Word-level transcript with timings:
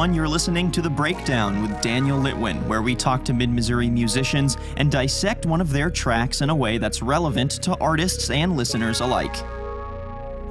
everyone. 0.00 0.16
You're 0.16 0.28
listening 0.28 0.70
to 0.72 0.80
The 0.80 0.88
Breakdown 0.88 1.60
with 1.60 1.78
Daniel 1.82 2.18
Litwin, 2.18 2.66
where 2.66 2.80
we 2.80 2.94
talk 2.94 3.22
to 3.26 3.34
mid 3.34 3.50
Missouri 3.50 3.90
musicians 3.90 4.56
and 4.78 4.90
dissect 4.90 5.44
one 5.44 5.60
of 5.60 5.72
their 5.72 5.90
tracks 5.90 6.40
in 6.40 6.48
a 6.48 6.54
way 6.54 6.78
that's 6.78 7.02
relevant 7.02 7.50
to 7.64 7.76
artists 7.82 8.30
and 8.30 8.56
listeners 8.56 9.00
alike. 9.00 9.36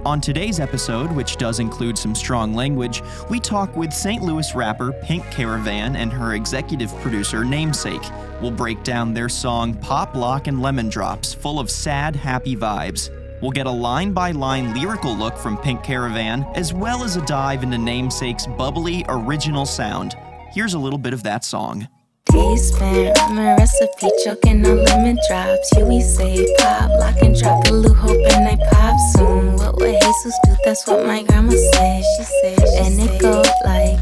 On 0.06 0.22
today's 0.22 0.60
episode, 0.60 1.12
which 1.12 1.38
does 1.38 1.60
include 1.60 1.98
some 1.98 2.14
strong 2.14 2.54
language, 2.54 3.02
we 3.32 3.40
talk 3.40 3.76
with 3.76 3.92
St. 3.92 4.22
Louis 4.22 4.54
rapper 4.54 4.94
Pink 5.02 5.26
Caravan 5.32 5.96
and 5.96 6.14
her 6.14 6.36
executive 6.36 6.94
producer 6.98 7.44
Namesake. 7.44 8.08
We'll 8.44 8.52
break 8.52 8.84
down 8.84 9.16
their 9.16 9.30
song 9.30 9.74
Pop 9.74 10.16
Lock 10.16 10.46
and 10.46 10.62
Lemon 10.62 10.90
Drops, 10.90 11.34
full 11.34 11.60
of 11.60 11.72
sad, 11.72 12.16
happy 12.16 12.56
vibes. 12.56 13.10
We'll 13.42 13.52
get 13.52 13.68
a 13.68 13.72
line 13.72 14.12
by 14.12 14.32
line 14.32 14.74
lyrical 14.74 15.16
look 15.16 15.38
from 15.38 15.58
Pink 15.58 15.82
Caravan, 15.82 16.46
as 16.56 16.74
well 16.74 17.04
as 17.04 17.16
a 17.16 17.26
dive 17.26 17.64
into 17.64 17.78
Namesake's 17.78 18.46
bubbly, 18.46 19.06
original 19.08 19.66
sound. 19.66 20.18
Here's 20.52 20.74
a 20.74 20.80
little 20.80 21.00
bit 21.00 21.14
of 21.14 21.24
that 21.24 21.46
song. 21.46 21.88
Teaspoon, 22.32 23.14
ramen 23.14 23.58
recipe, 23.58 24.10
choking 24.24 24.66
on 24.66 24.84
lemon 24.84 25.18
drops. 25.30 25.70
Huey 25.76 26.02
say 26.02 26.54
pop, 26.58 26.90
lock 27.00 27.16
and 27.22 27.36
drop 27.40 27.64
the 27.64 27.74
Lou, 27.74 27.94
hoping 27.94 28.58
pop 28.72 28.98
soon. 29.16 29.56
What 29.56 29.78
would 29.78 29.96
Jesus 30.02 30.38
do? 30.44 30.56
That's 30.66 30.86
what 30.86 31.06
my 31.06 31.24
grandma 31.24 31.52
said. 31.52 32.04
She 32.18 32.24
said, 32.24 32.86
and 32.86 33.00
it 33.00 33.22
goes 33.22 33.48
like. 33.66 34.00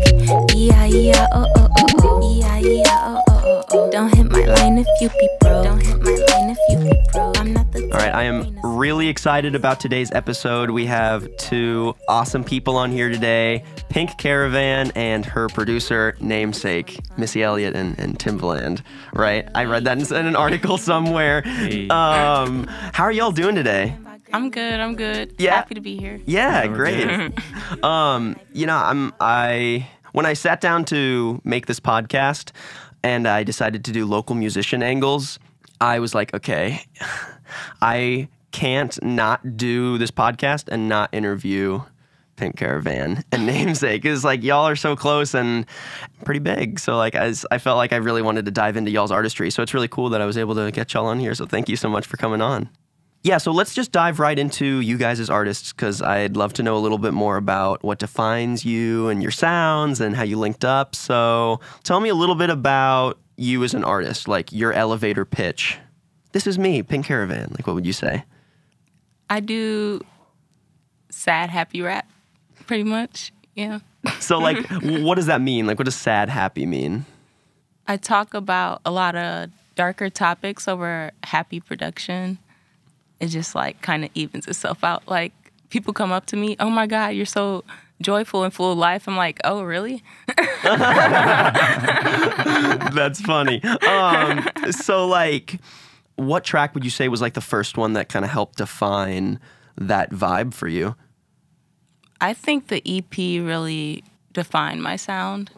Don't 3.48 4.14
hit 4.14 4.30
my 4.30 4.44
line 4.44 4.78
if 4.78 4.88
you 5.00 5.08
be 5.08 5.30
broke. 5.40 5.64
Don't 5.64 5.80
hit 5.80 6.02
my 6.02 6.12
line 6.12 6.50
if 6.50 6.58
you 6.68 6.78
be 6.80 6.98
broke. 7.14 7.40
I'm 7.40 7.54
not 7.54 7.72
the. 7.72 7.84
All 7.84 7.98
right, 7.98 8.14
I 8.14 8.24
am 8.24 8.60
really 8.62 9.08
excited 9.08 9.56
about 9.56 9.80
today's 9.80 10.12
episode. 10.12 10.70
We 10.70 10.86
have 10.88 11.30
two 11.38 11.96
awesome 12.10 12.44
people 12.44 12.76
on 12.76 12.92
here 12.92 13.08
today 13.08 13.64
Pink 13.88 14.18
Caravan 14.18 14.92
and 14.96 15.26
her 15.26 15.48
producer, 15.48 16.18
namesake, 16.20 17.00
Missy 17.18 17.42
Elliott 17.42 17.74
and, 17.74 17.98
and 17.98 18.20
Timbaland, 18.20 18.82
right? 19.14 19.48
I 19.56 19.64
read 19.64 19.86
that 19.86 19.98
in, 19.98 20.14
in 20.14 20.26
an 20.26 20.36
article 20.36 20.78
somewhere. 20.78 21.42
Um, 21.90 22.68
how 22.68 23.06
are 23.06 23.14
y'all 23.14 23.32
doing 23.32 23.56
today? 23.56 23.96
I'm 24.34 24.52
good. 24.52 24.78
I'm 24.78 24.96
good. 24.96 25.36
Yeah. 25.38 25.56
Happy 25.56 25.76
to 25.76 25.82
be 25.82 25.98
here. 25.98 26.20
Yeah, 26.26 26.64
Yeah, 26.64 26.68
great. 26.68 27.34
um, 27.84 28.36
you 28.52 28.66
know, 28.66 28.76
I'm 28.76 29.14
I 29.22 29.88
when 30.12 30.26
I 30.26 30.34
sat 30.34 30.60
down 30.60 30.84
to 30.86 31.42
make 31.46 31.68
this 31.68 31.80
podcast 31.80 32.52
and 33.04 33.28
I 33.28 33.44
decided 33.44 33.86
to 33.86 33.92
do 33.92 34.06
local 34.06 34.36
musician 34.36 34.84
angles, 34.84 35.40
I 35.80 36.00
was 36.00 36.16
like, 36.16 36.34
okay, 36.34 36.82
I 37.82 38.30
can't 38.52 39.02
not 39.04 39.58
do 39.58 39.98
this 39.98 40.12
podcast 40.12 40.68
and 40.68 40.90
not 40.90 41.14
interview 41.14 41.82
Pink 42.38 42.56
Caravan 42.56 43.24
and 43.32 43.46
Namesake 43.46 44.02
because 44.02 44.24
like 44.24 44.44
y'all 44.44 44.68
are 44.68 44.76
so 44.76 44.96
close 44.96 45.34
and 45.34 45.66
pretty 46.24 46.40
big. 46.40 46.80
So 46.80 46.96
like 46.96 47.16
as 47.16 47.46
I 47.52 47.58
felt 47.58 47.78
like 47.78 47.92
I 47.92 47.98
really 47.98 48.22
wanted 48.22 48.46
to 48.46 48.52
dive 48.52 48.78
into 48.78 48.92
y'all's 48.92 49.12
artistry. 49.12 49.52
So 49.52 49.62
it's 49.62 49.74
really 49.74 49.88
cool 49.88 50.10
that 50.10 50.22
I 50.22 50.26
was 50.26 50.38
able 50.38 50.56
to 50.56 50.72
get 50.72 50.94
y'all 50.94 51.08
on 51.08 51.20
here. 51.20 51.36
So 51.36 51.46
thank 51.46 51.68
you 51.68 51.76
so 51.76 51.90
much 51.90 52.06
for 52.06 52.18
coming 52.18 52.42
on. 52.42 52.70
Yeah, 53.28 53.40
so 53.40 53.52
let's 53.52 53.74
just 53.74 53.92
dive 53.92 54.22
right 54.22 54.40
into 54.40 54.80
you 54.80 54.98
guys 54.98 55.20
as 55.20 55.30
artists 55.30 55.74
because 55.74 56.02
I'd 56.02 56.38
love 56.38 56.54
to 56.54 56.64
know 56.64 56.78
a 56.78 56.80
little 56.80 56.98
bit 56.98 57.14
more 57.14 57.36
about 57.36 57.84
what 57.84 58.00
defines 58.00 58.64
you 58.64 59.10
and 59.10 59.22
your 59.22 59.32
sounds 59.32 60.00
and 60.00 60.16
how 60.16 60.24
you 60.24 60.40
linked 60.40 60.64
up. 60.64 60.96
So 60.96 61.60
tell 61.84 62.00
me 62.00 62.08
a 62.08 62.16
little 62.16 62.36
bit 62.36 62.50
about 62.50 63.20
you 63.36 63.66
as 63.66 63.74
an 63.74 63.84
artist, 63.84 64.30
like 64.30 64.54
your 64.54 64.72
elevator 64.72 65.26
pitch. 65.26 65.78
This 66.32 66.48
is 66.48 66.58
me, 66.58 66.82
Pink 66.84 67.06
Caravan. 67.06 67.50
Like, 67.52 67.68
what 67.68 67.74
would 67.74 67.86
you 67.86 67.92
say? 67.92 68.24
I 69.30 69.42
do 69.42 70.00
sad, 71.10 71.50
happy 71.50 71.82
rap, 71.82 72.10
pretty 72.66 72.86
much. 72.86 73.34
Yeah. 73.56 73.80
So, 74.22 74.38
like, 74.38 74.66
what 74.82 75.16
does 75.16 75.26
that 75.26 75.42
mean? 75.42 75.68
Like, 75.68 75.78
what 75.78 75.86
does 75.86 75.96
sad, 75.96 76.30
happy 76.30 76.66
mean? 76.66 77.06
I 77.90 77.98
talk 77.98 78.34
about 78.34 78.80
a 78.86 78.92
lot 78.92 79.18
of 79.18 79.50
darker 79.76 80.10
topics 80.10 80.66
over 80.66 81.12
happy 81.24 81.60
production. 81.60 82.38
It 83.20 83.28
just 83.28 83.56
like 83.56 83.82
kind 83.82 84.06
of 84.06 84.12
evens 84.14 84.48
itself 84.48 84.84
out. 84.84 85.08
Like 85.08 85.34
people 85.70 85.94
come 85.94 86.12
up 86.12 86.26
to 86.28 86.36
me, 86.36 86.56
"Oh 86.60 86.70
my 86.70 86.88
God, 86.88 87.10
you're 87.10 87.26
so 87.26 87.64
joyful 88.02 88.44
and 88.44 88.54
full 88.54 88.72
of 88.72 88.78
life." 88.78 89.08
I'm 89.08 89.18
like, 89.18 89.40
"Oh, 89.44 89.64
really?" 89.64 90.04
That's 92.94 93.22
funny. 93.22 93.64
Um, 93.64 94.48
so, 94.72 95.08
like, 95.08 95.60
what 96.16 96.44
track 96.44 96.74
would 96.74 96.84
you 96.84 96.90
say 96.90 97.08
was 97.08 97.22
like 97.22 97.34
the 97.34 97.42
first 97.42 97.78
one 97.78 97.94
that 97.94 98.10
kind 98.10 98.26
of 98.26 98.32
helped 98.32 98.58
define 98.58 99.40
that 99.78 100.12
vibe 100.12 100.54
for 100.54 100.68
you? 100.68 100.96
I 102.20 102.34
think 102.34 102.68
the 102.68 102.82
EP 102.86 103.18
really 103.18 104.04
defined 104.34 104.82
my 104.82 104.96
sound. 104.96 105.52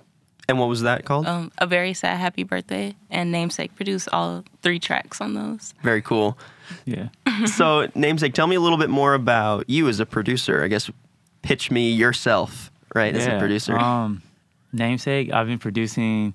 And 0.50 0.58
what 0.58 0.68
was 0.68 0.82
that 0.82 1.06
called? 1.06 1.28
Um, 1.28 1.52
a 1.60 1.68
very 1.68 1.94
sad, 1.94 2.18
happy 2.18 2.42
birthday, 2.42 2.96
and 3.12 3.32
namesake 3.32 3.76
produced 3.76 4.10
all 4.12 4.44
three 4.64 4.80
tracks 4.80 5.22
on 5.22 5.36
those. 5.36 5.76
Very 5.84 6.02
cool. 6.02 6.40
Yeah. 6.86 7.10
so, 7.46 7.88
namesake, 7.94 8.34
tell 8.34 8.48
me 8.48 8.56
a 8.56 8.60
little 8.60 8.80
bit 8.80 8.90
more 8.90 9.14
about 9.14 9.70
you 9.70 9.88
as 9.88 10.00
a 10.00 10.08
producer. 10.08 10.64
I 10.64 10.68
guess 10.68 10.90
pitch 11.44 11.70
me 11.70 11.92
yourself, 11.92 12.72
right, 12.96 13.16
as 13.16 13.28
a 13.28 13.38
producer. 13.38 13.78
Um, 13.78 14.24
namesake, 14.74 15.32
I've 15.32 15.46
been 15.46 15.60
producing 15.60 16.34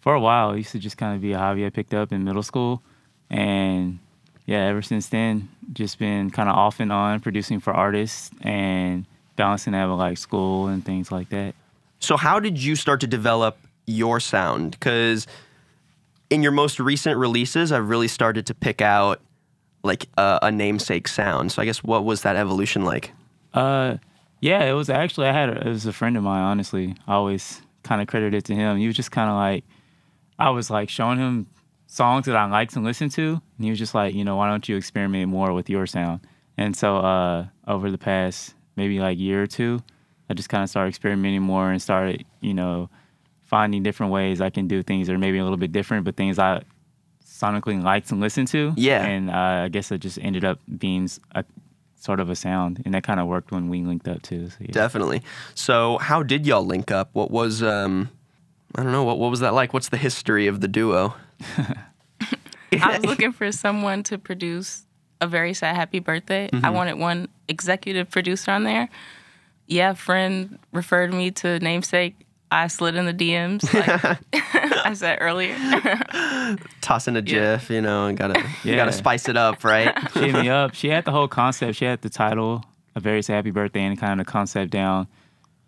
for 0.00 0.14
a 0.14 0.20
while. 0.20 0.52
It 0.52 0.58
used 0.58 0.72
to 0.72 0.78
just 0.78 0.96
kind 0.96 1.14
of 1.14 1.20
be 1.20 1.32
a 1.32 1.38
hobby 1.38 1.66
I 1.66 1.68
picked 1.68 1.92
up 1.92 2.12
in 2.12 2.24
middle 2.24 2.42
school, 2.42 2.82
and 3.28 3.98
yeah, 4.46 4.68
ever 4.68 4.80
since 4.80 5.08
then, 5.08 5.50
just 5.74 5.98
been 5.98 6.30
kind 6.30 6.48
of 6.48 6.56
off 6.56 6.80
and 6.80 6.90
on 6.90 7.20
producing 7.20 7.60
for 7.60 7.74
artists 7.74 8.30
and 8.40 9.04
balancing 9.36 9.74
that 9.74 9.84
with 9.84 9.98
like 9.98 10.16
school 10.16 10.68
and 10.68 10.82
things 10.82 11.12
like 11.12 11.28
that. 11.28 11.54
So, 12.00 12.16
how 12.16 12.40
did 12.40 12.58
you 12.58 12.76
start 12.76 13.00
to 13.00 13.06
develop 13.06 13.58
your 13.86 14.20
sound? 14.20 14.72
Because 14.72 15.26
in 16.30 16.42
your 16.42 16.52
most 16.52 16.80
recent 16.80 17.18
releases, 17.18 17.72
I've 17.72 17.88
really 17.88 18.08
started 18.08 18.46
to 18.46 18.54
pick 18.54 18.80
out 18.80 19.20
like 19.82 20.08
a, 20.16 20.38
a 20.42 20.50
namesake 20.50 21.08
sound. 21.08 21.52
So, 21.52 21.62
I 21.62 21.66
guess 21.66 21.84
what 21.84 22.04
was 22.04 22.22
that 22.22 22.36
evolution 22.36 22.84
like? 22.84 23.12
Uh, 23.52 23.98
yeah, 24.40 24.64
it 24.64 24.72
was 24.72 24.88
actually 24.88 25.28
I 25.28 25.32
had 25.32 25.50
a, 25.50 25.66
it 25.66 25.70
was 25.70 25.86
a 25.86 25.92
friend 25.92 26.16
of 26.16 26.22
mine. 26.22 26.42
Honestly, 26.42 26.96
I 27.06 27.14
always 27.14 27.60
kind 27.82 28.00
of 28.00 28.08
credit 28.08 28.34
it 28.34 28.44
to 28.46 28.54
him. 28.54 28.78
He 28.78 28.86
was 28.86 28.96
just 28.96 29.10
kind 29.10 29.28
of 29.28 29.36
like 29.36 29.64
I 30.38 30.50
was 30.50 30.70
like 30.70 30.88
showing 30.88 31.18
him 31.18 31.46
songs 31.86 32.26
that 32.26 32.36
I 32.36 32.46
liked 32.46 32.72
to 32.74 32.80
listen 32.80 33.10
to, 33.10 33.42
and 33.56 33.64
he 33.64 33.68
was 33.68 33.78
just 33.78 33.94
like, 33.94 34.14
you 34.14 34.24
know, 34.24 34.36
why 34.36 34.48
don't 34.48 34.66
you 34.68 34.76
experiment 34.76 35.28
more 35.28 35.52
with 35.52 35.68
your 35.68 35.86
sound? 35.86 36.20
And 36.56 36.74
so 36.74 36.96
uh, 36.96 37.46
over 37.66 37.90
the 37.90 37.98
past 37.98 38.54
maybe 38.76 39.00
like 39.00 39.18
year 39.18 39.42
or 39.42 39.46
two, 39.46 39.82
I 40.30 40.34
just 40.34 40.48
kind 40.48 40.62
of 40.62 40.70
started 40.70 40.88
experimenting 40.88 41.42
more 41.42 41.70
and 41.70 41.82
started, 41.82 42.24
you 42.40 42.54
know, 42.54 42.88
finding 43.44 43.82
different 43.82 44.12
ways 44.12 44.40
I 44.40 44.48
can 44.48 44.68
do 44.68 44.80
things 44.82 45.08
that 45.08 45.12
are 45.14 45.18
maybe 45.18 45.38
a 45.38 45.42
little 45.42 45.58
bit 45.58 45.72
different, 45.72 46.04
but 46.04 46.14
things 46.16 46.38
I 46.38 46.62
sonically 47.26 47.82
like 47.82 48.06
to 48.06 48.14
listen 48.14 48.46
to. 48.46 48.72
Yeah. 48.76 49.04
And 49.04 49.28
uh, 49.28 49.64
I 49.64 49.68
guess 49.68 49.90
it 49.90 49.98
just 49.98 50.18
ended 50.22 50.44
up 50.44 50.60
being 50.78 51.04
s- 51.04 51.18
a 51.34 51.44
sort 51.96 52.20
of 52.20 52.30
a 52.30 52.36
sound, 52.36 52.80
and 52.84 52.94
that 52.94 53.02
kind 53.02 53.18
of 53.18 53.26
worked 53.26 53.50
when 53.50 53.68
we 53.68 53.82
linked 53.82 54.06
up 54.06 54.22
too. 54.22 54.50
So, 54.50 54.56
yeah. 54.60 54.70
Definitely. 54.70 55.22
So, 55.54 55.98
how 55.98 56.22
did 56.22 56.46
y'all 56.46 56.64
link 56.64 56.90
up? 56.92 57.10
What 57.12 57.30
was 57.32 57.62
um, 57.62 58.08
I 58.76 58.82
don't 58.84 58.92
know 58.92 59.02
what 59.04 59.18
what 59.18 59.30
was 59.30 59.40
that 59.40 59.52
like? 59.52 59.74
What's 59.74 59.88
the 59.88 59.96
history 59.98 60.46
of 60.46 60.60
the 60.60 60.68
duo? 60.68 61.14
I 62.72 62.96
was 62.98 63.04
looking 63.04 63.32
for 63.32 63.50
someone 63.50 64.04
to 64.04 64.16
produce 64.18 64.86
a 65.20 65.26
very 65.26 65.54
sad 65.54 65.74
happy 65.76 65.98
birthday. 65.98 66.48
I 66.62 66.70
wanted 66.70 66.94
one 66.98 67.28
executive 67.48 68.08
producer 68.10 68.52
on 68.52 68.62
there. 68.64 68.88
Yeah, 69.70 69.90
a 69.90 69.94
friend 69.94 70.58
referred 70.72 71.14
me 71.14 71.30
to 71.30 71.58
namesake. 71.60 72.16
I 72.50 72.66
slid 72.66 72.96
in 72.96 73.06
the 73.06 73.14
DMs, 73.14 73.62
like 73.72 74.18
I 74.86 74.92
said 74.94 75.18
earlier. 75.20 75.54
Tossing 76.80 77.16
a 77.16 77.20
Yeah. 77.20 77.22
GIF, 77.56 77.70
you 77.70 77.80
know, 77.80 78.06
and 78.06 78.18
gotta 78.18 78.40
you 78.64 78.72
Yeah. 78.72 78.76
gotta 78.76 78.92
spice 78.92 79.28
it 79.28 79.36
up, 79.36 79.62
right? 79.64 79.96
she 80.14 80.20
hit 80.30 80.34
me 80.34 80.48
up. 80.48 80.74
She 80.74 80.88
had 80.88 81.04
the 81.04 81.12
whole 81.12 81.28
concept. 81.28 81.76
She 81.76 81.84
had 81.84 82.02
the 82.02 82.08
title, 82.10 82.64
"A 82.96 83.00
Very 83.00 83.22
Happy 83.22 83.50
Birthday," 83.52 83.82
and 83.84 83.98
kind 83.98 84.20
of 84.20 84.26
the 84.26 84.30
concept 84.30 84.70
down. 84.72 85.06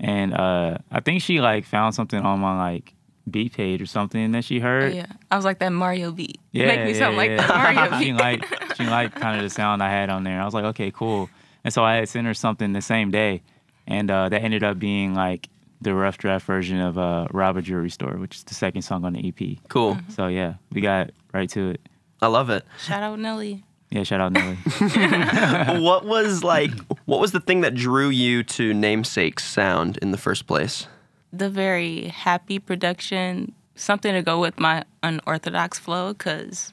And 0.00 0.34
uh, 0.34 0.78
I 0.90 1.00
think 1.00 1.22
she 1.22 1.40
like 1.40 1.64
found 1.64 1.94
something 1.94 2.20
on 2.20 2.40
my 2.40 2.58
like 2.70 2.94
beat 3.31 3.52
page 3.52 3.81
or 3.81 3.87
something 3.87 4.32
that 4.32 4.44
she 4.44 4.58
heard. 4.58 4.93
yeah, 4.94 5.06
I 5.31 5.37
was 5.37 5.44
like 5.44 5.60
that 5.60 5.70
Mario 5.72 6.10
beat. 6.10 6.40
Yeah, 6.50 6.66
Make 6.66 6.84
me 6.87 6.93
yeah, 6.93 6.98
sound 6.98 7.16
like 7.16 7.31
yeah. 7.31 7.46
that 7.46 7.76
Mario 7.76 7.98
she 8.00 8.10
beat. 8.10 8.19
liked 8.19 8.76
she 8.76 8.84
liked 8.87 9.14
kind 9.14 9.37
of 9.37 9.44
the 9.44 9.50
sound 9.50 9.81
I 9.82 9.90
had 9.90 10.10
on 10.10 10.25
there. 10.25 10.40
I 10.40 10.44
was 10.44 10.55
like, 10.55 10.64
okay, 10.64 10.90
cool. 10.90 11.31
And 11.62 11.72
so 11.72 11.84
I 11.84 11.94
had 11.94 12.08
sent 12.08 12.26
her 12.26 12.34
something 12.34 12.72
the 12.72 12.82
same 12.82 13.12
day, 13.12 13.43
and 13.87 14.11
uh, 14.11 14.29
that 14.29 14.43
ended 14.43 14.62
up 14.62 14.79
being 14.79 15.14
like 15.14 15.49
the 15.81 15.94
rough 15.94 16.19
draft 16.19 16.46
version 16.46 16.81
of 16.81 16.96
uh, 16.99 17.26
"Rob 17.32 17.56
a 17.56 17.62
Jewelry 17.62 17.90
Store," 17.90 18.12
which 18.17 18.37
is 18.37 18.44
the 18.44 18.55
second 18.55 18.82
song 18.82 19.05
on 19.05 19.12
the 19.14 19.29
EP. 19.29 19.58
Cool. 19.69 19.99
So 20.11 20.26
yeah, 20.29 20.55
we 20.70 20.81
got 20.81 21.11
right 21.32 21.49
to 21.50 21.70
it. 21.70 21.81
I 22.20 22.29
love 22.29 22.50
it. 22.50 22.64
Shout 22.79 23.02
out 23.02 23.19
Nelly. 23.19 23.64
Yeah, 23.90 24.05
shout 24.05 24.20
out 24.20 24.32
Nelly. 24.32 24.56
what 25.82 26.05
was 26.05 26.43
like 26.44 26.70
what 27.05 27.20
was 27.20 27.32
the 27.32 27.40
thing 27.40 27.61
that 27.62 27.75
drew 27.75 28.08
you 28.08 28.43
to 28.44 28.73
namesake's 28.73 29.44
sound 29.44 29.99
in 29.99 30.11
the 30.12 30.19
first 30.19 30.46
place? 30.46 30.87
The 31.32 31.50
very 31.50 32.08
happy 32.08 32.58
production, 32.58 33.52
something 33.75 34.12
to 34.12 34.23
go 34.23 34.40
with 34.40 34.58
my 34.61 34.84
unorthodox 35.02 35.79
flow, 35.79 36.12
because 36.12 36.73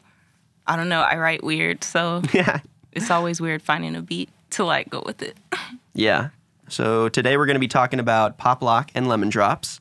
I 0.67 0.75
don't 0.75 0.89
know, 0.89 1.01
I 1.01 1.17
write 1.17 1.43
weird, 1.43 1.83
so 1.83 2.21
Yeah. 2.33 2.59
it's 2.91 3.09
always 3.09 3.41
weird 3.41 3.61
finding 3.61 3.95
a 3.95 4.01
beat 4.01 4.29
to 4.51 4.63
like 4.65 4.89
go 4.89 5.01
with 5.05 5.21
it. 5.21 5.35
Yeah. 5.93 6.29
So 6.69 7.09
today 7.09 7.37
we're 7.37 7.45
going 7.45 7.55
to 7.55 7.59
be 7.59 7.67
talking 7.67 7.99
about 7.99 8.37
Pop 8.37 8.61
Lock 8.61 8.91
and 8.95 9.07
Lemon 9.07 9.29
Drops. 9.29 9.79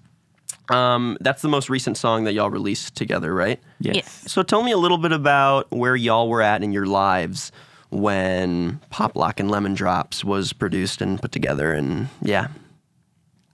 Um, 0.70 1.16
that's 1.20 1.40
the 1.42 1.48
most 1.48 1.70
recent 1.70 1.96
song 1.96 2.24
that 2.24 2.34
y'all 2.34 2.50
released 2.50 2.94
together, 2.94 3.34
right? 3.34 3.60
Yes. 3.80 3.96
Yes. 3.96 4.24
So 4.26 4.42
tell 4.42 4.62
me 4.62 4.72
a 4.72 4.76
little 4.76 4.98
bit 4.98 5.12
about 5.12 5.70
where 5.70 5.96
y'all 5.96 6.28
were 6.28 6.42
at 6.42 6.62
in 6.62 6.72
your 6.72 6.86
lives 6.86 7.52
when 7.90 8.80
Pop 8.90 9.16
Lock 9.16 9.40
and 9.40 9.50
Lemon 9.50 9.74
Drops 9.74 10.22
was 10.24 10.52
produced 10.52 11.00
and 11.00 11.20
put 11.20 11.32
together, 11.32 11.72
and 11.72 12.08
yeah, 12.20 12.48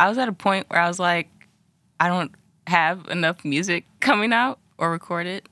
I 0.01 0.09
was 0.09 0.19
at 0.19 0.29
a 0.29 0.33
point 0.33 0.69
where 0.69 0.81
I 0.81 0.89
was 0.89 0.99
like, 0.99 1.29
I 2.01 2.09
don't 2.09 2.33
have 2.67 3.07
enough 3.09 3.45
music 3.45 3.85
coming 4.01 4.33
out 4.33 4.59
or 4.77 4.91
recorded, 4.91 5.49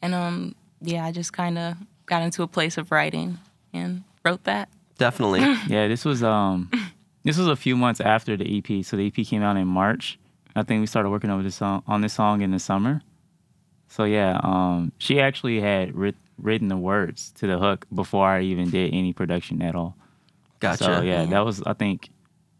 and 0.00 0.14
um, 0.14 0.54
yeah, 0.80 1.04
I 1.04 1.12
just 1.12 1.34
kind 1.34 1.58
of 1.58 1.76
got 2.06 2.22
into 2.22 2.42
a 2.42 2.48
place 2.48 2.78
of 2.78 2.90
writing 2.90 3.38
and 3.74 4.02
wrote 4.24 4.44
that. 4.44 4.70
definitely. 4.96 5.40
Yeah, 5.68 5.88
this 5.88 6.04
was 6.06 6.22
um 6.22 6.70
this 7.24 7.38
was 7.38 7.48
a 7.48 7.56
few 7.56 7.76
months 7.76 8.00
after 8.00 8.36
the 8.36 8.58
EP. 8.58 8.84
So 8.84 8.96
the 8.96 9.06
EP 9.06 9.26
came 9.26 9.42
out 9.42 9.56
in 9.56 9.66
March. 9.66 10.18
I 10.54 10.62
think 10.62 10.80
we 10.80 10.86
started 10.86 11.10
working 11.10 11.30
over 11.30 11.42
this 11.42 11.56
song 11.56 11.82
on 11.86 12.00
this 12.02 12.12
song 12.12 12.42
in 12.42 12.50
the 12.50 12.58
summer. 12.58 13.02
So 13.88 14.04
yeah, 14.04 14.40
um 14.42 14.92
she 14.98 15.20
actually 15.20 15.60
had 15.60 15.94
writ- 15.94 16.16
written 16.38 16.68
the 16.68 16.76
words 16.76 17.32
to 17.36 17.46
the 17.46 17.58
hook 17.58 17.86
before 17.94 18.26
I 18.28 18.42
even 18.42 18.70
did 18.70 18.92
any 18.94 19.12
production 19.12 19.62
at 19.62 19.74
all. 19.74 19.96
Gotcha. 20.60 20.84
So 20.84 21.00
yeah, 21.02 21.24
that 21.26 21.44
was 21.44 21.62
I 21.62 21.72
think 21.74 22.10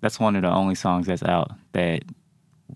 that's 0.01 0.19
one 0.19 0.37
of 0.37 0.43
the 0.43 0.51
only 0.51 0.75
songs 0.75 1.07
that's 1.07 1.23
out 1.23 1.53
that 1.73 2.03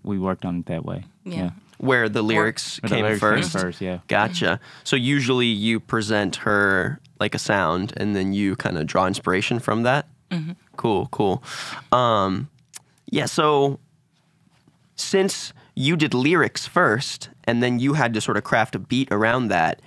we 0.03 0.17
worked 0.19 0.45
on 0.45 0.59
it 0.59 0.65
that 0.67 0.85
way. 0.85 1.03
Yeah. 1.25 1.51
Where 1.79 2.09
the 2.09 2.21
lyrics 2.23 2.79
Where 2.81 2.89
the 2.89 2.95
came 2.95 3.03
lyrics 3.05 3.19
first. 3.19 3.51
first, 3.51 3.81
yeah. 3.81 3.99
Gotcha. 4.07 4.59
So 4.83 4.95
usually 4.95 5.47
you 5.47 5.79
present 5.79 6.37
her 6.37 6.99
like 7.19 7.35
a 7.35 7.39
sound, 7.39 7.93
and 7.97 8.15
then 8.15 8.33
you 8.33 8.55
kind 8.55 8.77
of 8.77 8.87
draw 8.87 9.05
inspiration 9.05 9.59
from 9.59 9.83
that. 9.83 10.07
Cool, 10.75 11.07
cool. 11.11 11.43
Um, 11.91 12.49
yeah. 13.09 13.25
So 13.25 13.79
since 14.95 15.53
you 15.75 15.95
did 15.95 16.13
lyrics 16.13 16.67
first, 16.67 17.29
and 17.45 17.63
then 17.63 17.79
you 17.79 17.93
had 17.93 18.13
to 18.13 18.21
sort 18.21 18.37
of 18.37 18.43
craft 18.43 18.75
a 18.75 18.79
beat 18.79 19.11
around 19.11 19.47
that, 19.47 19.81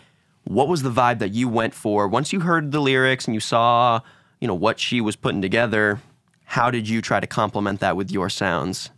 what 0.44 0.69
was 0.69 0.82
the 0.82 0.90
vibe 0.90 1.19
that 1.19 1.32
you 1.32 1.48
went 1.48 1.75
for 1.75 2.08
once 2.08 2.32
you 2.32 2.40
heard 2.40 2.72
the 2.72 2.81
lyrics 2.81 3.26
and 3.26 3.34
you 3.34 3.40
saw, 3.40 4.00
you 4.40 4.48
know, 4.48 4.54
what 4.54 4.81
she 4.81 5.00
was 5.00 5.16
putting 5.16 5.42
together? 5.42 6.00
How 6.44 6.70
did 6.70 6.88
you 6.88 7.00
try 7.00 7.20
to 7.20 7.26
complement 7.26 7.81
that 7.81 7.96
with 7.96 8.10
your 8.10 8.28
sounds? 8.28 8.90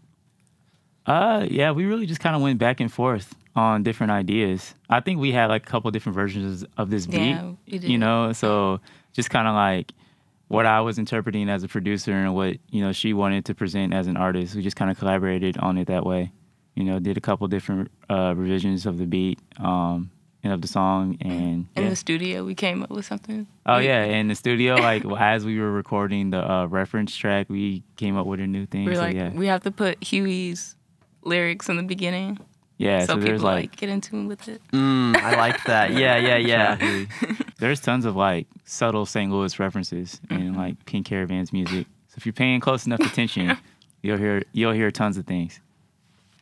Uh, 1.04 1.46
yeah, 1.50 1.72
we 1.72 1.84
really 1.84 2.06
just 2.06 2.20
kind 2.20 2.36
of 2.36 2.40
went 2.40 2.58
back 2.58 2.80
and 2.80 2.90
forth 2.90 3.34
on 3.54 3.82
different 3.82 4.12
ideas. 4.12 4.74
I 4.88 5.00
think 5.00 5.20
we 5.20 5.32
had 5.32 5.46
like 5.46 5.66
a 5.66 5.70
couple 5.70 5.90
different 5.90 6.14
versions 6.14 6.64
of 6.78 6.90
this 6.90 7.06
beat. 7.06 7.30
Yeah, 7.30 7.52
we 7.66 7.78
did. 7.78 7.90
You 7.90 7.98
know, 7.98 8.32
so 8.32 8.80
just 9.12 9.28
kind 9.28 9.48
of 9.48 9.54
like 9.54 9.92
what 10.52 10.66
I 10.66 10.82
was 10.82 10.98
interpreting 10.98 11.48
as 11.48 11.62
a 11.62 11.68
producer 11.68 12.12
and 12.12 12.34
what 12.34 12.58
you 12.68 12.82
know 12.82 12.92
she 12.92 13.14
wanted 13.14 13.46
to 13.46 13.54
present 13.54 13.94
as 13.94 14.06
an 14.06 14.18
artist. 14.18 14.54
We 14.54 14.62
just 14.62 14.76
kind 14.76 14.90
of 14.90 14.98
collaborated 14.98 15.56
on 15.56 15.78
it 15.78 15.86
that 15.88 16.04
way. 16.04 16.30
You 16.74 16.84
know, 16.84 16.98
did 16.98 17.16
a 17.16 17.20
couple 17.20 17.48
different 17.48 17.90
uh, 18.10 18.34
revisions 18.36 18.84
of 18.86 18.98
the 18.98 19.06
beat 19.06 19.38
um, 19.58 20.10
and 20.42 20.52
of 20.52 20.60
the 20.60 20.68
song, 20.68 21.16
and 21.20 21.66
In 21.74 21.84
yeah. 21.84 21.88
the 21.88 21.96
studio, 21.96 22.44
we 22.44 22.54
came 22.54 22.82
up 22.82 22.90
with 22.90 23.06
something. 23.06 23.46
Oh 23.64 23.78
yeah, 23.78 24.04
in 24.04 24.28
the 24.28 24.34
studio, 24.34 24.74
like 24.90 25.04
as 25.18 25.46
we 25.46 25.58
were 25.58 25.72
recording 25.72 26.30
the 26.30 26.50
uh, 26.50 26.66
reference 26.66 27.16
track, 27.16 27.48
we 27.48 27.82
came 27.96 28.18
up 28.18 28.26
with 28.26 28.40
a 28.40 28.46
new 28.46 28.66
thing. 28.66 28.84
We 28.84 28.90
were 28.90 28.96
so 28.96 29.02
like, 29.02 29.16
yeah, 29.16 29.30
we 29.30 29.46
have 29.46 29.62
to 29.62 29.70
put 29.70 30.02
Huey's 30.04 30.76
lyrics 31.22 31.70
in 31.70 31.78
the 31.78 31.82
beginning, 31.82 32.38
yeah. 32.82 33.00
so, 33.00 33.06
So, 33.06 33.14
people 33.14 33.28
there's 33.28 33.42
like, 33.42 33.62
like 33.62 33.76
get 33.76 33.88
in 33.88 34.00
tune 34.00 34.26
with 34.26 34.48
it. 34.48 34.60
Mm, 34.72 35.16
I 35.16 35.36
like 35.36 35.62
that. 35.64 35.92
Yeah, 36.02 36.16
yeah, 36.16 36.36
yeah. 36.36 37.04
There's 37.58 37.80
tons 37.80 38.04
of 38.04 38.16
like 38.16 38.46
subtle 38.64 39.06
St. 39.06 39.30
Louis 39.30 39.58
references 39.58 40.20
in 40.30 40.54
like 40.54 40.84
Pink 40.86 41.06
Caravan's 41.06 41.52
music. 41.52 41.86
So 42.08 42.14
if 42.16 42.26
you're 42.26 42.32
paying 42.32 42.60
close 42.60 42.86
enough 42.86 43.00
attention, 43.00 43.56
you'll 44.02 44.18
hear 44.18 44.42
you'll 44.52 44.72
hear 44.72 44.90
tons 44.90 45.16
of 45.16 45.26
things. 45.26 45.60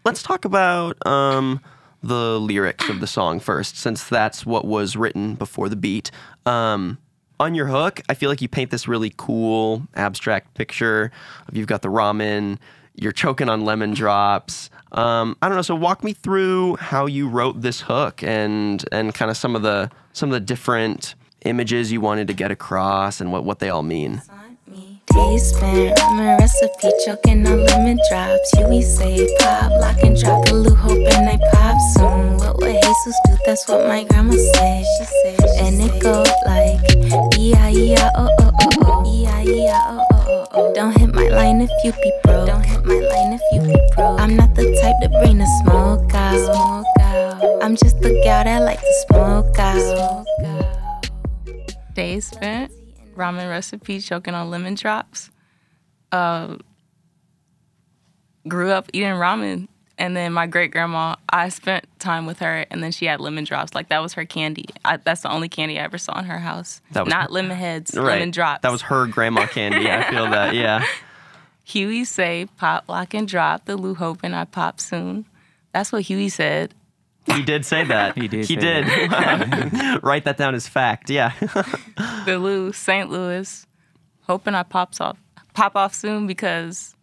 Let's 0.05 0.23
talk 0.23 0.45
about 0.47 1.05
um, 1.07 1.61
the 2.03 2.41
lyrics 2.41 2.89
of 2.89 3.01
the 3.01 3.07
song 3.07 3.39
first, 3.39 3.77
since 3.77 4.05
that's 4.05 4.47
what 4.47 4.65
was 4.65 4.97
written 4.97 5.35
before 5.35 5.69
the 5.69 5.77
beat. 5.77 6.11
Um, 6.47 6.99
on 7.39 7.55
your 7.55 7.67
hook, 7.67 8.01
I 8.09 8.15
feel 8.15 8.31
like 8.31 8.41
you 8.41 8.49
paint 8.49 8.71
this 8.71 8.89
really 8.89 9.13
cool 9.17 9.87
abstract 9.95 10.55
picture 10.55 11.11
of 11.49 11.57
you've 11.57 11.67
got 11.67 11.83
the 11.83 11.89
ramen, 11.89 12.59
you're 13.01 13.13
choking 13.13 13.49
on 13.49 13.65
lemon 13.65 13.95
drops. 13.95 14.69
Um, 14.93 15.37
I 15.41 15.49
don't 15.49 15.57
know. 15.57 15.63
So 15.63 15.75
walk 15.75 16.05
me 16.05 16.13
through 16.13 16.77
how 16.77 17.07
you 17.07 17.29
wrote 17.29 17.63
this 17.63 17.81
hook 17.81 18.23
and 18.23 18.85
and 18.93 19.15
kind 19.15 19.31
of 19.31 19.37
some 19.37 19.57
of 19.57 19.63
the 19.63 19.91
some 20.13 20.29
of 20.29 20.35
the 20.35 20.41
different 20.41 21.15
images 21.45 21.91
you 21.91 22.01
wanted 22.01 22.29
to 22.29 22.35
get 22.35 22.51
across 22.51 23.21
and 23.21 23.33
what 23.33 23.45
what 23.45 23.59
they 23.59 23.71
all 23.71 23.83
mean. 23.83 24.23
Days 25.15 25.57
spent, 25.57 25.99
ramen 25.99 26.39
recipe, 26.39 26.89
choking 27.05 27.45
on 27.45 27.65
lemon 27.65 27.99
drops. 28.09 28.51
Huey 28.57 28.81
say 28.81 29.29
pop, 29.41 29.73
lock 29.81 30.01
and 30.05 30.17
drop 30.17 30.45
the 30.45 30.55
Lou, 30.55 30.73
hoping 30.73 31.05
they 31.05 31.39
pop 31.51 31.77
soon. 31.97 32.37
What 32.37 32.59
would 32.59 32.77
Jesus 32.81 33.21
do? 33.27 33.37
That's 33.45 33.67
what 33.67 33.89
my 33.89 34.05
grandma 34.05 34.35
said. 34.35 34.85
She 34.85 35.05
said, 35.05 35.41
and 35.65 35.81
it 35.81 36.01
go 36.01 36.23
like 36.47 37.37
E 37.41 37.55
I 37.55 37.73
E 37.73 37.97
I 37.97 38.11
O 38.15 38.29
O 38.39 38.53
O 38.61 39.03
O 39.03 39.13
E 39.13 39.27
I 39.27 39.43
E 39.43 39.69
I 39.69 39.99
O 39.99 40.10
O 40.31 40.47
O 40.53 40.71
O. 40.71 40.75
Don't 40.75 40.97
hit 40.97 41.13
my 41.13 41.27
line 41.29 41.61
if 41.61 41.71
you 41.83 41.91
be 41.91 42.13
broke. 42.23 42.47
Don't 42.47 42.63
hit 42.65 42.85
my 42.85 42.95
line 42.95 43.33
if 43.33 43.41
you 43.53 43.61
be 43.63 43.77
broke. 43.97 44.21
I'm 44.21 44.37
not 44.37 44.55
the 44.55 44.63
type 44.81 44.95
to 45.03 45.09
bring 45.19 45.39
the 45.39 45.47
smoke 45.65 46.15
out. 46.15 46.39
Smoke 46.39 46.87
out. 47.01 47.63
I'm 47.65 47.75
just 47.75 47.99
the 48.01 48.21
gal 48.23 48.45
that 48.45 48.63
like 48.63 48.81
to 48.81 49.05
smoke 49.09 49.59
out. 49.59 49.81
Smoke 49.81 50.27
out. 50.47 51.95
Days 51.97 52.27
spent, 52.27 52.71
ramen 53.17 53.51
recipe, 53.51 53.99
choking 53.99 54.35
on 54.35 54.51
lemon 54.51 54.77
drops. 54.77 55.31
Uh, 56.13 56.59
grew 58.47 58.71
up 58.71 58.89
eating 58.93 59.09
ramen, 59.09 59.67
and 60.01 60.17
then 60.17 60.33
my 60.33 60.47
great 60.49 60.73
grandma, 60.73 61.15
I 61.29 61.49
spent 61.51 61.85
time 62.01 62.27
with 62.27 62.41
her, 62.41 62.67
and 62.71 62.83
then 62.83 62.91
she 62.91 63.05
had 63.07 63.21
lemon 63.21 63.45
drops. 63.45 63.75
Like 63.75 63.89
that 63.91 64.01
was 64.03 64.15
her 64.15 64.25
candy. 64.25 64.65
I, 64.85 64.97
that's 64.97 65.21
the 65.23 65.31
only 65.31 65.49
candy 65.49 65.79
I 65.79 65.85
ever 65.85 65.99
saw 65.99 66.19
in 66.19 66.25
her 66.25 66.39
house. 66.39 66.81
That 66.93 67.05
was 67.05 67.11
Not 67.13 67.25
her- 67.29 67.35
lemon 67.35 67.57
heads, 67.57 67.95
Right. 67.97 68.15
lemon 68.15 68.33
drops. 68.33 68.63
That 68.63 68.73
was 68.73 68.83
her 68.83 69.07
grandma 69.07 69.47
candy. 69.47 69.89
I 69.91 70.11
feel 70.11 70.29
that. 70.31 70.55
Yeah. 70.61 70.85
Huey 71.65 72.05
say 72.05 72.49
pop, 72.57 72.85
lock, 72.89 73.15
and 73.15 73.29
drop. 73.29 73.67
The 73.67 73.77
Lou 73.77 73.95
and 74.25 74.35
I 74.35 74.45
pop 74.45 74.81
soon. 74.81 75.25
That's 75.73 75.93
what 75.93 76.03
Huey 76.03 76.29
said. 76.29 76.75
He 77.27 77.43
did 77.43 77.65
say 77.65 77.85
that. 77.85 78.17
He 78.19 78.27
did 78.27 78.47
He 78.47 78.55
say 78.59 78.83
did. 78.83 80.03
Write 80.03 80.25
that 80.25 80.37
down 80.37 80.55
as 80.57 80.67
fact. 80.67 81.11
Yeah. 81.11 81.33
The 82.25 82.39
Lou, 82.39 82.73
St. 82.73 83.09
Louis, 83.11 83.67
hoping 84.23 84.55
I 84.55 84.63
pops 84.63 85.01
off, 85.01 85.17
pop 85.55 85.77
off 85.77 85.95
soon 85.95 86.27
because 86.27 86.95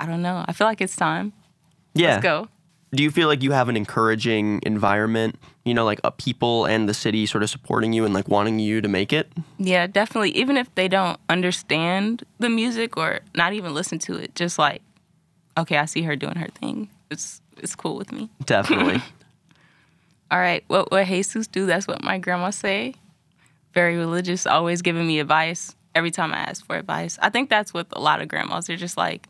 I 0.00 0.06
don't 0.06 0.22
know. 0.22 0.44
I 0.48 0.52
feel 0.52 0.66
like 0.66 0.80
it's 0.80 0.96
time. 0.96 1.32
Yeah. 1.98 2.14
Let's 2.14 2.22
go. 2.22 2.48
Do 2.94 3.02
you 3.02 3.10
feel 3.10 3.28
like 3.28 3.42
you 3.42 3.52
have 3.52 3.68
an 3.68 3.76
encouraging 3.76 4.60
environment? 4.62 5.38
You 5.64 5.74
know, 5.74 5.84
like 5.84 6.00
uh, 6.04 6.10
people 6.10 6.64
and 6.64 6.88
the 6.88 6.94
city 6.94 7.26
sort 7.26 7.42
of 7.42 7.50
supporting 7.50 7.92
you 7.92 8.06
and 8.06 8.14
like 8.14 8.28
wanting 8.28 8.58
you 8.58 8.80
to 8.80 8.88
make 8.88 9.12
it. 9.12 9.30
Yeah, 9.58 9.86
definitely. 9.86 10.30
Even 10.30 10.56
if 10.56 10.74
they 10.74 10.88
don't 10.88 11.20
understand 11.28 12.24
the 12.38 12.48
music 12.48 12.96
or 12.96 13.20
not 13.34 13.52
even 13.52 13.74
listen 13.74 13.98
to 14.00 14.14
it, 14.14 14.34
just 14.34 14.58
like, 14.58 14.80
okay, 15.58 15.76
I 15.76 15.84
see 15.84 16.02
her 16.02 16.16
doing 16.16 16.36
her 16.36 16.48
thing. 16.48 16.88
It's 17.10 17.42
it's 17.58 17.74
cool 17.74 17.96
with 17.96 18.10
me. 18.12 18.30
Definitely. 18.46 19.02
All 20.30 20.38
right, 20.38 20.62
what 20.68 20.90
would 20.90 21.06
Jesus 21.06 21.46
do? 21.46 21.66
That's 21.66 21.86
what 21.86 22.02
my 22.02 22.18
grandma 22.18 22.50
say. 22.50 22.94
Very 23.74 23.96
religious, 23.96 24.46
always 24.46 24.82
giving 24.82 25.06
me 25.06 25.20
advice 25.20 25.74
every 25.94 26.10
time 26.10 26.32
I 26.32 26.38
ask 26.38 26.64
for 26.66 26.76
advice. 26.76 27.18
I 27.20 27.30
think 27.30 27.48
that's 27.50 27.72
with 27.72 27.86
a 27.92 28.00
lot 28.00 28.20
of 28.20 28.28
grandmas. 28.28 28.66
They're 28.66 28.76
just 28.76 28.96
like, 28.96 29.26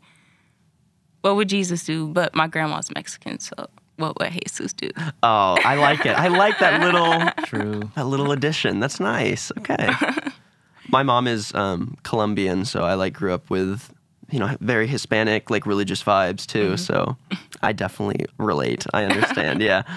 what 1.21 1.35
would 1.35 1.49
Jesus 1.49 1.83
do? 1.85 2.07
But 2.07 2.33
my 2.35 2.47
grandma's 2.47 2.89
Mexican, 2.93 3.39
so 3.39 3.53
what 3.97 4.17
would 4.19 4.31
Jesus 4.31 4.73
do? 4.73 4.89
oh, 5.23 5.59
I 5.63 5.75
like 5.75 6.05
it. 6.05 6.17
I 6.17 6.27
like 6.29 6.59
that 6.59 6.79
little 6.79 7.31
True. 7.43 7.89
that 7.95 8.05
little 8.05 8.31
addition. 8.31 8.79
That's 8.79 8.99
nice. 8.99 9.51
Okay. 9.59 9.89
My 10.91 11.03
mom 11.03 11.27
is 11.27 11.53
um, 11.53 11.97
Colombian, 12.03 12.65
so 12.65 12.83
I 12.83 12.95
like 12.95 13.13
grew 13.13 13.33
up 13.33 13.49
with 13.49 13.93
you 14.31 14.39
know 14.39 14.55
very 14.59 14.87
Hispanic 14.87 15.49
like 15.49 15.65
religious 15.65 16.03
vibes 16.03 16.45
too. 16.47 16.77
So 16.77 17.15
I 17.61 17.73
definitely 17.73 18.25
relate. 18.37 18.85
I 18.93 19.03
understand. 19.05 19.61
Yeah. 19.61 19.83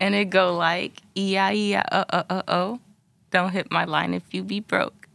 And 0.00 0.14
it 0.14 0.26
go 0.30 0.54
like 0.56 1.02
yeah 1.16 1.50
yeah 1.50 1.82
uh 1.90 2.04
uh 2.08 2.22
uh 2.28 2.38
E 2.38 2.38
I 2.38 2.38
E 2.38 2.38
I 2.38 2.38
O 2.38 2.38
O 2.38 2.38
O 2.38 2.42
O. 2.48 2.80
Don't 3.32 3.50
hit 3.50 3.72
my 3.72 3.84
line 3.84 4.14
if 4.14 4.22
you 4.32 4.44
be 4.44 4.60
broke. 4.60 5.08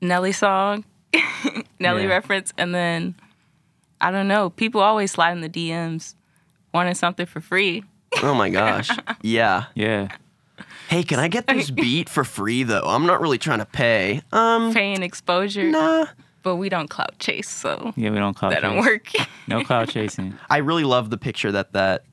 Nelly 0.00 0.30
song, 0.30 0.84
Nelly 1.80 2.02
Yeah. 2.04 2.08
reference, 2.08 2.52
and 2.56 2.72
then 2.72 3.16
I 4.02 4.10
don't 4.10 4.28
know. 4.28 4.50
People 4.50 4.80
always 4.80 5.12
slide 5.12 5.32
in 5.32 5.40
the 5.40 5.48
DMs 5.48 6.14
wanting 6.74 6.94
something 6.94 7.26
for 7.26 7.40
free. 7.40 7.84
Oh 8.22 8.34
my 8.34 8.50
gosh. 8.60 8.90
Yeah. 9.22 9.64
Yeah. 9.74 10.08
Hey, 10.88 11.02
can 11.02 11.18
I 11.18 11.28
get 11.28 11.46
this 11.46 11.70
beat 11.84 12.08
for 12.08 12.24
free 12.24 12.62
though? 12.64 12.82
I'm 12.84 13.06
not 13.06 13.20
really 13.20 13.38
trying 13.38 13.60
to 13.60 13.64
pay. 13.66 14.20
Um, 14.32 14.74
Paying 14.74 15.02
exposure, 15.02 15.70
nah. 15.70 16.06
but 16.42 16.56
we 16.56 16.68
don't 16.68 16.88
clout 16.88 17.18
chase, 17.18 17.48
so 17.48 17.92
Yeah, 17.96 18.10
we 18.10 18.16
don't 18.18 18.34
cloud 18.34 18.52
that 18.52 18.60
don't 18.62 18.76
chase. 18.82 18.84
work. 18.84 19.28
No 19.48 19.64
cloud 19.64 19.88
chasing. 19.88 20.38
I 20.50 20.58
really 20.58 20.84
love 20.84 21.10
the 21.10 21.18
picture 21.18 21.50
that 21.52 21.72
that 21.72 22.04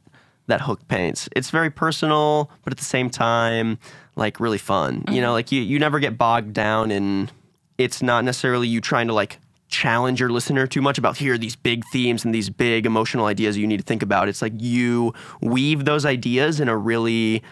that 0.47 0.61
hook 0.61 0.87
paints. 0.87 1.29
It's 1.35 1.51
very 1.51 1.69
personal, 1.69 2.49
but 2.63 2.73
at 2.73 2.77
the 2.79 2.85
same 2.85 3.09
time, 3.09 3.77
like 4.15 4.39
really 4.39 4.57
fun. 4.57 5.03
You 5.11 5.21
know, 5.21 5.31
like 5.31 5.51
you 5.51 5.61
you 5.61 5.77
never 5.79 5.99
get 5.99 6.17
bogged 6.17 6.53
down 6.53 6.91
in. 6.91 7.29
It's 7.77 8.01
not 8.01 8.23
necessarily 8.25 8.67
you 8.67 8.81
trying 8.81 9.07
to 9.07 9.13
like 9.13 9.39
challenge 9.69 10.19
your 10.19 10.29
listener 10.29 10.67
too 10.67 10.81
much 10.81 10.97
about 10.97 11.17
here 11.17 11.35
are 11.35 11.37
these 11.37 11.55
big 11.55 11.85
themes 11.91 12.25
and 12.25 12.33
these 12.33 12.49
big 12.49 12.85
emotional 12.85 13.25
ideas 13.25 13.57
you 13.57 13.67
need 13.67 13.77
to 13.77 13.85
think 13.85 14.03
about. 14.03 14.27
It's 14.27 14.41
like 14.41 14.53
you 14.57 15.13
weave 15.41 15.85
those 15.85 16.05
ideas 16.05 16.59
in 16.59 16.67
a 16.67 16.75
really 16.75 17.43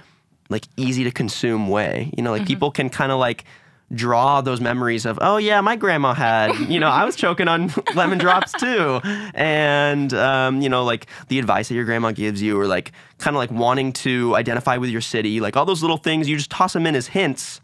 like 0.49 0.65
easy 0.75 1.03
to 1.03 1.11
consume 1.11 1.69
way. 1.69 2.11
You 2.17 2.23
know, 2.23 2.31
like 2.31 2.47
people 2.47 2.71
can 2.71 2.89
kind 2.89 3.11
of 3.11 3.19
like 3.19 3.45
draw 3.93 4.41
those 4.41 4.59
memories 4.59 5.05
of 5.05 5.17
oh 5.21 5.37
yeah 5.37 5.61
my 5.61 5.77
grandma 5.77 6.13
had 6.13 6.53
you 6.67 6.77
know 6.77 6.89
i 6.89 7.05
was 7.05 7.15
choking 7.15 7.47
on 7.47 7.71
lemon 7.95 8.17
drops 8.17 8.51
too 8.51 8.99
and 9.33 10.13
um, 10.13 10.61
you 10.61 10.67
know 10.67 10.83
like 10.83 11.07
the 11.29 11.39
advice 11.39 11.69
that 11.69 11.75
your 11.75 11.85
grandma 11.85 12.11
gives 12.11 12.41
you 12.41 12.59
or 12.59 12.67
like 12.67 12.91
kind 13.17 13.33
of 13.33 13.39
like 13.39 13.49
wanting 13.49 13.93
to 13.93 14.35
identify 14.35 14.75
with 14.75 14.89
your 14.89 14.99
city 14.99 15.39
like 15.39 15.55
all 15.55 15.63
those 15.63 15.81
little 15.81 15.95
things 15.95 16.27
you 16.27 16.35
just 16.35 16.51
toss 16.51 16.73
them 16.73 16.85
in 16.85 16.95
as 16.95 17.07
hints 17.07 17.61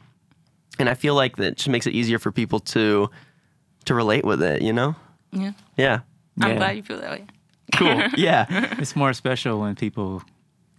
and 0.80 0.88
i 0.88 0.94
feel 0.94 1.14
like 1.14 1.36
that 1.36 1.58
just 1.58 1.68
makes 1.68 1.86
it 1.86 1.92
easier 1.92 2.18
for 2.18 2.32
people 2.32 2.62
to 2.62 3.10
to 3.86 3.94
relate 3.94 4.26
with 4.26 4.42
it 4.42 4.62
you 4.62 4.74
know 4.74 4.96
Yeah. 5.32 5.52
yeah 5.78 6.00
I'm 6.42 6.52
Yeah. 6.52 6.58
glad 6.58 6.76
you 6.78 6.84
feel 6.84 7.00
that 7.02 7.12
way. 7.12 7.26
cool 7.76 8.04
yeah 8.18 8.46
It's 8.80 8.96
more 8.96 9.14
special 9.14 9.60
when 9.60 9.76
people 9.76 10.22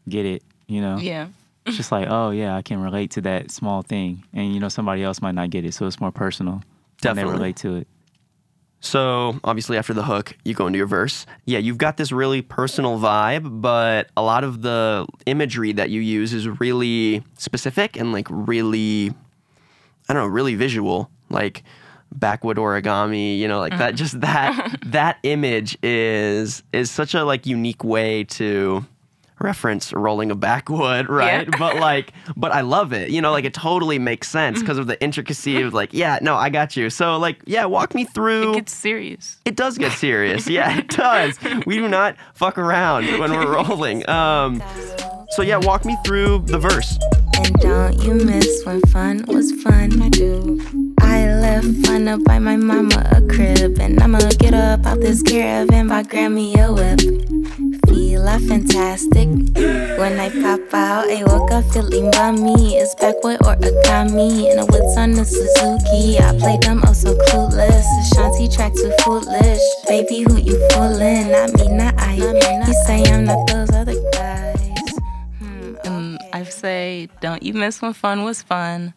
get 0.08 0.26
it, 0.26 0.42
you 0.66 0.80
know? 0.80 0.98
Yeah. 0.98 1.28
It's 1.66 1.78
just 1.78 1.90
like, 1.90 2.08
oh, 2.10 2.28
yeah, 2.30 2.54
I 2.56 2.60
can 2.60 2.78
relate 2.82 3.12
to 3.12 3.22
that 3.22 3.50
small 3.50 3.80
thing. 3.80 4.22
And, 4.34 4.52
you 4.52 4.60
know, 4.60 4.68
somebody 4.68 5.02
else 5.02 5.22
might 5.22 5.34
not 5.34 5.48
get 5.48 5.64
it. 5.64 5.72
So 5.72 5.86
it's 5.86 5.98
more 5.98 6.12
personal 6.12 6.54
when 6.56 6.62
Definitely. 7.00 7.30
they 7.32 7.38
relate 7.38 7.56
to 7.56 7.76
it. 7.76 7.88
So 8.80 9.40
obviously 9.44 9.78
after 9.78 9.94
the 9.94 10.02
hook, 10.04 10.36
you 10.44 10.52
go 10.52 10.66
into 10.66 10.76
your 10.76 10.86
verse. 10.86 11.24
Yeah, 11.46 11.58
you've 11.58 11.78
got 11.78 11.96
this 11.96 12.12
really 12.12 12.42
personal 12.42 12.98
vibe, 12.98 13.62
but 13.62 14.10
a 14.14 14.20
lot 14.22 14.44
of 14.44 14.60
the 14.60 15.06
imagery 15.24 15.72
that 15.72 15.88
you 15.88 16.02
use 16.02 16.34
is 16.34 16.46
really 16.60 17.24
specific 17.38 17.96
and 17.96 18.12
like 18.12 18.26
really, 18.30 19.14
I 20.08 20.12
don't 20.12 20.22
know, 20.24 20.28
really 20.28 20.54
visual. 20.54 21.10
Like 21.30 21.62
backwood 22.14 22.56
origami, 22.56 23.38
you 23.38 23.48
know, 23.48 23.58
like 23.58 23.76
that. 23.78 23.94
Just 23.94 24.20
that 24.20 24.78
that 24.86 25.18
image 25.22 25.76
is 25.82 26.62
is 26.72 26.90
such 26.90 27.14
a 27.14 27.24
like 27.24 27.46
unique 27.46 27.84
way 27.84 28.24
to 28.24 28.84
reference 29.40 29.92
rolling 29.92 30.30
a 30.30 30.34
backwood, 30.34 31.08
right? 31.08 31.48
But 31.58 31.76
like, 31.80 32.12
but 32.36 32.52
I 32.52 32.62
love 32.62 32.92
it. 32.92 33.10
You 33.10 33.20
know, 33.20 33.30
like 33.32 33.44
it 33.44 33.54
totally 33.54 33.98
makes 33.98 34.28
sense 34.28 34.60
because 34.60 34.78
of 34.78 34.86
the 34.86 35.00
intricacy 35.02 35.60
of 35.62 35.74
like, 35.74 35.92
yeah, 35.92 36.18
no, 36.22 36.36
I 36.36 36.48
got 36.48 36.76
you. 36.76 36.88
So 36.90 37.18
like, 37.18 37.42
yeah, 37.44 37.64
walk 37.66 37.94
me 37.94 38.04
through. 38.04 38.52
It 38.52 38.54
gets 38.54 38.72
serious. 38.72 39.38
It 39.44 39.56
does 39.56 39.78
get 39.78 39.92
serious. 39.92 40.48
Yeah, 40.54 40.78
it 40.78 40.88
does. 40.88 41.36
We 41.66 41.76
do 41.78 41.88
not 41.88 42.16
fuck 42.34 42.58
around 42.58 43.06
when 43.18 43.32
we're 43.32 43.52
rolling. 43.54 44.08
Um, 44.08 44.62
so 45.30 45.42
yeah, 45.42 45.56
walk 45.56 45.84
me 45.84 45.96
through 46.04 46.40
the 46.46 46.58
verse. 46.58 46.96
And 47.36 47.54
don't 47.56 48.00
you 48.04 48.14
miss 48.14 48.64
when 48.64 48.80
fun 48.82 49.24
was 49.26 49.50
fun? 49.62 50.00
I 50.00 50.10
do. 50.10 50.83
I 51.14 51.28
left 51.32 51.86
fun 51.86 52.08
up 52.08 52.24
buy 52.24 52.40
my 52.40 52.56
mama 52.56 52.98
a 53.14 53.20
crib, 53.32 53.78
and 53.78 54.02
I'ma 54.02 54.18
get 54.38 54.52
up 54.52 54.84
out 54.84 54.98
this 54.98 55.22
caravan 55.22 55.86
buy 55.86 56.02
Grammy 56.02 56.56
a 56.58 56.72
whip. 56.72 56.98
Fila 57.86 58.40
fantastic 58.40 59.28
when 59.96 60.18
I 60.18 60.28
pop 60.42 60.74
out. 60.74 61.08
I 61.08 61.22
woke 61.22 61.52
up 61.52 61.64
feeling 61.72 62.10
bummy. 62.10 62.74
It's 62.74 62.96
backwood 62.96 63.38
or 63.46 63.52
a 63.52 63.56
origami, 63.56 64.50
and 64.50 64.58
the 64.58 64.66
woods 64.72 64.98
on 64.98 65.12
the 65.12 65.24
Suzuki. 65.24 66.18
I 66.18 66.36
play 66.36 66.58
them 66.58 66.82
oh 66.84 66.92
so 66.92 67.14
clueless. 67.28 67.86
Ashanti 68.02 68.48
track 68.48 68.74
two 68.74 68.90
foolish. 69.04 69.62
Baby, 69.86 70.22
who 70.26 70.36
you 70.38 70.58
fooling? 70.70 71.30
Not 71.30 71.54
me, 71.54 71.68
not 71.68 71.94
I. 71.96 72.14
You 72.14 72.74
say 72.86 73.04
I'm 73.12 73.24
not 73.24 73.46
those 73.46 73.70
other 73.70 73.94
guys. 74.10 74.58
Hmm, 75.38 75.76
Um, 75.84 76.18
I 76.32 76.42
say, 76.42 77.08
don't 77.20 77.42
you 77.44 77.54
miss 77.54 77.80
when 77.80 77.92
fun 77.92 78.24
was 78.24 78.42
fun? 78.42 78.94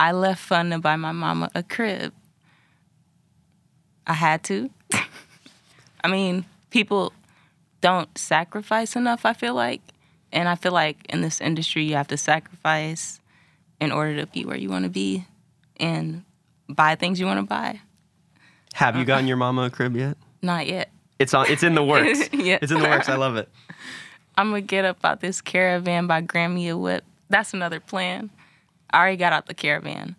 I 0.00 0.12
left 0.12 0.40
fun 0.40 0.70
to 0.70 0.78
buy 0.78 0.96
my 0.96 1.12
mama 1.12 1.50
a 1.54 1.62
crib. 1.62 2.14
I 4.06 4.14
had 4.14 4.42
to. 4.44 4.70
I 6.02 6.08
mean, 6.08 6.46
people 6.70 7.12
don't 7.82 8.16
sacrifice 8.16 8.96
enough, 8.96 9.26
I 9.26 9.34
feel 9.34 9.52
like. 9.52 9.82
And 10.32 10.48
I 10.48 10.54
feel 10.54 10.72
like 10.72 11.04
in 11.10 11.20
this 11.20 11.38
industry, 11.38 11.84
you 11.84 11.96
have 11.96 12.08
to 12.08 12.16
sacrifice 12.16 13.20
in 13.78 13.92
order 13.92 14.16
to 14.20 14.26
be 14.26 14.46
where 14.46 14.56
you 14.56 14.70
want 14.70 14.84
to 14.84 14.90
be 14.90 15.26
and 15.78 16.24
buy 16.66 16.94
things 16.94 17.20
you 17.20 17.26
want 17.26 17.40
to 17.40 17.46
buy. 17.46 17.80
Have 18.72 18.94
you 18.94 19.02
uh-huh. 19.02 19.06
gotten 19.06 19.26
your 19.28 19.36
mama 19.36 19.64
a 19.64 19.70
crib 19.70 19.96
yet? 19.96 20.16
Not 20.40 20.66
yet. 20.66 20.90
It's 21.18 21.34
on. 21.34 21.50
It's 21.50 21.62
in 21.62 21.74
the 21.74 21.84
works. 21.84 22.30
Yeah. 22.32 22.58
It's 22.62 22.72
in 22.72 22.80
the 22.80 22.88
works. 22.88 23.10
I 23.10 23.16
love 23.16 23.36
it. 23.36 23.50
I'm 24.38 24.48
gonna 24.48 24.62
get 24.62 24.86
up 24.86 25.04
out 25.04 25.20
this 25.20 25.42
caravan 25.42 26.06
buy 26.06 26.22
Grammy 26.22 26.70
a 26.70 26.78
whip. 26.78 27.04
That's 27.28 27.52
another 27.52 27.80
plan. 27.80 28.30
I 28.92 29.00
already 29.00 29.16
got 29.16 29.32
out 29.32 29.46
the 29.46 29.54
caravan, 29.54 30.16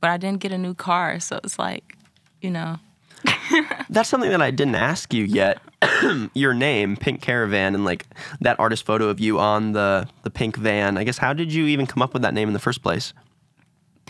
but 0.00 0.10
I 0.10 0.16
didn't 0.16 0.40
get 0.40 0.52
a 0.52 0.58
new 0.58 0.74
car, 0.74 1.20
so 1.20 1.40
it's 1.42 1.58
like, 1.58 1.96
you 2.40 2.50
know, 2.50 2.78
That's 3.90 4.08
something 4.08 4.30
that 4.30 4.40
I 4.40 4.50
didn't 4.50 4.76
ask 4.76 5.12
you 5.12 5.24
yet. 5.24 5.60
your 6.34 6.54
name, 6.54 6.96
Pink 6.96 7.20
Caravan, 7.20 7.74
and 7.74 7.84
like 7.84 8.06
that 8.40 8.58
artist 8.58 8.86
photo 8.86 9.08
of 9.08 9.20
you 9.20 9.38
on 9.38 9.72
the 9.72 10.08
the 10.22 10.30
pink 10.30 10.56
van. 10.56 10.96
I 10.96 11.04
guess 11.04 11.18
how 11.18 11.34
did 11.34 11.52
you 11.52 11.66
even 11.66 11.86
come 11.86 12.02
up 12.02 12.14
with 12.14 12.22
that 12.22 12.32
name 12.32 12.48
in 12.48 12.54
the 12.54 12.60
first 12.60 12.82
place? 12.82 13.12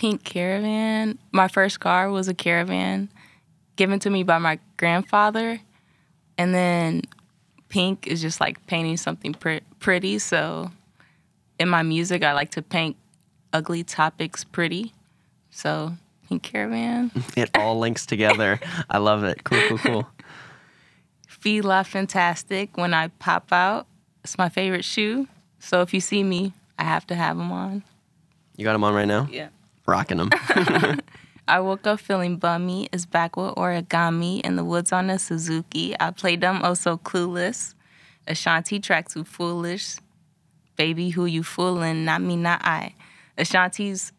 pink 0.00 0.24
caravan. 0.24 1.18
My 1.30 1.46
first 1.46 1.78
car 1.78 2.10
was 2.10 2.26
a 2.26 2.32
caravan 2.32 3.10
given 3.76 3.98
to 3.98 4.08
me 4.08 4.22
by 4.22 4.38
my 4.38 4.58
grandfather, 4.78 5.60
and 6.38 6.54
then 6.54 7.02
pink 7.68 8.06
is 8.06 8.22
just 8.22 8.40
like 8.40 8.66
painting 8.66 8.96
something 8.96 9.34
pre- 9.34 9.60
pretty. 9.78 10.18
So 10.18 10.70
in 11.58 11.68
my 11.68 11.82
music, 11.82 12.24
I 12.24 12.32
like 12.32 12.52
to 12.52 12.62
paint 12.62 12.96
ugly 13.52 13.84
topics 13.84 14.44
pretty. 14.44 14.92
So 15.50 15.94
pink 16.28 16.42
caravan. 16.42 17.10
It 17.36 17.50
all 17.56 17.78
links 17.78 18.06
together. 18.06 18.60
I 18.88 18.98
love 18.98 19.24
it. 19.24 19.44
Cool, 19.44 19.60
cool, 19.68 19.78
cool. 19.78 20.08
Fila 21.26 21.84
Fantastic 21.84 22.76
when 22.76 22.92
I 22.92 23.08
pop 23.08 23.52
out. 23.52 23.86
It's 24.22 24.36
my 24.36 24.48
favorite 24.48 24.84
shoe. 24.84 25.26
So 25.58 25.80
if 25.80 25.94
you 25.94 26.00
see 26.00 26.22
me, 26.22 26.52
I 26.78 26.84
have 26.84 27.06
to 27.08 27.14
have 27.14 27.36
them 27.36 27.50
on. 27.50 27.82
You 28.56 28.64
got 28.64 28.72
them 28.72 28.84
on 28.84 28.94
right 28.94 29.08
now. 29.08 29.28
Yeah. 29.30 29.48
Rocking 29.86 30.18
them. 30.18 30.30
I 31.48 31.60
woke 31.60 31.86
up 31.86 31.98
feeling 31.98 32.36
bummy. 32.36 32.88
It's 32.92 33.06
backwood 33.06 33.56
origami 33.56 34.40
in 34.42 34.56
the 34.56 34.64
woods 34.64 34.92
on 34.92 35.10
a 35.10 35.18
Suzuki. 35.18 35.96
I 35.98 36.10
played 36.10 36.42
them 36.42 36.60
oh 36.62 36.74
so 36.74 36.98
clueless. 36.98 37.74
Ashanti 38.26 38.78
track 38.78 39.08
two 39.08 39.24
foolish. 39.24 39.96
Baby, 40.76 41.10
who 41.10 41.26
you 41.26 41.42
fooling? 41.42 42.04
Not 42.04 42.22
me, 42.22 42.36
not 42.36 42.64
I. 42.64 42.94
Ashanti's 43.40 44.12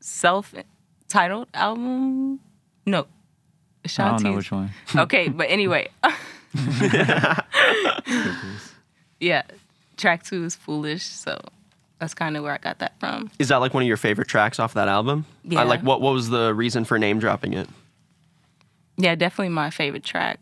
self-titled 0.00 1.48
album. 1.54 2.40
No, 2.86 3.06
I 3.98 4.10
don't 4.10 4.22
know 4.22 4.32
which 4.34 4.50
one. 4.50 4.70
okay, 4.96 5.28
but 5.28 5.48
anyway. 5.50 5.88
yeah, 9.20 9.42
track 9.96 10.24
two 10.24 10.44
is 10.44 10.54
foolish, 10.56 11.04
so 11.04 11.38
that's 11.98 12.14
kind 12.14 12.36
of 12.36 12.42
where 12.42 12.52
I 12.52 12.58
got 12.58 12.78
that 12.80 12.98
from. 12.98 13.30
Is 13.38 13.48
that 13.48 13.56
like 13.56 13.72
one 13.74 13.82
of 13.82 13.86
your 13.86 13.96
favorite 13.96 14.28
tracks 14.28 14.58
off 14.58 14.74
that 14.74 14.88
album? 14.88 15.26
Yeah. 15.44 15.60
I 15.60 15.62
like 15.64 15.82
what 15.82 16.00
what 16.00 16.12
was 16.12 16.30
the 16.30 16.52
reason 16.54 16.84
for 16.84 16.98
name 16.98 17.18
dropping 17.18 17.52
it? 17.54 17.68
Yeah, 18.96 19.14
definitely 19.14 19.50
my 19.50 19.70
favorite 19.70 20.04
track. 20.04 20.40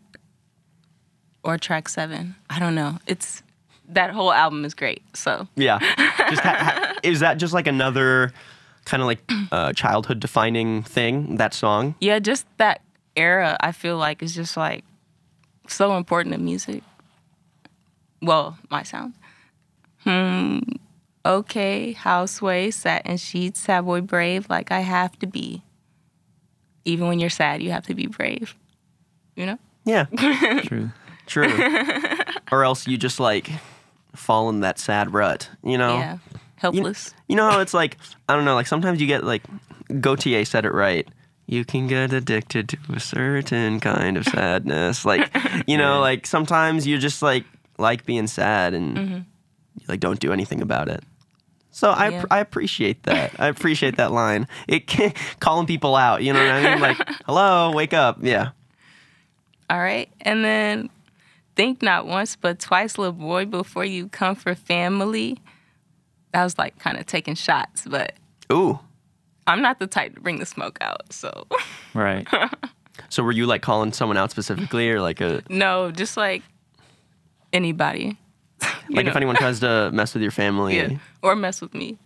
Or 1.43 1.57
track 1.57 1.87
seven. 1.87 2.35
I 2.49 2.59
don't 2.59 2.75
know. 2.75 2.97
It's 3.07 3.43
that 3.89 4.11
whole 4.11 4.33
album 4.33 4.65
is 4.65 4.73
great. 4.73 5.01
So 5.15 5.47
Yeah. 5.55 5.79
Just 6.29 6.41
ha- 6.41 6.57
ha- 6.57 6.88
is 7.03 7.19
that 7.21 7.35
just 7.35 7.53
like 7.53 7.67
another 7.67 8.31
kind 8.85 9.01
of 9.01 9.07
like 9.07 9.19
uh, 9.51 9.73
childhood 9.73 10.19
defining 10.19 10.83
thing? 10.83 11.35
That 11.35 11.53
song? 11.53 11.95
yeah, 11.99 12.19
just 12.19 12.45
that 12.57 12.81
era 13.15 13.57
I 13.59 13.71
feel 13.71 13.97
like 13.97 14.23
is 14.23 14.33
just 14.33 14.55
like 14.55 14.83
so 15.67 15.97
important 15.97 16.33
to 16.33 16.39
music. 16.39 16.83
Well, 18.21 18.57
my 18.69 18.83
sound. 18.83 19.13
Hmm. 19.99 20.59
Okay, 21.25 21.91
houseway, 21.91 22.71
satin 22.71 23.17
sheets, 23.17 23.59
sad 23.59 23.85
boy 23.85 24.01
brave, 24.01 24.49
like 24.49 24.71
I 24.71 24.79
have 24.79 25.17
to 25.19 25.27
be. 25.27 25.61
Even 26.85 27.07
when 27.07 27.19
you're 27.19 27.29
sad, 27.29 27.61
you 27.61 27.71
have 27.71 27.85
to 27.87 27.93
be 27.93 28.07
brave. 28.07 28.55
You 29.35 29.45
know? 29.45 29.59
Yeah. 29.85 30.05
True. 30.63 30.91
True. 31.27 31.83
or 32.51 32.63
else 32.63 32.87
you 32.87 32.97
just 32.97 33.19
like 33.19 33.49
fall 34.15 34.49
in 34.49 34.61
that 34.61 34.79
sad 34.79 35.13
rut. 35.13 35.49
You 35.63 35.77
know? 35.77 35.97
Yeah. 35.97 36.17
Helpless. 36.59 37.13
You 37.27 37.35
know 37.35 37.49
how 37.49 37.59
it's 37.61 37.73
like 37.73 37.97
I 38.27 38.35
don't 38.35 38.45
know, 38.45 38.55
like 38.55 38.67
sometimes 38.67 38.99
you 39.01 39.07
get 39.07 39.23
like 39.23 39.43
Gotye 39.89 40.45
said 40.45 40.65
it 40.65 40.73
right. 40.73 41.07
You 41.47 41.65
can 41.65 41.87
get 41.87 42.13
addicted 42.13 42.69
to 42.69 42.77
a 42.93 42.99
certain 42.99 43.79
kind 43.79 44.17
of 44.17 44.25
sadness. 44.25 45.03
Like, 45.09 45.35
you 45.65 45.77
know, 45.77 45.99
like 45.99 46.27
sometimes 46.27 46.85
you 46.85 46.97
just 46.99 47.21
like 47.21 47.45
like 47.77 48.05
being 48.05 48.27
sad 48.27 48.73
and 48.73 48.97
you 49.79 49.85
like 49.87 49.99
don't 49.99 50.19
do 50.19 50.31
anything 50.31 50.61
about 50.61 50.89
it. 50.89 51.03
So 51.71 51.91
I 51.91 52.09
Yeah. 52.09 52.25
I 52.29 52.39
appreciate 52.39 53.03
that. 53.03 53.31
I 53.39 53.47
appreciate 53.47 53.97
that 53.97 54.11
line. 54.11 54.47
It 54.67 54.85
can, 54.87 55.13
calling 55.39 55.65
people 55.65 55.95
out, 55.95 56.21
you 56.23 56.33
know 56.33 56.39
what 56.39 56.51
I 56.51 56.71
mean? 56.71 56.81
Like, 56.81 56.97
hello, 57.25 57.71
wake 57.73 57.93
up. 57.93 58.19
Yeah. 58.21 58.49
All 59.69 59.79
right. 59.79 60.09
And 60.21 60.43
then 60.43 60.89
think 61.55 61.81
not 61.81 62.05
once 62.05 62.35
but 62.35 62.59
twice, 62.59 62.97
little 62.97 63.13
boy, 63.13 63.45
before 63.45 63.85
you 63.85 64.07
come 64.09 64.35
for 64.35 64.55
family. 64.55 65.37
That 66.31 66.43
was 66.43 66.57
like 66.57 66.77
kind 66.79 66.97
of 66.97 67.05
taking 67.05 67.35
shots, 67.35 67.85
but 67.89 68.13
Ooh. 68.51 68.79
I'm 69.47 69.61
not 69.61 69.79
the 69.79 69.87
type 69.87 70.13
to 70.15 70.21
bring 70.21 70.39
the 70.39 70.45
smoke 70.45 70.77
out. 70.81 71.11
So 71.11 71.47
Right. 71.93 72.27
So 73.09 73.23
were 73.23 73.31
you 73.31 73.45
like 73.45 73.61
calling 73.61 73.93
someone 73.93 74.17
out 74.17 74.29
specifically, 74.31 74.89
or 74.91 75.01
like 75.01 75.21
a 75.21 75.41
No, 75.49 75.89
just 75.91 76.17
like 76.17 76.43
anybody. 77.53 78.17
You 78.89 78.95
like 78.95 79.05
if 79.05 79.15
anyone 79.15 79.35
tries 79.35 79.59
to 79.59 79.91
mess 79.93 80.15
with 80.15 80.23
your 80.23 80.31
family? 80.31 80.75
Yeah. 80.77 80.97
Or 81.21 81.35
mess 81.35 81.61
with 81.61 81.75
me. 81.75 81.99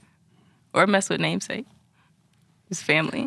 Or 0.73 0.85
mess 0.85 1.09
with 1.09 1.21
namesake. 1.21 1.65
His 2.67 2.81
family. 2.81 3.21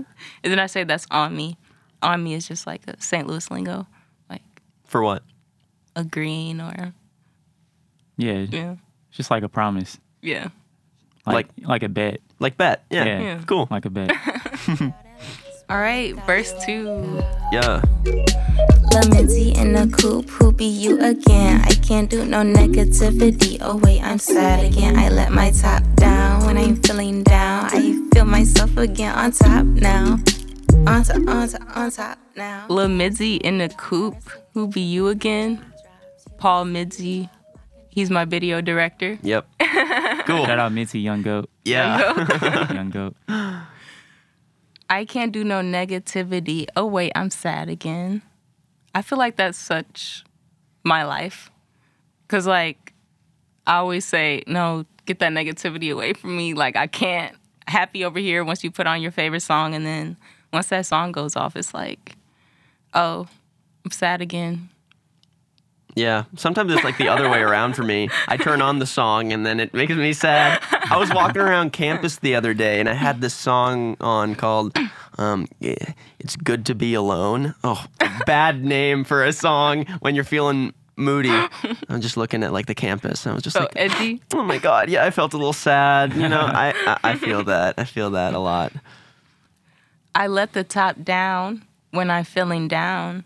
And 0.45 0.53
then 0.53 0.59
I 0.59 0.67
say 0.67 0.85
that's 0.85 1.07
on 1.11 1.35
me. 1.35 1.57
On 2.03 2.23
me 2.23 2.35
is 2.35 2.47
just 2.47 2.67
like 2.67 2.83
a 2.87 3.01
St. 3.01 3.27
Louis 3.27 3.51
lingo. 3.51 3.87
Like 4.29 4.43
For 4.85 5.03
what? 5.03 5.23
A 5.97 6.05
green 6.05 6.61
or 6.61 6.93
Yeah, 8.19 8.41
yeah. 8.51 8.77
just 9.11 9.31
like 9.31 9.43
a 9.43 9.49
promise, 9.49 9.99
Yeah. 10.21 10.49
Like 11.27 11.49
like, 11.63 11.83
a 11.83 11.89
bet. 11.89 12.21
Like 12.39 12.57
bet? 12.57 12.85
Yeah. 12.91 13.05
Yeah. 13.05 13.21
Yeah. 13.21 13.41
Cool. 13.47 13.69
Like 13.71 13.85
a 13.85 13.91
bet. 13.91 14.11
All 15.69 15.79
right, 15.79 16.15
verse 16.27 16.55
two. 16.65 17.23
Yeah. 17.51 17.83
Lil 18.05 19.09
Mitzi 19.11 19.51
in 19.51 19.73
the 19.73 19.93
coop, 19.93 20.31
who 20.31 20.53
be 20.53 20.65
you 20.65 21.01
again? 21.03 21.61
I 21.63 21.75
can't 21.75 22.09
do 22.09 22.25
no 22.25 22.43
negativity. 22.43 23.59
Oh 23.61 23.77
wait, 23.79 24.01
I'm 24.01 24.19
sad 24.19 24.65
again. 24.65 24.97
I 24.97 25.09
let 25.09 25.33
my 25.33 25.51
top 25.51 25.83
down 25.97 26.47
when 26.47 26.57
I'm 26.57 26.77
feeling 26.77 27.25
down. 27.25 27.71
I 27.73 27.99
feel 28.15 28.25
myself 28.25 28.77
again 28.77 29.13
on 29.13 29.33
top 29.33 29.67
now. 29.67 30.19
On 30.87 31.03
top, 31.03 31.17
on 31.29 31.49
top, 31.49 31.77
on 31.77 31.91
top 31.91 32.19
now. 32.37 32.67
Lil 32.69 32.89
Midzi 32.89 33.41
in 33.41 33.59
the 33.59 33.69
coop. 33.71 34.15
Who 34.55 34.69
be 34.69 34.81
you 34.81 35.09
again? 35.09 35.65
Paul 36.39 36.67
Midzi. 36.67 37.29
He's 37.97 38.11
my 38.11 38.27
video 38.27 38.61
director. 38.61 39.19
Yep. 39.23 39.49
Cool. 40.27 40.45
Shout 40.45 40.59
out 40.59 40.73
Mitzi, 40.73 40.99
Young 40.99 41.23
Goat, 41.23 41.49
Yeah. 41.65 42.73
Young 42.75 42.91
Goat. 42.91 43.15
I 44.91 45.05
can't 45.05 45.31
do 45.31 45.45
no 45.45 45.61
negativity. 45.61 46.67
Oh 46.75 46.85
wait, 46.85 47.13
I'm 47.15 47.31
sad 47.31 47.69
again. 47.69 48.23
I 48.93 49.03
feel 49.03 49.19
like 49.19 49.37
that's 49.37 49.57
such 49.57 50.25
my 50.83 51.05
life. 51.05 51.53
Cause 52.27 52.45
like 52.45 52.93
I 53.69 53.77
always 53.77 54.05
say, 54.05 54.43
no, 54.49 54.85
get 55.05 55.21
that 55.21 55.31
negativity 55.31 55.93
away 55.93 56.13
from 56.13 56.37
me. 56.37 56.55
Like 56.55 56.75
I 56.75 56.89
can't 56.89 57.37
happy 57.69 58.05
over 58.05 58.19
here 58.19 58.43
once 58.43 58.65
you 58.65 58.73
put 58.73 58.89
on 58.89 59.01
your 59.01 59.13
favorite 59.13 59.43
song 59.43 59.75
and 59.77 59.87
then 59.87 60.17
once 60.53 60.67
that 60.69 60.87
song 60.87 61.13
goes 61.13 61.37
off, 61.37 61.55
it's 61.55 61.73
like, 61.73 62.17
oh, 62.95 63.29
I'm 63.85 63.93
sad 63.93 64.21
again. 64.21 64.71
Yeah. 65.97 66.25
Sometimes 66.37 66.73
it's 66.73 66.85
like 66.85 66.99
the 66.99 67.09
other 67.09 67.29
way 67.31 67.41
around 67.41 67.75
for 67.75 67.83
me. 67.83 68.11
I 68.29 68.37
turn 68.37 68.61
on 68.63 68.79
the 68.79 68.87
song 68.87 69.33
and 69.33 69.45
then 69.47 69.59
it 69.59 69.73
makes 69.73 69.95
me 69.95 70.13
sad. 70.13 70.63
I 70.71 70.99
was 70.99 71.11
walking 71.13 71.41
around 71.41 71.73
campus 71.73 72.17
the 72.19 72.35
other 72.35 72.53
day 72.55 72.79
and 72.81 72.89
I 72.89 72.93
had 72.93 73.21
this 73.23 73.33
song 73.35 73.97
on 74.01 74.35
called 74.35 74.77
um, 75.17 75.49
It's 75.61 76.37
Good 76.37 76.67
to 76.67 76.75
Be 76.75 76.93
Alone. 76.93 77.55
Oh, 77.65 77.83
bad 78.27 78.63
name 78.63 79.05
for 79.05 79.25
a 79.25 79.33
song 79.33 79.87
when 80.01 80.15
you're 80.15 80.23
feeling 80.25 80.75
moody. 80.97 81.31
I'm 81.89 82.03
just 82.03 82.19
looking 82.19 82.43
at 82.43 82.53
like 82.53 82.67
the 82.67 82.75
campus 82.75 83.25
and 83.25 83.33
I 83.33 83.35
was 83.35 83.43
just 83.43 83.55
So 83.55 83.61
like, 83.63 83.73
edgy. 83.77 84.21
oh 84.35 84.43
my 84.43 84.59
God. 84.59 84.91
Yeah, 84.91 85.03
I 85.05 85.11
felt 85.11 85.33
a 85.33 85.39
little 85.39 85.55
sad. 85.55 86.13
You 86.15 86.29
know, 86.29 86.41
I, 86.43 86.75
I, 86.87 87.13
I 87.13 87.17
feel 87.17 87.43
that. 87.53 87.75
I 87.79 87.85
feel 87.85 88.11
that 88.11 88.35
a 88.35 88.39
lot. 88.39 88.71
I 90.15 90.27
let 90.27 90.53
the 90.53 90.63
top 90.65 91.03
down 91.03 91.65
when 91.91 92.11
I'm 92.11 92.25
feeling 92.25 92.69
down. 92.69 93.25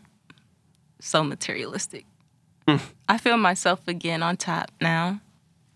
So 1.00 1.24
materialistic. 1.24 2.04
I 3.09 3.19
feel 3.19 3.37
myself 3.37 3.87
again 3.88 4.23
on 4.23 4.37
top 4.37 4.71
now. 4.81 5.21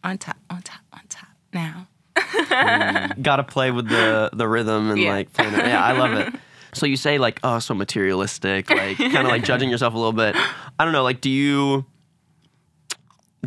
On 0.05 0.17
top, 0.19 0.37
on 0.51 0.63
top, 0.63 0.81
on 0.93 1.01
top 1.09 1.29
now. 1.53 1.89
Mm. 2.17 3.23
Got 3.23 3.37
to 3.37 3.43
play 3.45 3.71
with 3.71 3.89
the 3.89 4.31
the 4.33 4.47
rhythm 4.47 4.91
and 4.91 5.01
Yeah. 5.01 5.13
like 5.13 5.33
playing 5.33 5.55
it. 5.55 5.67
Yeah, 5.67 5.83
I 5.85 5.93
love 5.93 6.13
it. 6.13 6.35
So 6.75 6.87
you 6.87 6.97
say 6.97 7.19
like, 7.19 7.39
oh, 7.45 7.61
so 7.61 7.73
materialistic, 7.73 8.69
like 8.69 8.97
kind 8.99 9.19
of 9.19 9.27
like 9.29 9.45
judging 9.45 9.71
yourself 9.71 9.95
a 9.95 9.97
little 9.97 10.13
bit. 10.13 10.35
I 10.77 10.85
don't 10.85 10.93
know, 10.93 11.05
like, 11.05 11.21
do 11.21 11.31
you 11.31 11.85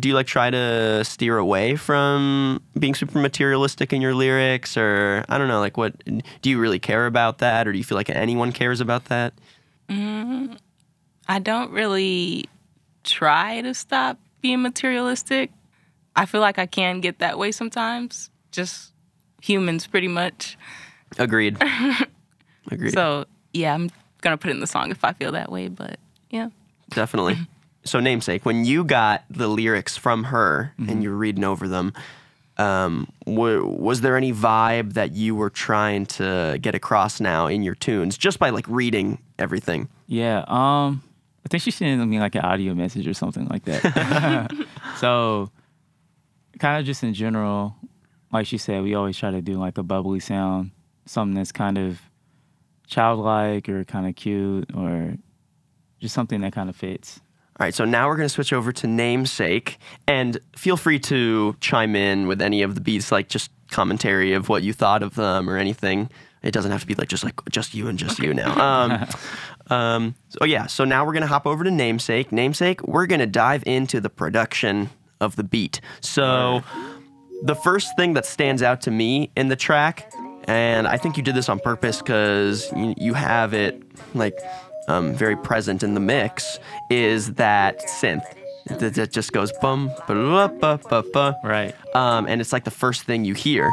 do 0.00 0.08
you 0.08 0.14
like 0.14 0.26
try 0.26 0.48
to 0.48 1.04
steer 1.04 1.36
away 1.36 1.76
from 1.76 2.62
being 2.78 2.94
super 2.94 3.18
materialistic 3.18 3.92
in 3.92 4.00
your 4.00 4.14
lyrics, 4.14 4.78
or 4.78 5.26
I 5.28 5.36
don't 5.36 5.48
know, 5.48 5.60
like, 5.60 5.76
what 5.76 5.92
do 6.40 6.48
you 6.48 6.58
really 6.58 6.78
care 6.78 7.04
about 7.04 7.36
that, 7.38 7.68
or 7.68 7.72
do 7.72 7.76
you 7.76 7.84
feel 7.84 7.96
like 7.98 8.08
anyone 8.08 8.50
cares 8.50 8.80
about 8.80 9.04
that? 9.06 9.34
Mm, 9.90 10.56
I 11.28 11.38
don't 11.38 11.70
really 11.70 12.48
try 13.08 13.60
to 13.62 13.74
stop 13.74 14.18
being 14.40 14.62
materialistic. 14.62 15.50
I 16.14 16.26
feel 16.26 16.40
like 16.40 16.58
I 16.58 16.66
can 16.66 17.00
get 17.00 17.18
that 17.20 17.38
way 17.38 17.52
sometimes. 17.52 18.30
Just 18.52 18.92
humans, 19.40 19.86
pretty 19.86 20.08
much. 20.08 20.58
Agreed. 21.18 21.56
Agreed. 22.70 22.92
So, 22.92 23.24
yeah, 23.52 23.74
I'm 23.74 23.90
going 24.20 24.34
to 24.34 24.38
put 24.38 24.50
it 24.50 24.54
in 24.54 24.60
the 24.60 24.66
song 24.66 24.90
if 24.90 25.04
I 25.04 25.12
feel 25.12 25.32
that 25.32 25.50
way. 25.50 25.68
But 25.68 25.98
yeah. 26.30 26.50
Definitely. 26.90 27.36
So, 27.84 28.00
namesake, 28.00 28.44
when 28.44 28.64
you 28.64 28.84
got 28.84 29.24
the 29.30 29.48
lyrics 29.48 29.96
from 29.96 30.24
her 30.24 30.74
and 30.76 31.02
you're 31.02 31.14
reading 31.14 31.44
over 31.44 31.68
them, 31.68 31.94
um, 32.58 33.08
w- 33.24 33.64
was 33.66 34.00
there 34.00 34.16
any 34.16 34.32
vibe 34.32 34.94
that 34.94 35.12
you 35.12 35.34
were 35.34 35.48
trying 35.48 36.06
to 36.06 36.58
get 36.60 36.74
across 36.74 37.20
now 37.20 37.46
in 37.46 37.62
your 37.62 37.76
tunes 37.76 38.18
just 38.18 38.38
by 38.38 38.50
like 38.50 38.66
reading 38.68 39.18
everything? 39.38 39.88
Yeah. 40.06 40.44
Um, 40.48 41.02
I 41.48 41.50
think 41.50 41.62
she 41.62 41.70
sent 41.70 42.06
me 42.06 42.20
like 42.20 42.34
an 42.34 42.42
audio 42.42 42.74
message 42.74 43.08
or 43.08 43.14
something 43.14 43.46
like 43.46 43.64
that. 43.64 44.52
so, 44.98 45.50
kind 46.58 46.78
of 46.78 46.84
just 46.84 47.02
in 47.02 47.14
general, 47.14 47.74
like 48.30 48.46
she 48.46 48.58
said, 48.58 48.82
we 48.82 48.94
always 48.94 49.16
try 49.16 49.30
to 49.30 49.40
do 49.40 49.54
like 49.54 49.78
a 49.78 49.82
bubbly 49.82 50.20
sound, 50.20 50.72
something 51.06 51.34
that's 51.34 51.50
kind 51.50 51.78
of 51.78 52.02
childlike 52.86 53.66
or 53.70 53.82
kind 53.86 54.06
of 54.06 54.14
cute 54.14 54.68
or 54.76 55.14
just 56.00 56.14
something 56.14 56.42
that 56.42 56.52
kind 56.52 56.68
of 56.68 56.76
fits. 56.76 57.18
All 57.58 57.64
right, 57.64 57.72
so 57.72 57.86
now 57.86 58.08
we're 58.08 58.16
going 58.16 58.28
to 58.28 58.34
switch 58.34 58.52
over 58.52 58.70
to 58.70 58.86
namesake, 58.86 59.78
and 60.06 60.38
feel 60.54 60.76
free 60.76 60.98
to 60.98 61.56
chime 61.60 61.96
in 61.96 62.28
with 62.28 62.42
any 62.42 62.60
of 62.60 62.74
the 62.74 62.82
beats, 62.82 63.10
like 63.10 63.30
just 63.30 63.50
commentary 63.70 64.34
of 64.34 64.50
what 64.50 64.62
you 64.62 64.74
thought 64.74 65.02
of 65.02 65.14
them 65.14 65.48
or 65.48 65.56
anything. 65.56 66.10
It 66.42 66.52
doesn't 66.52 66.70
have 66.70 66.80
to 66.82 66.86
be 66.86 66.94
like 66.94 67.08
just 67.08 67.24
like 67.24 67.34
just 67.50 67.74
you 67.74 67.88
and 67.88 67.98
just 67.98 68.18
you 68.18 68.32
now. 68.32 68.58
Um, 68.58 69.08
um, 69.76 70.14
so 70.28 70.44
yeah, 70.44 70.66
so 70.66 70.84
now 70.84 71.04
we're 71.04 71.12
gonna 71.12 71.26
hop 71.26 71.46
over 71.46 71.64
to 71.64 71.70
namesake. 71.70 72.32
Namesake, 72.32 72.86
we're 72.86 73.06
gonna 73.06 73.26
dive 73.26 73.62
into 73.66 74.00
the 74.00 74.10
production 74.10 74.90
of 75.20 75.36
the 75.36 75.44
beat. 75.44 75.80
So 76.00 76.62
the 77.42 77.54
first 77.54 77.96
thing 77.96 78.14
that 78.14 78.26
stands 78.26 78.62
out 78.62 78.80
to 78.82 78.90
me 78.90 79.30
in 79.36 79.48
the 79.48 79.56
track, 79.56 80.10
and 80.44 80.86
I 80.88 80.96
think 80.96 81.16
you 81.16 81.22
did 81.22 81.34
this 81.34 81.48
on 81.48 81.60
purpose 81.60 81.98
because 81.98 82.70
you, 82.76 82.94
you 82.96 83.14
have 83.14 83.52
it 83.54 83.82
like 84.14 84.38
um, 84.88 85.14
very 85.14 85.36
present 85.36 85.82
in 85.82 85.94
the 85.94 86.00
mix, 86.00 86.58
is 86.90 87.34
that 87.34 87.80
synth. 87.86 88.24
That 88.66 89.10
just 89.12 89.32
goes 89.32 89.50
bum, 89.62 89.90
ba 90.06 90.52
ba 90.60 90.78
ba 90.90 91.04
ba. 91.12 91.36
Right. 91.42 91.74
Um, 91.94 92.26
and 92.26 92.40
it's 92.40 92.52
like 92.52 92.64
the 92.64 92.70
first 92.70 93.04
thing 93.04 93.24
you 93.24 93.32
hear. 93.32 93.72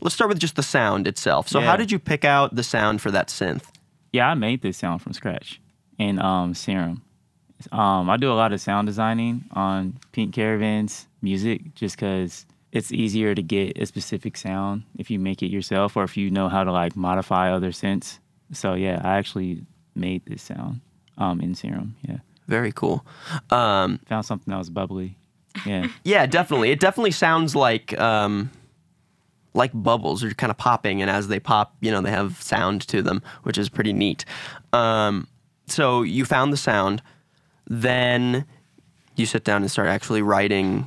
Let's 0.00 0.14
start 0.14 0.28
with 0.28 0.38
just 0.38 0.56
the 0.56 0.62
sound 0.62 1.06
itself. 1.06 1.48
So, 1.48 1.60
how 1.60 1.76
did 1.76 1.90
you 1.90 1.98
pick 1.98 2.24
out 2.24 2.54
the 2.54 2.62
sound 2.62 3.00
for 3.00 3.10
that 3.10 3.28
synth? 3.28 3.64
Yeah, 4.12 4.28
I 4.30 4.34
made 4.34 4.62
this 4.62 4.76
sound 4.78 5.02
from 5.02 5.12
scratch 5.12 5.60
in 5.98 6.18
um, 6.20 6.54
Serum. 6.54 7.02
Um, 7.72 8.10
I 8.10 8.16
do 8.16 8.30
a 8.30 8.34
lot 8.34 8.52
of 8.52 8.60
sound 8.60 8.86
designing 8.86 9.44
on 9.52 9.98
Pink 10.12 10.34
Caravan's 10.34 11.06
music 11.22 11.74
just 11.74 11.96
because 11.96 12.44
it's 12.72 12.92
easier 12.92 13.34
to 13.34 13.42
get 13.42 13.78
a 13.78 13.86
specific 13.86 14.36
sound 14.36 14.82
if 14.98 15.10
you 15.10 15.18
make 15.18 15.42
it 15.42 15.46
yourself 15.46 15.96
or 15.96 16.04
if 16.04 16.16
you 16.16 16.30
know 16.30 16.48
how 16.48 16.64
to 16.64 16.72
like 16.72 16.94
modify 16.96 17.50
other 17.50 17.70
synths. 17.70 18.18
So 18.52 18.74
yeah, 18.74 19.00
I 19.02 19.16
actually 19.16 19.62
made 19.94 20.24
this 20.26 20.42
sound 20.42 20.80
um, 21.16 21.40
in 21.40 21.54
Serum. 21.54 21.96
Yeah, 22.06 22.18
Very 22.46 22.72
cool. 22.72 23.06
Um, 23.50 24.00
found 24.06 24.26
something 24.26 24.50
that 24.50 24.58
was 24.58 24.70
bubbly. 24.70 25.16
Yeah, 25.64 25.88
Yeah, 26.04 26.26
definitely. 26.26 26.70
It 26.70 26.80
definitely 26.80 27.12
sounds 27.12 27.56
like 27.56 27.98
um, 27.98 28.50
like 29.56 29.70
bubbles 29.74 30.22
are 30.22 30.32
kind 30.34 30.50
of 30.50 30.56
popping, 30.58 31.00
and 31.02 31.10
as 31.10 31.28
they 31.28 31.40
pop, 31.40 31.74
you 31.80 31.90
know, 31.90 32.00
they 32.00 32.10
have 32.10 32.40
sound 32.42 32.82
to 32.88 33.02
them, 33.02 33.22
which 33.42 33.58
is 33.58 33.68
pretty 33.68 33.92
neat. 33.92 34.24
Um, 34.72 35.26
so 35.66 36.02
you 36.02 36.24
found 36.24 36.52
the 36.52 36.56
sound, 36.56 37.02
then 37.66 38.44
you 39.16 39.26
sit 39.26 39.44
down 39.44 39.62
and 39.62 39.70
start 39.70 39.88
actually 39.88 40.22
writing, 40.22 40.86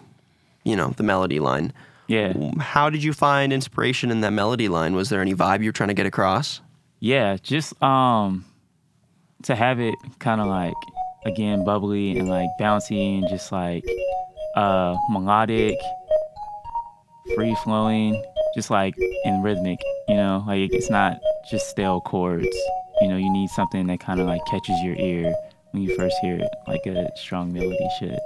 you 0.64 0.76
know, 0.76 0.90
the 0.98 1.04
melody 1.04 1.40
line. 1.40 1.74
yeah. 2.08 2.34
How 2.60 2.90
did 2.90 3.04
you 3.04 3.12
find 3.12 3.52
inspiration 3.52 4.12
in 4.12 4.22
that 4.22 4.32
melody 4.32 4.70
line? 4.70 4.96
Was 4.96 5.10
there 5.10 5.22
any 5.22 5.34
vibe 5.34 5.62
you 5.62 5.70
were 5.70 5.74
trying 5.74 5.90
to 5.90 5.94
get 5.96 6.06
across? 6.06 6.62
Yeah, 7.00 7.38
just 7.42 7.82
um 7.82 8.46
to 9.44 9.56
have 9.56 9.80
it 9.80 9.96
kind 10.20 10.42
of 10.42 10.48
like 10.48 10.74
again 11.26 11.64
bubbly 11.66 12.18
and 12.18 12.30
like 12.30 12.50
bouncy 12.60 13.18
and 13.20 13.28
just 13.30 13.52
like 13.52 13.84
uh 14.56 14.96
melodic, 15.10 15.78
free 17.36 17.56
flowing, 17.64 18.22
just 18.56 18.70
like 18.70 18.96
in 19.26 19.42
rhythmic, 19.42 19.80
you 20.08 20.16
know, 20.16 20.44
like 20.48 20.74
it's 20.74 20.90
not 20.90 21.20
just 21.50 21.70
stale 21.70 22.02
chords. 22.02 22.48
You 23.02 23.08
know, 23.08 23.18
you 23.18 23.32
need 23.32 23.50
something 23.50 23.88
that 23.88 24.00
kind 24.00 24.20
of 24.20 24.28
like 24.28 24.42
catches 24.50 24.82
your 24.82 24.96
ear 24.96 25.34
when 25.72 25.84
you 25.84 25.96
first 25.96 26.16
hear 26.22 26.36
it, 26.36 26.50
like 26.68 26.86
a 26.86 27.10
strong 27.16 27.54
melody 27.54 27.88
should. 28.00 28.18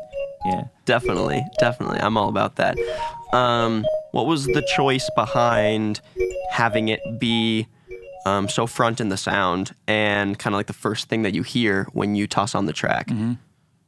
Yeah. 0.45 0.63
Definitely, 0.85 1.45
definitely. 1.59 1.99
I'm 1.99 2.17
all 2.17 2.29
about 2.29 2.55
that. 2.57 2.77
Um, 3.31 3.85
what 4.11 4.25
was 4.25 4.45
the 4.45 4.61
choice 4.75 5.09
behind 5.15 6.01
having 6.51 6.89
it 6.89 6.99
be 7.19 7.67
um, 8.25 8.47
so 8.49 8.67
front 8.67 9.01
in 9.01 9.09
the 9.09 9.17
sound 9.17 9.75
and 9.87 10.37
kind 10.37 10.53
of 10.53 10.57
like 10.57 10.67
the 10.67 10.73
first 10.73 11.09
thing 11.09 11.23
that 11.23 11.33
you 11.33 11.43
hear 11.43 11.87
when 11.93 12.15
you 12.15 12.27
toss 12.27 12.55
on 12.55 12.65
the 12.65 12.73
track? 12.73 13.09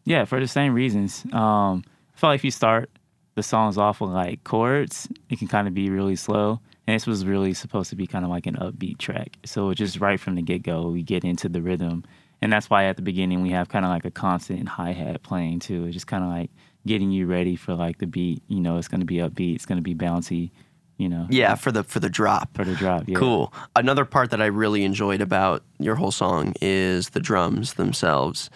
Yeah, 0.05 0.25
for 0.25 0.39
the 0.39 0.47
same 0.47 0.73
reasons. 0.73 1.25
Um, 1.33 1.83
I 2.15 2.19
feel 2.19 2.29
like 2.29 2.39
if 2.39 2.45
you 2.45 2.51
start 2.51 2.89
the 3.35 3.43
songs 3.43 3.77
off 3.77 4.01
with 4.01 4.11
like 4.11 4.43
chords, 4.43 5.07
it 5.29 5.39
can 5.39 5.47
kind 5.47 5.67
of 5.67 5.73
be 5.73 5.89
really 5.89 6.15
slow. 6.15 6.59
And 6.87 6.95
this 6.95 7.07
was 7.07 7.25
really 7.25 7.53
supposed 7.53 7.89
to 7.89 7.95
be 7.95 8.07
kind 8.07 8.23
of 8.25 8.31
like 8.31 8.45
an 8.45 8.55
upbeat 8.55 8.97
track. 8.97 9.37
So 9.45 9.73
just 9.73 9.99
right 9.99 10.19
from 10.19 10.35
the 10.35 10.41
get 10.41 10.63
go, 10.63 10.89
we 10.89 11.03
get 11.03 11.23
into 11.23 11.49
the 11.49 11.61
rhythm. 11.61 12.03
And 12.41 12.51
that's 12.53 12.69
why 12.69 12.85
at 12.85 12.95
the 12.95 13.01
beginning 13.01 13.41
we 13.41 13.49
have 13.51 13.69
kind 13.69 13.85
of 13.85 13.89
like 13.89 14.05
a 14.05 14.11
constant 14.11 14.67
hi 14.69 14.91
hat 14.91 15.23
playing 15.23 15.59
too. 15.59 15.85
It's 15.85 15.93
just 15.93 16.07
kind 16.07 16.23
of 16.23 16.29
like 16.29 16.51
getting 16.85 17.09
you 17.11 17.25
ready 17.25 17.55
for 17.55 17.73
like 17.73 17.97
the 17.97 18.05
beat. 18.07 18.43
You 18.47 18.61
know, 18.61 18.77
it's 18.77 18.87
going 18.87 18.99
to 19.01 19.05
be 19.05 19.15
upbeat, 19.17 19.55
it's 19.55 19.65
going 19.65 19.77
to 19.77 19.81
be 19.81 19.95
bouncy, 19.95 20.51
you 20.97 21.09
know, 21.09 21.25
Yeah, 21.29 21.55
for 21.55 21.71
the 21.71 21.83
for 21.83 21.99
the 21.99 22.09
drop. 22.09 22.55
for 22.55 22.63
the 22.63 22.75
drop. 22.75 23.07
Yeah. 23.07 23.17
Cool. 23.17 23.51
Another 23.75 24.05
part 24.05 24.29
that 24.29 24.41
I 24.41 24.45
really 24.45 24.83
enjoyed 24.83 25.21
about 25.21 25.63
your 25.79 25.95
whole 25.95 26.11
song 26.11 26.53
is 26.61 27.09
the 27.09 27.19
drums 27.19 27.73
themselves. 27.73 28.49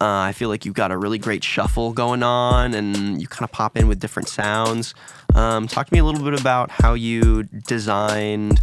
Uh, 0.00 0.24
I 0.24 0.32
feel 0.32 0.48
like 0.48 0.64
you've 0.64 0.74
got 0.74 0.90
a 0.90 0.96
really 0.96 1.18
great 1.18 1.44
shuffle 1.44 1.92
going 1.92 2.22
on, 2.22 2.72
and 2.72 3.20
you 3.20 3.28
kind 3.28 3.44
of 3.44 3.52
pop 3.52 3.76
in 3.76 3.86
with 3.86 4.00
different 4.00 4.28
sounds. 4.28 4.94
Um, 5.34 5.68
talk 5.68 5.88
to 5.88 5.92
me 5.92 5.98
a 5.98 6.04
little 6.04 6.24
bit 6.24 6.40
about 6.40 6.70
how 6.70 6.94
you 6.94 7.42
designed 7.42 8.60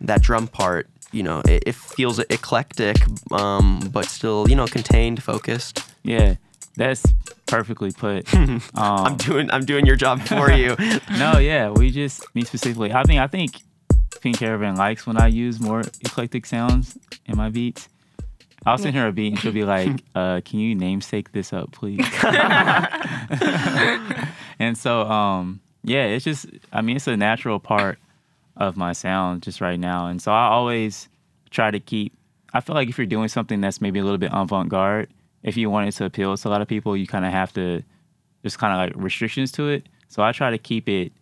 that 0.00 0.22
drum 0.22 0.48
part. 0.48 0.88
You 1.12 1.22
know, 1.22 1.42
it, 1.46 1.64
it 1.66 1.74
feels 1.74 2.18
eclectic, 2.18 2.96
um, 3.30 3.90
but 3.92 4.06
still, 4.06 4.48
you 4.48 4.56
know, 4.56 4.66
contained, 4.66 5.22
focused. 5.22 5.84
Yeah, 6.02 6.36
that's 6.76 7.04
perfectly 7.44 7.92
put. 7.92 8.32
um, 8.34 8.62
I'm 8.74 9.16
doing, 9.18 9.50
I'm 9.50 9.66
doing 9.66 9.84
your 9.84 9.96
job 9.96 10.22
for 10.22 10.50
you. 10.50 10.76
no, 11.18 11.36
yeah, 11.38 11.68
we 11.68 11.90
just 11.90 12.34
me 12.34 12.42
specifically. 12.44 12.90
I 12.90 13.02
think 13.02 13.20
I 13.20 13.26
think 13.26 13.60
Pink 14.22 14.38
Caravan 14.38 14.76
likes 14.76 15.06
when 15.06 15.18
I 15.18 15.26
use 15.26 15.60
more 15.60 15.82
eclectic 16.00 16.46
sounds 16.46 16.96
in 17.26 17.36
my 17.36 17.50
beats. 17.50 17.89
I'll 18.66 18.78
send 18.78 18.94
her 18.96 19.06
a 19.06 19.12
beat 19.12 19.32
and 19.32 19.38
she'll 19.38 19.52
be 19.52 19.64
like, 19.64 20.02
uh, 20.14 20.40
"Can 20.44 20.58
you 20.60 20.74
namesake 20.74 21.32
this 21.32 21.52
up, 21.52 21.72
please?" 21.72 22.04
and 24.58 24.76
so, 24.76 25.02
um, 25.02 25.60
yeah, 25.82 26.04
it's 26.06 26.24
just. 26.24 26.46
I 26.72 26.82
mean, 26.82 26.96
it's 26.96 27.06
a 27.06 27.16
natural 27.16 27.58
part 27.58 27.98
of 28.56 28.76
my 28.76 28.92
sound 28.92 29.42
just 29.42 29.60
right 29.60 29.78
now, 29.78 30.06
and 30.06 30.20
so 30.20 30.32
I 30.32 30.46
always 30.48 31.08
try 31.50 31.70
to 31.70 31.80
keep. 31.80 32.12
I 32.52 32.60
feel 32.60 32.74
like 32.74 32.88
if 32.88 32.98
you're 32.98 33.06
doing 33.06 33.28
something 33.28 33.60
that's 33.60 33.80
maybe 33.80 33.98
a 34.00 34.02
little 34.02 34.18
bit 34.18 34.30
avant-garde, 34.32 35.08
if 35.42 35.56
you 35.56 35.70
want 35.70 35.88
it 35.88 35.92
to 35.92 36.04
appeal 36.04 36.36
to 36.36 36.48
a 36.48 36.50
lot 36.50 36.60
of 36.60 36.68
people, 36.68 36.96
you 36.96 37.06
kind 37.06 37.24
of 37.24 37.32
have 37.32 37.52
to 37.54 37.82
there's 38.42 38.56
kind 38.56 38.72
of 38.72 38.78
like 38.78 39.02
restrictions 39.02 39.52
to 39.52 39.68
it. 39.68 39.88
So 40.08 40.22
I 40.22 40.32
try 40.32 40.50
to 40.50 40.58
keep 40.58 40.88
it 40.88 41.12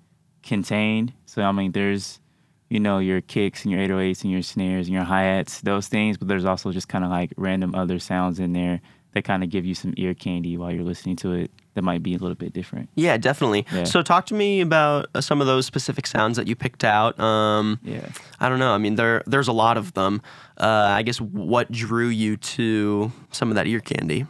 contained. 0.43 1.13
So 1.27 1.43
I 1.43 1.53
mean, 1.53 1.73
there's 1.73 2.21
you 2.69 2.81
know 2.81 2.99
your 2.99 3.21
kicks 3.21 3.65
and 3.65 3.73
your 3.73 3.81
808s 3.81 4.23
and 4.23 4.33
your 4.33 4.43
snares 4.43 4.87
and 4.87 4.95
your 4.95 5.05
hi 5.05 5.23
hats, 5.23 5.61
those 5.61 5.89
things. 5.89 6.17
But 6.19 6.29
there's 6.29 6.45
also 6.45 6.73
just 6.73 6.89
kind 6.89 7.05
of 7.05 7.11
like 7.11 7.33
random 7.37 7.75
other 7.75 7.99
sounds 7.99 8.39
in 8.39 8.53
there 8.53 8.81
that 9.15 9.25
kind 9.25 9.43
of 9.43 9.49
give 9.51 9.65
you 9.65 9.75
some 9.75 9.95
ear 9.97 10.13
candy 10.15 10.57
while 10.59 10.71
you're 10.71 10.85
listening 10.85 11.17
to 11.17 11.33
it. 11.33 11.51
That 11.75 11.83
might 11.83 12.03
be 12.03 12.15
a 12.15 12.19
little 12.19 12.35
bit 12.35 12.53
different. 12.53 12.89
Yeah, 12.97 13.17
definitely. 13.17 13.65
Yeah. 13.73 13.85
So, 13.85 14.03
talk 14.03 14.27
to 14.27 14.35
me 14.35 14.61
about 14.61 15.07
uh, 15.15 15.21
some 15.21 15.41
of 15.41 15.47
those 15.47 15.65
specific 15.65 16.07
sounds 16.09 16.37
that 16.37 16.49
you 16.49 16.57
picked 16.57 16.83
out. 16.83 17.19
Um, 17.21 17.79
Yeah. 17.85 18.09
I 18.41 18.49
don't 18.49 18.59
know. 18.59 18.73
I 18.73 18.79
mean, 18.79 18.97
there 18.97 19.23
there's 19.27 19.49
a 19.49 19.53
lot 19.53 19.77
of 19.77 19.95
them. 19.95 20.21
Uh, 20.57 20.89
I 20.91 21.03
guess 21.03 21.21
what 21.21 21.71
drew 21.71 22.09
you 22.09 22.37
to 22.37 23.13
some 23.31 23.49
of 23.51 23.55
that 23.55 23.67
ear 23.69 23.81
candy? 23.81 24.27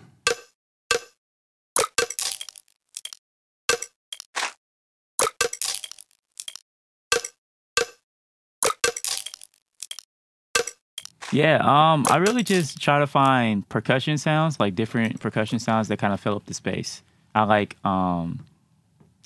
Yeah, 11.31 11.59
um, 11.59 12.07
I 12.09 12.17
really 12.17 12.43
just 12.43 12.81
try 12.81 12.99
to 13.01 13.07
find 13.07 13.69
percussion 13.69 14.17
sounds, 14.17 14.59
like 14.59 14.75
different 14.75 15.21
percussion 15.21 15.59
sounds 15.59 15.89
that 15.89 15.99
kind 15.99 16.15
of 16.15 16.21
fill 16.21 16.37
up 16.37 16.47
the 16.47 16.55
space. 16.55 17.03
I 17.35 17.45
like, 17.45 17.77
um, 17.85 18.45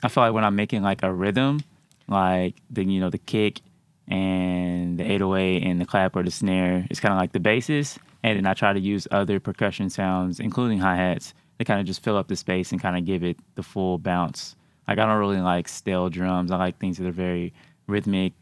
I 0.03 0.09
feel 0.09 0.25
like 0.25 0.33
when 0.33 0.45
I'm 0.45 0.57
making 0.57 0.83
like 0.83 1.03
a 1.05 1.13
rhythm, 1.13 1.61
like 2.09 2.57
the 2.71 2.85
you 2.85 3.01
know 3.01 3.11
the 3.11 3.19
kick 3.19 3.61
and 4.09 4.99
the 4.99 5.05
808 5.05 5.63
and 5.63 5.81
the 5.81 5.87
clap 5.87 6.17
or 6.17 6.25
the 6.25 6.31
snare, 6.33 6.85
it's 6.91 6.99
kind 6.99 7.13
of 7.15 7.19
like 7.19 7.33
the 7.33 7.41
basis, 7.41 7.99
and 8.25 8.37
then 8.37 8.47
I 8.47 8.55
try 8.55 8.73
to 8.73 8.81
use 8.81 9.07
other 9.13 9.39
percussion 9.39 9.89
sounds, 9.89 10.41
including 10.41 10.79
hi 10.79 10.97
hats, 10.97 11.35
to 11.61 11.65
kind 11.65 11.79
of 11.79 11.87
just 11.87 12.03
fill 12.03 12.17
up 12.17 12.27
the 12.27 12.37
space 12.37 12.73
and 12.73 12.83
kind 12.83 12.97
of 12.97 13.05
give 13.05 13.23
it 13.23 13.37
the 13.55 13.63
full 13.63 13.99
bounce. 13.99 14.57
Like 14.89 14.99
I 14.99 15.07
don't 15.07 15.19
really 15.19 15.41
like 15.41 15.69
stale 15.69 16.11
drums. 16.11 16.51
I 16.51 16.57
like 16.57 16.79
things 16.79 16.99
that 16.99 17.07
are 17.07 17.13
very 17.13 17.53
rhythmic, 17.87 18.33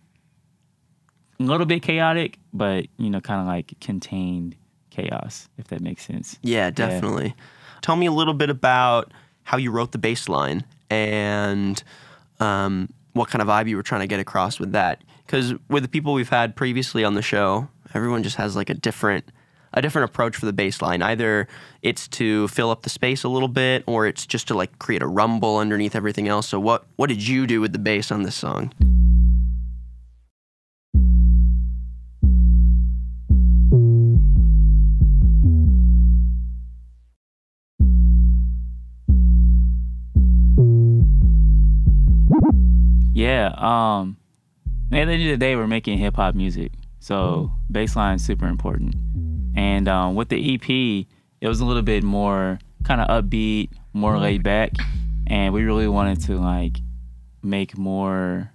a 1.40 1.42
little 1.42 1.66
bit 1.66 1.83
chaotic, 1.83 2.38
but 2.53 2.87
you 2.98 3.11
know, 3.11 3.20
kind 3.20 3.40
of 3.40 3.46
like 3.46 3.72
contained 3.81 4.57
chaos, 4.90 5.48
if 5.57 5.68
that 5.68 5.81
makes 5.81 6.05
sense. 6.07 6.38
Yeah, 6.42 6.70
definitely. 6.70 7.35
Tell 7.81 7.96
me 7.96 8.07
a 8.07 8.12
little 8.12 8.35
bit 8.35 8.50
about 8.50 9.12
how 9.44 9.57
you 9.57 9.70
wrote 9.70 9.92
the 9.92 9.98
bass 9.98 10.29
line 10.29 10.64
and 10.90 11.83
um, 12.40 12.92
what 13.14 13.29
kind 13.31 13.40
of 13.40 13.48
vibe 13.48 13.68
you 13.68 13.76
were 13.76 13.83
trying 13.83 14.03
to 14.03 14.07
get 14.07 14.20
across 14.20 14.61
with 14.61 14.72
that. 14.72 15.03
Because 15.24 15.55
with 15.68 15.83
the 15.83 15.88
people 15.88 16.12
we've 16.12 16.29
had 16.29 16.57
previously 16.57 17.05
on 17.05 17.14
the 17.14 17.22
show, 17.22 17.68
everyone 17.94 18.22
just 18.22 18.37
has 18.37 18.55
like 18.55 18.68
a 18.68 18.74
different 18.74 19.24
a 19.72 19.81
different 19.81 20.11
approach 20.11 20.35
for 20.37 20.46
the 20.46 20.53
bass 20.53 20.83
line. 20.83 21.00
Either 21.00 21.46
it's 21.81 22.09
to 22.09 22.48
fill 22.48 22.70
up 22.70 22.83
the 22.83 22.90
space 22.90 23.22
a 23.22 23.29
little 23.29 23.48
bit, 23.48 23.85
or 23.87 24.07
it's 24.07 24.26
just 24.26 24.48
to 24.48 24.55
like 24.55 24.79
create 24.81 25.00
a 25.00 25.07
rumble 25.07 25.59
underneath 25.59 25.94
everything 25.94 26.29
else. 26.29 26.48
So 26.48 26.61
what 26.61 26.85
what 26.96 27.09
did 27.09 27.26
you 27.26 27.46
do 27.46 27.61
with 27.61 27.72
the 27.72 27.79
bass 27.79 28.11
on 28.11 28.24
this 28.24 28.35
song? 28.35 28.72
Yeah. 43.21 43.53
Um, 43.59 44.17
at 44.91 45.05
the 45.05 45.13
end 45.13 45.23
of 45.23 45.29
the 45.29 45.37
day, 45.37 45.55
we're 45.55 45.67
making 45.67 45.99
hip 45.99 46.17
hop 46.17 46.35
music, 46.35 46.73
so 47.01 47.53
bassline 47.71 48.17
is 48.17 48.25
super 48.25 48.47
important. 48.47 48.95
And 49.55 49.89
um, 49.89 50.15
with 50.15 50.31
the 50.31 50.55
EP, 50.55 51.07
it 51.41 51.47
was 51.49 51.61
a 51.61 51.67
little 51.67 51.83
bit 51.83 52.03
more 52.03 52.59
kind 52.85 53.01
of 53.03 53.09
upbeat, 53.09 53.73
more 53.93 54.19
laid 54.19 54.43
back, 54.43 54.73
and 55.27 55.53
we 55.53 55.65
really 55.65 55.87
wanted 55.87 56.23
to 56.23 56.39
like 56.39 56.79
make 57.43 57.77
more 57.77 58.51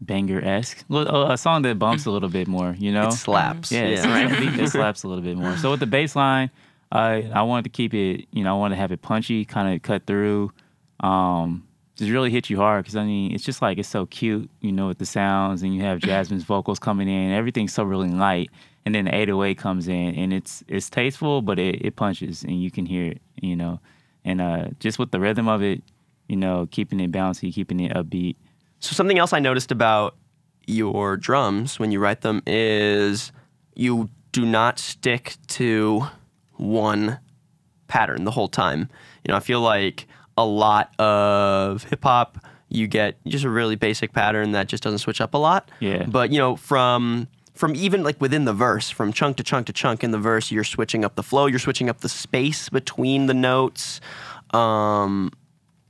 banger 0.00 0.42
esque, 0.42 0.84
a 0.90 1.36
song 1.36 1.62
that 1.62 1.78
bumps 1.78 2.06
a 2.06 2.10
little 2.10 2.30
bit 2.30 2.48
more, 2.48 2.74
you 2.78 2.92
know? 2.92 3.08
It 3.08 3.12
slaps. 3.12 3.70
Yeah, 3.70 3.88
yeah. 3.88 4.56
that 4.56 4.68
slaps 4.72 5.02
a 5.02 5.08
little 5.08 5.24
bit 5.24 5.36
more. 5.36 5.54
So 5.58 5.70
with 5.70 5.80
the 5.80 5.86
bass 5.86 6.16
line, 6.16 6.50
I 6.90 7.30
I 7.34 7.42
wanted 7.42 7.64
to 7.64 7.70
keep 7.70 7.92
it, 7.92 8.26
you 8.32 8.42
know, 8.42 8.56
I 8.56 8.58
wanted 8.58 8.76
to 8.76 8.80
have 8.80 8.90
it 8.90 9.02
punchy, 9.02 9.44
kind 9.44 9.74
of 9.74 9.82
cut 9.82 10.06
through, 10.06 10.50
um, 11.00 11.67
just 11.98 12.12
really 12.12 12.30
hit 12.30 12.48
you 12.48 12.56
hard 12.56 12.84
because 12.84 12.94
I 12.94 13.04
mean, 13.04 13.34
it's 13.34 13.44
just 13.44 13.60
like 13.60 13.76
it's 13.76 13.88
so 13.88 14.06
cute, 14.06 14.48
you 14.60 14.70
know, 14.70 14.86
with 14.86 14.98
the 14.98 15.06
sounds, 15.06 15.62
and 15.62 15.74
you 15.74 15.82
have 15.82 15.98
Jasmine's 15.98 16.44
vocals 16.44 16.78
coming 16.78 17.08
in, 17.08 17.32
everything's 17.32 17.74
so 17.74 17.82
really 17.82 18.08
light, 18.08 18.50
and 18.86 18.94
then 18.94 19.06
the 19.06 19.14
808 19.14 19.58
comes 19.58 19.88
in, 19.88 20.14
and 20.14 20.32
it's 20.32 20.62
it's 20.68 20.88
tasteful, 20.88 21.42
but 21.42 21.58
it, 21.58 21.84
it 21.84 21.96
punches, 21.96 22.44
and 22.44 22.62
you 22.62 22.70
can 22.70 22.86
hear 22.86 23.06
it, 23.06 23.20
you 23.42 23.56
know, 23.56 23.80
and 24.24 24.40
uh, 24.40 24.68
just 24.78 25.00
with 25.00 25.10
the 25.10 25.18
rhythm 25.18 25.48
of 25.48 25.60
it, 25.60 25.82
you 26.28 26.36
know, 26.36 26.68
keeping 26.70 27.00
it 27.00 27.10
bouncy, 27.10 27.52
keeping 27.52 27.80
it 27.80 27.92
upbeat. 27.92 28.36
So 28.78 28.94
something 28.94 29.18
else 29.18 29.32
I 29.32 29.40
noticed 29.40 29.72
about 29.72 30.14
your 30.68 31.16
drums 31.16 31.80
when 31.80 31.90
you 31.90 31.98
write 31.98 32.20
them 32.20 32.42
is 32.46 33.32
you 33.74 34.08
do 34.30 34.46
not 34.46 34.78
stick 34.78 35.34
to 35.48 36.06
one 36.58 37.18
pattern 37.88 38.22
the 38.22 38.30
whole 38.30 38.48
time. 38.48 38.88
You 39.24 39.32
know, 39.32 39.36
I 39.36 39.40
feel 39.40 39.60
like 39.60 40.06
a 40.38 40.44
lot 40.46 40.98
of 41.00 41.82
hip 41.82 42.04
hop 42.04 42.38
you 42.68 42.86
get 42.86 43.16
just 43.26 43.44
a 43.44 43.50
really 43.50 43.76
basic 43.76 44.12
pattern 44.12 44.52
that 44.52 44.68
just 44.68 44.82
doesn't 44.82 44.98
switch 44.98 45.20
up 45.20 45.34
a 45.34 45.38
lot. 45.38 45.70
Yeah. 45.80 46.04
But 46.04 46.30
you 46.30 46.38
know, 46.38 46.56
from 46.56 47.28
from 47.54 47.74
even 47.74 48.02
like 48.02 48.20
within 48.20 48.44
the 48.44 48.52
verse, 48.52 48.90
from 48.90 49.12
chunk 49.12 49.36
to 49.38 49.42
chunk 49.42 49.66
to 49.66 49.72
chunk 49.72 50.04
in 50.04 50.10
the 50.10 50.18
verse, 50.18 50.52
you're 50.52 50.64
switching 50.64 51.04
up 51.04 51.16
the 51.16 51.22
flow, 51.22 51.46
you're 51.46 51.58
switching 51.58 51.88
up 51.88 52.00
the 52.00 52.08
space 52.08 52.68
between 52.68 53.26
the 53.26 53.34
notes. 53.34 54.00
Um, 54.54 55.32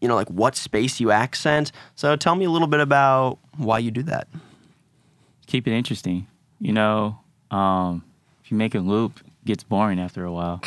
you 0.01 0.07
know, 0.09 0.15
like 0.15 0.29
what 0.29 0.57
space 0.57 1.01
you 1.01 1.11
accent. 1.11 1.73
So 1.97 2.15
tell 2.17 2.37
me 2.37 2.45
a 2.45 2.51
little 2.51 2.69
bit 2.69 2.81
about 2.81 3.39
why 3.57 3.81
you 3.81 3.91
do 3.91 4.05
that. 4.05 4.29
keep 5.47 5.67
it 5.67 5.73
interesting. 5.73 6.27
You 6.61 6.73
know, 6.73 7.19
um, 7.51 8.05
if 8.45 8.51
you 8.51 8.57
make 8.57 8.75
a 8.75 8.81
loop, 8.81 9.19
it 9.21 9.45
gets 9.45 9.65
boring 9.65 9.99
after 9.99 10.25
a 10.25 10.33
while. 10.33 10.63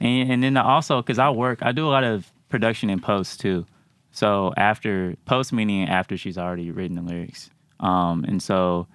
And, 0.00 0.32
and 0.32 0.42
then 0.42 0.56
also, 0.56 1.02
because 1.02 1.18
I 1.18 1.30
work, 1.30 1.58
I 1.62 1.72
do 1.72 1.86
a 1.86 1.90
lot 1.90 2.04
of 2.04 2.30
production 2.52 2.90
and 2.90 3.02
post 3.02 3.40
too. 3.40 3.66
So 4.12 4.52
after 4.56 5.16
post 5.24 5.52
meaning 5.52 5.88
after 5.88 6.16
she's 6.16 6.38
already 6.38 6.70
written 6.70 6.96
the 6.96 7.02
lyrics, 7.02 7.50
um, 7.80 8.24
and 8.28 8.40
so 8.40 8.86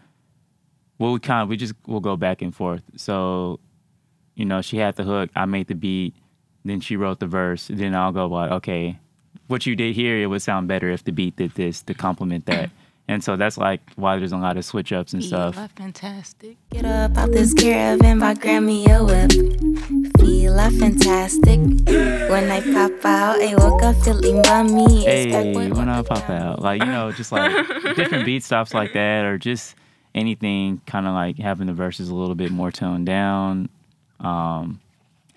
we'll 0.99 1.11
we 1.13 1.19
kind 1.19 1.41
of 1.41 1.49
we 1.49 1.57
just 1.57 1.73
we'll 1.87 1.99
go 1.99 2.15
back 2.15 2.41
and 2.41 2.55
forth. 2.55 2.83
So 2.95 3.59
you 4.35 4.45
know, 4.45 4.61
she 4.61 4.77
had 4.77 4.95
the 4.95 5.03
hook, 5.03 5.31
I 5.35 5.45
made 5.45 5.67
the 5.67 5.73
beat, 5.73 6.13
then 6.63 6.79
she 6.79 6.95
wrote 6.95 7.19
the 7.19 7.25
verse. 7.25 7.67
Then 7.73 7.95
I'll 7.95 8.11
go 8.11 8.27
like, 8.27 8.51
okay, 8.51 8.99
what 9.47 9.65
you 9.65 9.75
did 9.75 9.95
here, 9.95 10.17
it 10.17 10.27
would 10.27 10.43
sound 10.43 10.67
better 10.67 10.91
if 10.91 11.03
the 11.03 11.11
beat 11.11 11.35
did 11.35 11.51
this 11.55 11.81
to 11.81 11.95
complement 11.95 12.45
that. 12.45 12.69
And 13.09 13.23
so 13.23 13.37
that's 13.37 13.57
like 13.57 13.81
why 13.95 14.17
there's 14.17 14.33
a 14.33 14.37
lot 14.37 14.57
of 14.57 14.65
switch 14.65 14.91
ups 14.91 15.13
and 15.13 15.23
stuff. 15.23 15.55
Feel 15.55 15.69
fantastic. 15.69 16.57
Get 16.71 16.83
up 16.83 17.17
out 17.17 17.31
this 17.31 17.53
caravan 17.53 18.19
buy 18.19 18.33
Grammy 18.33 18.85
a 18.89 19.01
whip. 19.03 19.31
Feel 20.19 20.53
like 20.53 20.73
fantastic. 20.73 21.59
When 22.29 22.51
I 22.51 22.59
pop 22.59 23.05
out, 23.05 23.41
I 23.41 23.55
woke 23.55 23.81
up 23.83 23.95
feeling 24.03 24.41
bummy. 24.41 25.05
Hey, 25.05 25.53
when 25.53 25.87
I 25.87 26.01
pop 26.01 26.29
out, 26.29 26.61
like 26.61 26.81
you 26.81 26.91
know, 26.91 27.13
just 27.13 27.31
like 27.31 27.53
different 27.95 28.25
beat 28.25 28.43
stops 28.43 28.73
like 28.73 28.91
that, 28.93 29.23
or 29.23 29.37
just 29.37 29.75
anything 30.13 30.81
kind 30.85 31.07
of 31.07 31.13
like 31.13 31.37
having 31.37 31.67
the 31.67 31.73
verses 31.73 32.09
a 32.09 32.15
little 32.15 32.35
bit 32.35 32.51
more 32.51 32.71
toned 32.71 33.05
down. 33.05 33.69
Um, 34.19 34.81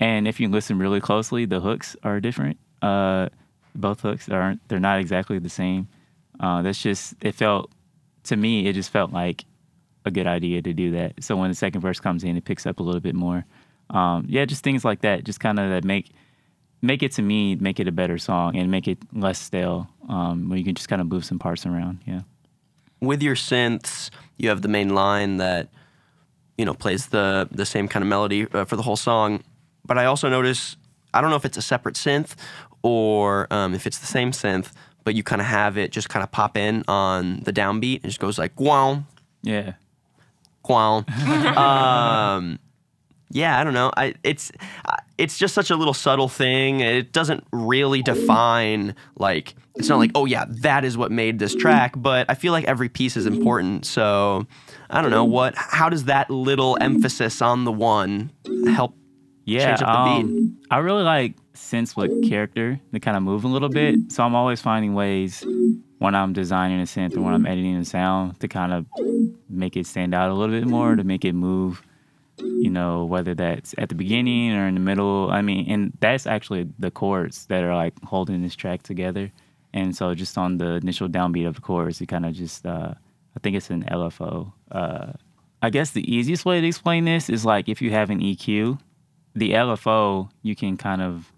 and 0.01 0.27
if 0.27 0.41
you 0.41 0.49
listen 0.49 0.79
really 0.79 1.01
closely, 1.01 1.45
the 1.45 1.61
hooks 1.61 1.95
are 2.03 2.19
different. 2.19 2.59
Uh, 2.83 3.29
both 3.77 4.01
hooks 4.01 4.29
aren't; 4.29 4.67
they're 4.69 4.81
not 4.81 4.99
exactly 4.99 5.39
the 5.39 5.49
same. 5.51 5.87
Uh, 6.41 6.63
that's 6.63 6.83
just 6.83 7.15
it 7.21 7.35
felt 7.35 7.71
to 8.25 8.37
me. 8.37 8.67
It 8.67 8.73
just 8.73 8.91
felt 8.91 9.13
like 9.13 9.45
a 10.05 10.11
good 10.11 10.27
idea 10.27 10.63
to 10.63 10.73
do 10.73 10.93
that. 10.93 11.23
So 11.23 11.37
when 11.37 11.51
the 11.51 11.55
second 11.55 11.83
verse 11.83 12.01
comes 12.01 12.25
in, 12.25 12.37
it 12.37 12.45
picks 12.45 12.67
up 12.67 12.81
a 12.81 12.83
little 12.83 13.01
bit 13.01 13.15
more. 13.15 13.45
Um, 13.91 14.25
yeah, 14.29 14.45
just 14.47 14.65
things 14.65 14.85
like 14.85 15.03
that. 15.03 15.25
Just 15.25 15.41
kind 15.41 15.59
of 15.59 15.71
that 15.71 15.85
make 15.85 16.13
make 16.83 17.03
it 17.03 17.13
to 17.13 17.23
me 17.23 17.57
make 17.57 17.79
it 17.79 17.87
a 17.87 17.93
better 17.93 18.17
song 18.17 18.57
and 18.57 18.71
make 18.71 18.89
it 18.89 18.99
less 19.13 19.39
stale. 19.39 19.89
Um, 20.09 20.49
where 20.49 20.59
you 20.59 20.65
can 20.65 20.75
just 20.75 20.89
kind 20.89 21.03
of 21.03 21.09
move 21.09 21.25
some 21.25 21.39
parts 21.39 21.67
around. 21.67 22.01
Yeah. 22.07 22.23
With 23.01 23.23
your 23.23 23.35
synths, 23.35 24.11
you 24.39 24.49
have 24.49 24.63
the 24.63 24.69
main 24.69 24.95
line 24.95 25.37
that 25.37 25.69
you 26.57 26.65
know 26.65 26.75
plays 26.75 27.09
the 27.09 27.49
the 27.51 27.67
same 27.67 27.87
kind 27.89 28.03
of 28.03 28.09
melody 28.09 28.47
uh, 28.53 28.65
for 28.65 28.77
the 28.77 28.83
whole 28.83 28.97
song. 28.97 29.43
But 29.85 29.99
I 29.99 30.07
also 30.07 30.29
notice 30.29 30.77
I 31.13 31.21
don't 31.21 31.31
know 31.31 31.37
if 31.37 31.45
it's 31.45 31.59
a 31.59 31.63
separate 31.63 31.97
synth 31.97 32.35
or 32.83 33.47
um, 33.51 33.75
if 33.75 33.87
it's 33.87 33.99
the 33.99 34.07
same 34.07 34.31
synth, 34.33 34.73
but 35.05 35.15
you 35.15 35.23
kind 35.23 35.41
of 35.41 35.47
have 35.47 35.77
it 35.79 35.91
just 35.93 36.09
kind 36.09 36.23
of 36.23 36.31
pop 36.31 36.57
in 36.57 36.85
on 36.89 37.41
the 37.41 37.53
downbeat. 37.53 37.97
It 37.97 38.05
just 38.05 38.21
goes 38.21 38.39
like 38.39 38.59
wow, 38.61 39.05
Yeah. 39.43 39.73
wow. 40.69 41.05
um, 42.37 42.59
yeah, 43.33 43.59
I 43.61 43.65
don't 43.65 43.75
know. 43.75 43.93
I 43.97 44.15
it's 44.25 44.51
uh, 44.87 44.97
it's 45.19 45.39
just 45.39 45.55
such 45.55 45.71
a 45.71 45.77
little 45.77 45.95
subtle 45.95 46.29
thing. 46.29 46.81
It 46.81 47.13
doesn't 47.13 47.45
really 47.53 48.03
define 48.03 48.95
like 49.17 49.55
it's 49.77 49.89
not 49.89 49.99
like 49.99 50.11
oh 50.17 50.25
yeah 50.27 50.47
that 50.49 50.85
is 50.85 50.99
what 50.99 51.13
made 51.13 51.39
this 51.39 51.55
track. 51.55 51.95
But 51.97 52.27
I 52.29 52.35
feel 52.35 52.53
like 52.53 52.65
every 52.65 52.89
piece 52.89 53.17
is 53.17 53.27
important. 53.27 53.87
So 53.87 54.47
I 54.91 55.01
don't 55.01 55.13
know 55.13 55.25
what. 55.25 55.55
How 55.57 55.89
does 55.89 56.05
that 56.05 56.29
little 56.31 56.77
emphasis 56.81 57.41
on 57.41 57.65
the 57.65 57.73
one 57.73 58.33
help? 58.67 58.97
Yeah, 59.45 59.67
Change 59.77 59.83
up 59.83 60.07
the 60.07 60.23
beat. 60.23 60.31
um, 60.31 60.59
I 60.71 60.79
really 60.79 61.03
like 61.03 61.35
synths 61.55 61.97
with 61.97 62.29
character 62.29 62.81
to 62.93 63.01
kind 63.01 63.17
of 63.17 63.23
move 63.23 63.45
a 63.45 63.49
little 63.49 63.69
bit. 63.69 63.97
So 64.13 64.23
I'm 64.23 64.35
always 64.35 64.61
finding 64.61 64.95
ways 64.95 65.45
when 65.99 66.15
I'm 66.15 66.33
designing 66.33 66.81
a 66.81 66.85
synth 66.85 67.17
or 67.17 67.21
when 67.21 67.35
I'm 67.35 67.47
editing 67.47 67.77
a 67.77 67.85
sound 67.85 68.39
to 68.41 68.49
kind 68.49 68.73
of 68.73 68.87
make 69.49 69.77
it 69.77 69.87
stand 69.87 70.15
out 70.15 70.31
a 70.31 70.35
little 70.35 70.55
bit 70.59 70.67
more, 70.69 70.95
to 70.97 71.05
make 71.05 71.25
it 71.25 71.33
move. 71.35 71.83
You 72.39 72.71
know, 72.71 73.05
whether 73.05 73.35
that's 73.35 73.75
at 73.77 73.91
the 73.91 73.95
beginning 73.95 74.53
or 74.55 74.67
in 74.67 74.73
the 74.75 74.81
middle. 74.81 75.31
I 75.31 75.43
mean, 75.43 75.71
and 75.71 75.93
that's 76.01 76.27
actually 76.27 76.69
the 76.79 76.91
chords 76.91 77.45
that 77.47 77.63
are 77.63 77.75
like 77.77 77.93
holding 78.05 78.41
this 78.43 78.57
track 78.57 78.83
together. 78.83 79.31
And 79.75 79.95
so 79.95 80.15
just 80.15 80.39
on 80.39 80.57
the 80.57 80.77
initial 80.77 81.07
downbeat 81.09 81.47
of 81.47 81.57
the 81.57 81.61
chorus, 81.61 82.01
it 82.01 82.07
kind 82.07 82.25
of 82.25 82.33
just, 82.33 82.65
uh, 82.65 82.95
I 83.37 83.41
think 83.43 83.57
it's 83.57 83.69
an 83.69 83.85
LFO. 83.85 84.53
Uh, 84.73 85.13
I 85.61 85.69
guess 85.69 85.91
the 85.91 86.11
easiest 86.11 86.47
way 86.47 86.63
to 86.63 86.67
explain 86.67 87.05
this 87.05 87.29
is 87.29 87.45
like 87.45 87.69
if 87.69 87.83
you 87.83 87.91
have 87.91 88.09
an 88.09 88.21
EQ, 88.21 88.79
the 89.35 89.53
LFO, 89.53 90.31
you 90.43 90.57
can 90.57 90.77
kind 90.77 91.03
of, 91.03 91.33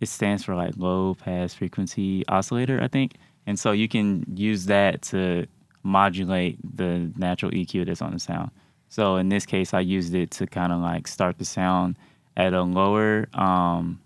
it 0.00 0.08
stands 0.08 0.44
for 0.44 0.54
like 0.54 0.74
low 0.76 1.14
pass 1.14 1.54
frequency 1.54 2.26
oscillator, 2.28 2.82
I 2.82 2.88
think. 2.88 3.14
And 3.46 3.58
so 3.58 3.72
you 3.72 3.88
can 3.88 4.24
use 4.34 4.66
that 4.66 5.02
to 5.02 5.46
modulate 5.82 6.58
the 6.76 7.12
natural 7.16 7.52
EQ 7.52 7.86
that's 7.86 8.02
on 8.02 8.12
the 8.12 8.18
sound. 8.18 8.50
So 8.88 9.16
in 9.16 9.28
this 9.28 9.46
case, 9.46 9.74
I 9.74 9.80
used 9.80 10.14
it 10.14 10.30
to 10.32 10.46
kind 10.46 10.72
of 10.72 10.80
like 10.80 11.06
start 11.06 11.38
the 11.38 11.44
sound 11.44 11.96
at 12.36 12.52
a 12.52 12.62
lower 12.62 13.28
um, 13.34 14.00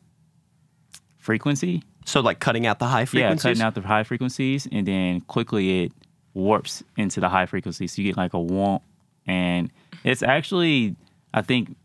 frequency. 1.18 1.82
So 2.04 2.20
like 2.20 2.40
cutting 2.40 2.66
out 2.66 2.78
the 2.78 2.86
high 2.86 3.04
frequencies. 3.04 3.44
Yeah, 3.44 3.50
cutting 3.50 3.62
out 3.62 3.74
the 3.74 3.82
high 3.82 4.04
frequencies, 4.04 4.66
and 4.70 4.86
then 4.86 5.20
quickly 5.22 5.84
it 5.84 5.92
warps 6.34 6.82
into 6.96 7.20
the 7.20 7.28
high 7.28 7.46
frequencies. 7.46 7.92
So 7.92 8.02
you 8.02 8.08
get 8.08 8.16
like 8.16 8.34
a 8.34 8.38
womp, 8.38 8.82
and 9.26 9.70
it's 10.02 10.22
actually 10.22 10.96
I 11.32 11.42
think 11.42 11.76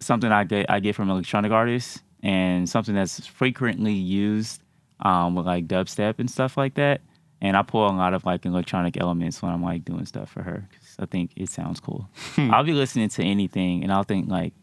something 0.00 0.30
I 0.30 0.44
get 0.44 0.70
I 0.70 0.80
get 0.80 0.94
from 0.94 1.10
electronic 1.10 1.52
artists, 1.52 2.02
and 2.22 2.68
something 2.68 2.94
that's 2.94 3.26
frequently 3.26 3.92
used 3.92 4.62
um, 5.00 5.34
with 5.34 5.46
like 5.46 5.66
dubstep 5.66 6.18
and 6.18 6.30
stuff 6.30 6.56
like 6.56 6.74
that. 6.74 7.00
And 7.40 7.56
I 7.56 7.62
pull 7.62 7.86
a 7.86 7.92
lot 7.92 8.14
of 8.14 8.24
like 8.24 8.46
electronic 8.46 8.98
elements 8.98 9.42
when 9.42 9.52
I'm 9.52 9.62
like 9.62 9.84
doing 9.84 10.06
stuff 10.06 10.30
for 10.30 10.42
her 10.42 10.66
because 10.70 10.96
I 10.98 11.06
think 11.06 11.32
it 11.36 11.50
sounds 11.50 11.80
cool. 11.80 12.08
I'll 12.38 12.64
be 12.64 12.72
listening 12.72 13.08
to 13.10 13.22
anything, 13.22 13.82
and 13.82 13.92
I'll 13.92 14.04
think 14.04 14.28
like 14.28 14.54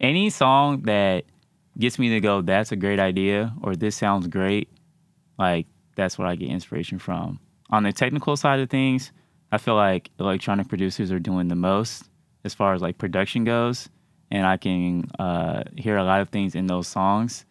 any 0.00 0.30
song 0.30 0.82
that 0.82 1.24
gets 1.78 1.98
me 1.98 2.08
to 2.10 2.20
go, 2.20 2.40
that's 2.40 2.72
a 2.72 2.76
great 2.76 2.98
idea, 2.98 3.54
or 3.62 3.76
this 3.76 3.96
sounds 3.96 4.26
great, 4.28 4.70
like 5.38 5.66
that's 5.94 6.18
what 6.18 6.26
I 6.26 6.36
get 6.36 6.48
inspiration 6.48 6.98
from. 6.98 7.38
On 7.70 7.82
the 7.82 7.92
technical 7.92 8.36
side 8.36 8.60
of 8.60 8.70
things, 8.70 9.12
I 9.52 9.58
feel 9.58 9.74
like 9.74 10.10
electronic 10.18 10.68
producers 10.68 11.12
are 11.12 11.18
doing 11.18 11.48
the 11.48 11.54
most 11.54 12.04
as 12.44 12.54
far 12.54 12.74
as 12.74 12.80
like 12.80 12.96
production 12.96 13.44
goes, 13.44 13.88
and 14.30 14.46
I 14.46 14.56
can 14.56 15.10
uh, 15.18 15.64
hear 15.76 15.96
a 15.96 16.04
lot 16.04 16.20
of 16.20 16.28
things 16.30 16.54
in 16.54 16.66
those 16.66 16.88
songs 16.88 17.44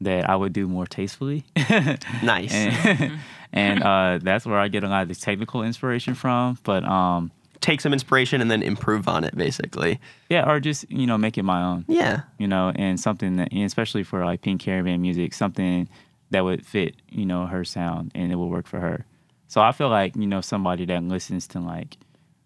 that 0.00 0.28
I 0.28 0.36
would 0.36 0.52
do 0.52 0.66
more 0.66 0.86
tastefully. 0.86 1.44
nice. 2.22 2.52
and 2.52 3.18
and 3.52 3.82
uh, 3.82 4.18
that's 4.22 4.46
where 4.46 4.58
I 4.58 4.68
get 4.68 4.84
a 4.84 4.88
lot 4.88 5.02
of 5.02 5.08
the 5.08 5.14
technical 5.14 5.62
inspiration 5.62 6.14
from. 6.14 6.58
But 6.64 6.84
um, 6.84 7.30
Take 7.60 7.80
some 7.80 7.92
inspiration 7.92 8.40
and 8.40 8.50
then 8.50 8.60
improve 8.60 9.06
on 9.06 9.22
it, 9.22 9.36
basically. 9.36 10.00
yeah, 10.28 10.50
or 10.50 10.58
just 10.58 10.90
you 10.90 11.06
know 11.06 11.16
make 11.16 11.38
it 11.38 11.44
my 11.44 11.62
own. 11.62 11.84
Yeah. 11.86 12.22
you 12.36 12.48
know, 12.48 12.72
and 12.74 12.98
something 12.98 13.36
that, 13.36 13.52
and 13.52 13.62
especially 13.62 14.02
for 14.02 14.24
like 14.24 14.40
Pink 14.42 14.60
Caravan 14.62 15.00
music, 15.00 15.32
something 15.32 15.88
that 16.32 16.42
would 16.42 16.66
fit, 16.66 16.96
you 17.08 17.24
know, 17.24 17.46
her 17.46 17.64
sound 17.64 18.10
and 18.14 18.32
it 18.32 18.36
would 18.36 18.46
work 18.46 18.66
for 18.66 18.80
her. 18.80 19.06
So 19.46 19.60
I 19.60 19.70
feel 19.72 19.90
like, 19.90 20.16
you 20.16 20.26
know, 20.26 20.40
somebody 20.40 20.86
that 20.86 21.02
listens 21.04 21.46
to 21.48 21.60
like, 21.60 21.98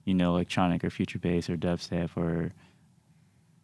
you 0.04 0.12
know, 0.12 0.34
electronic 0.34 0.84
or 0.84 0.90
future 0.90 1.18
bass 1.18 1.48
or 1.48 1.56
dubstep 1.56 2.10
or, 2.16 2.52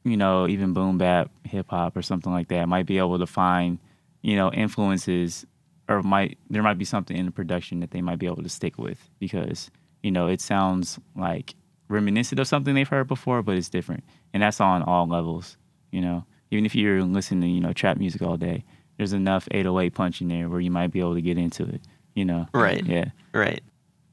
you 0.04 0.16
know, 0.16 0.48
even 0.48 0.72
boom 0.72 0.98
bap, 0.98 1.30
hip 1.44 1.66
hop 1.70 1.96
or 1.96 2.02
something 2.02 2.32
like 2.32 2.48
that 2.48 2.68
might 2.68 2.86
be 2.86 2.98
able 2.98 3.18
to 3.18 3.26
find, 3.26 3.78
you 4.22 4.36
know, 4.36 4.52
influences 4.52 5.46
or 5.88 6.02
might, 6.02 6.38
there 6.50 6.62
might 6.62 6.78
be 6.78 6.84
something 6.84 7.16
in 7.16 7.26
the 7.26 7.32
production 7.32 7.80
that 7.80 7.90
they 7.90 8.00
might 8.00 8.18
be 8.18 8.26
able 8.26 8.42
to 8.42 8.48
stick 8.48 8.78
with 8.78 9.10
because, 9.18 9.70
you 10.02 10.10
know, 10.10 10.26
it 10.26 10.40
sounds 10.40 10.98
like 11.16 11.54
reminiscent 11.88 12.40
of 12.40 12.48
something 12.48 12.74
they've 12.74 12.88
heard 12.88 13.08
before, 13.08 13.42
but 13.42 13.56
it's 13.56 13.68
different. 13.68 14.04
And 14.32 14.42
that's 14.42 14.60
on 14.60 14.82
all 14.82 15.06
levels, 15.06 15.56
you 15.90 16.00
know. 16.00 16.24
Even 16.50 16.66
if 16.66 16.74
you're 16.74 17.02
listening 17.02 17.40
to, 17.42 17.48
you 17.48 17.60
know, 17.60 17.72
trap 17.72 17.96
music 17.96 18.22
all 18.22 18.36
day, 18.36 18.64
there's 18.96 19.12
enough 19.12 19.48
808 19.50 19.94
punch 19.94 20.20
in 20.20 20.28
there 20.28 20.48
where 20.48 20.60
you 20.60 20.70
might 20.70 20.90
be 20.90 21.00
able 21.00 21.14
to 21.14 21.22
get 21.22 21.38
into 21.38 21.64
it, 21.64 21.80
you 22.14 22.24
know. 22.24 22.46
Right. 22.52 22.84
Yeah. 22.84 23.06
Right. 23.32 23.62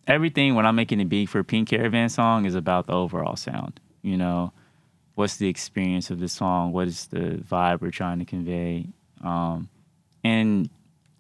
Everything 0.08 0.56
when 0.56 0.66
I'm 0.66 0.76
making 0.76 1.02
a 1.02 1.06
beat 1.06 1.28
for 1.28 1.40
a 1.40 1.44
Pink 1.44 1.70
Caravan 1.70 2.10
song 2.10 2.46
is 2.46 2.56
about 2.56 2.88
the 2.88 2.94
overall 2.94 3.36
sound, 3.36 3.80
you 4.02 4.18
know. 4.18 4.54
What's 5.20 5.36
the 5.36 5.50
experience 5.50 6.12
of 6.12 6.22
the 6.22 6.30
song? 6.30 6.72
What 6.72 6.88
is 6.88 7.08
the 7.08 7.44
vibe 7.44 7.82
we're 7.82 7.92
trying 7.92 8.20
to 8.20 8.26
convey? 8.26 8.88
Um, 9.22 9.68
and 10.24 10.70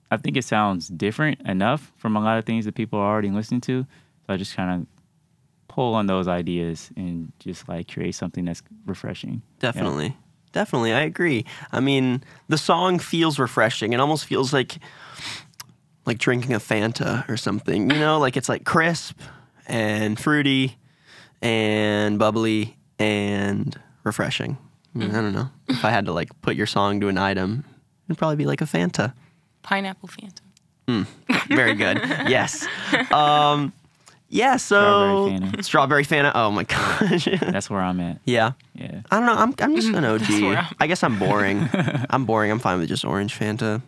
I 0.09 0.15
think 0.15 0.37
it 0.37 0.45
sounds 0.45 0.87
different 0.87 1.41
enough 1.41 1.91
from 1.97 2.15
a 2.15 2.21
lot 2.21 2.37
of 2.37 2.45
things 2.45 2.63
that 2.63 2.75
people 2.75 2.97
are 2.97 3.11
already 3.11 3.29
listening 3.29 3.59
to. 3.59 3.85
So 4.25 4.33
I 4.33 4.37
just 4.37 4.55
kind 4.55 4.81
of 4.81 4.87
pull 5.67 5.95
on 5.95 6.07
those 6.07 6.29
ideas 6.29 6.91
and 6.95 7.33
just 7.39 7.67
like 7.67 7.91
create 7.91 8.15
something 8.15 8.45
that's 8.45 8.63
refreshing. 8.85 9.41
Definitely. 9.59 10.15
Definitely. 10.53 10.93
I 10.93 11.01
agree. 11.01 11.43
I 11.73 11.81
mean, 11.81 12.23
the 12.47 12.57
song 12.57 12.99
feels 12.99 13.37
refreshing. 13.37 13.91
It 13.91 13.99
almost 13.99 14.23
feels 14.23 14.53
like 14.53 14.77
like 16.05 16.19
drinking 16.19 16.53
a 16.53 16.59
Fanta 16.59 17.27
or 17.27 17.35
something. 17.35 17.91
You 17.91 17.99
know, 17.99 18.17
like 18.17 18.37
it's 18.37 18.47
like 18.47 18.63
crisp 18.63 19.19
and 19.67 20.17
fruity 20.17 20.77
and 21.41 22.17
bubbly 22.17 22.77
and 22.97 23.77
refreshing. 24.03 24.57
I, 24.95 24.97
mean, 24.97 25.11
I 25.11 25.21
don't 25.21 25.33
know. 25.33 25.49
If 25.67 25.85
I 25.85 25.91
had 25.91 26.05
to 26.05 26.13
like 26.13 26.29
put 26.41 26.55
your 26.55 26.65
song 26.65 26.99
to 27.01 27.07
an 27.07 27.17
item, 27.17 27.63
it'd 28.07 28.17
probably 28.17 28.37
be 28.37 28.45
like 28.45 28.61
a 28.61 28.65
Fanta. 28.65 29.13
Pineapple 29.61 30.09
Fanta. 30.09 30.41
Mm. 30.87 31.05
Very 31.47 31.75
good. 31.75 31.97
yes. 32.27 32.67
Um, 33.11 33.71
yeah. 34.29 34.57
So 34.57 35.27
Strawberry 35.27 35.39
Fanta. 35.39 35.63
Strawberry 35.63 36.05
Fanta. 36.05 36.31
Oh 36.33 36.51
my 36.51 36.63
gosh. 36.63 37.27
That's 37.41 37.69
where 37.69 37.81
I'm 37.81 37.99
at. 37.99 38.19
yeah. 38.25 38.53
Yeah. 38.73 39.01
I 39.11 39.17
don't 39.17 39.25
know. 39.25 39.33
I'm 39.35 39.53
I'm 39.59 39.75
just 39.75 39.89
mm-hmm. 39.89 39.97
an 39.97 40.05
OG. 40.05 40.55
I'm- 40.79 40.87
guess 40.87 41.03
I'm 41.03 41.19
boring. 41.19 41.69
I'm 42.09 42.25
boring. 42.25 42.51
I'm 42.51 42.59
fine 42.59 42.79
with 42.79 42.89
just 42.89 43.05
orange 43.05 43.37
Fanta. 43.37 43.81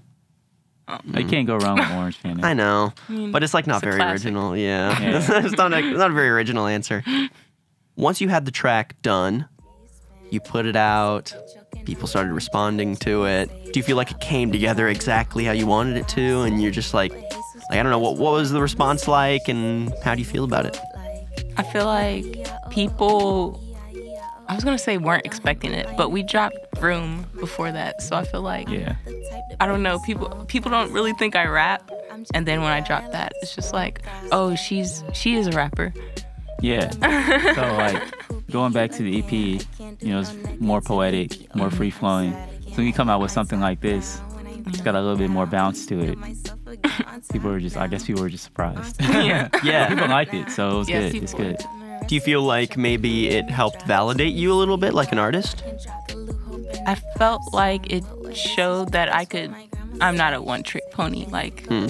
You 1.05 1.23
mm. 1.23 1.29
can't 1.29 1.47
go 1.47 1.55
wrong 1.55 1.77
with 1.77 1.89
Orange 1.91 2.21
Fanta. 2.21 2.43
I 2.43 2.53
know, 2.53 2.91
mean, 3.07 3.31
but 3.31 3.43
it's 3.43 3.53
like 3.53 3.65
not 3.65 3.77
it's 3.77 3.85
very 3.85 3.95
classic. 3.95 4.25
original. 4.25 4.57
Yeah, 4.57 4.99
Yeah. 4.99 5.45
it's 5.45 5.55
not 5.55 5.71
a, 5.71 5.77
it's 5.77 5.97
not 5.97 6.11
a 6.11 6.13
very 6.13 6.27
original 6.27 6.67
answer. 6.67 7.01
Once 7.95 8.19
you 8.19 8.27
had 8.27 8.43
the 8.43 8.51
track 8.51 9.01
done, 9.01 9.47
you 10.31 10.39
put 10.39 10.65
it 10.65 10.75
out. 10.75 11.33
people 11.85 12.07
started 12.07 12.31
responding 12.33 12.95
to 12.97 13.25
it. 13.25 13.49
Do 13.71 13.79
you 13.79 13.83
feel 13.83 13.97
like 13.97 14.11
it 14.11 14.19
came 14.19 14.51
together 14.51 14.87
exactly 14.87 15.45
how 15.45 15.51
you 15.51 15.65
wanted 15.67 15.97
it 15.97 16.07
to, 16.09 16.41
and 16.41 16.61
you're 16.61 16.71
just 16.71 16.93
like, 16.93 17.11
like 17.11 17.79
I 17.79 17.83
don't 17.83 17.91
know, 17.91 17.99
what 17.99 18.17
what 18.17 18.33
was 18.33 18.51
the 18.51 18.61
response 18.61 19.07
like, 19.07 19.47
and 19.47 19.93
how 20.03 20.13
do 20.15 20.19
you 20.19 20.25
feel 20.25 20.43
about 20.43 20.65
it? 20.65 20.77
I 21.57 21.63
feel 21.63 21.85
like 21.85 22.25
people, 22.69 23.59
I 24.47 24.55
was 24.55 24.63
gonna 24.63 24.77
say 24.77 24.97
weren't 24.97 25.25
expecting 25.25 25.73
it, 25.73 25.87
but 25.97 26.11
we 26.11 26.23
dropped 26.23 26.55
Room 26.81 27.25
before 27.39 27.71
that, 27.71 28.01
so 28.01 28.15
I 28.15 28.23
feel 28.25 28.41
like 28.41 28.67
Yeah. 28.69 28.95
I 29.59 29.65
don't 29.67 29.83
know. 29.83 29.99
People 29.99 30.29
people 30.47 30.71
don't 30.71 30.91
really 30.91 31.13
think 31.13 31.35
I 31.35 31.45
rap, 31.45 31.89
and 32.33 32.45
then 32.45 32.61
when 32.61 32.71
I 32.71 32.79
drop 32.81 33.11
that, 33.11 33.33
it's 33.41 33.55
just 33.55 33.73
like, 33.73 34.01
oh, 34.31 34.55
she's 34.55 35.03
she 35.13 35.35
is 35.35 35.47
a 35.47 35.51
rapper. 35.51 35.93
Yeah. 36.61 36.89
so 37.55 37.75
like 37.77 38.01
going 38.51 38.71
back 38.73 38.91
to 38.91 39.03
the 39.03 39.19
EP, 39.19 39.61
you 40.01 40.09
know, 40.09 40.19
it's 40.21 40.33
more 40.59 40.81
poetic, 40.81 41.53
more 41.55 41.69
free 41.69 41.91
flowing. 41.91 42.33
So 42.69 42.77
when 42.77 42.85
you 42.87 42.93
come 42.93 43.09
out 43.09 43.21
with 43.21 43.31
something 43.31 43.59
like 43.59 43.81
this, 43.81 44.19
it's 44.67 44.81
got 44.81 44.95
a 44.95 45.01
little 45.01 45.17
bit 45.17 45.29
more 45.29 45.45
bounce 45.45 45.85
to 45.87 45.99
it. 45.99 46.17
People 47.31 47.51
were 47.51 47.59
just, 47.59 47.77
I 47.77 47.87
guess 47.87 48.05
people 48.05 48.21
were 48.21 48.29
just 48.29 48.43
surprised. 48.43 48.97
Yeah. 49.01 49.49
Yeah. 49.63 49.89
people 49.89 50.07
liked 50.07 50.33
it, 50.33 50.49
so 50.49 50.71
it 50.71 50.77
was 50.77 50.89
Yeah, 50.89 51.09
good. 51.09 51.23
It's 51.23 51.33
good. 51.33 51.57
Do 52.07 52.15
you 52.15 52.21
feel 52.21 52.41
like 52.41 52.77
maybe 52.77 53.29
it 53.29 53.49
helped 53.49 53.83
validate 53.83 54.33
you 54.33 54.51
a 54.51 54.55
little 54.55 54.77
bit, 54.77 54.93
like 54.93 55.11
an 55.11 55.19
artist? 55.19 55.63
I 56.87 56.95
felt 57.17 57.41
like 57.53 57.91
it 57.91 58.03
showed 58.35 58.91
that 58.93 59.13
I 59.13 59.25
could. 59.25 59.53
I'm 59.99 60.17
not 60.17 60.33
a 60.33 60.41
one 60.41 60.63
trick 60.63 60.89
pony. 60.91 61.27
Like 61.27 61.67
hmm. 61.67 61.87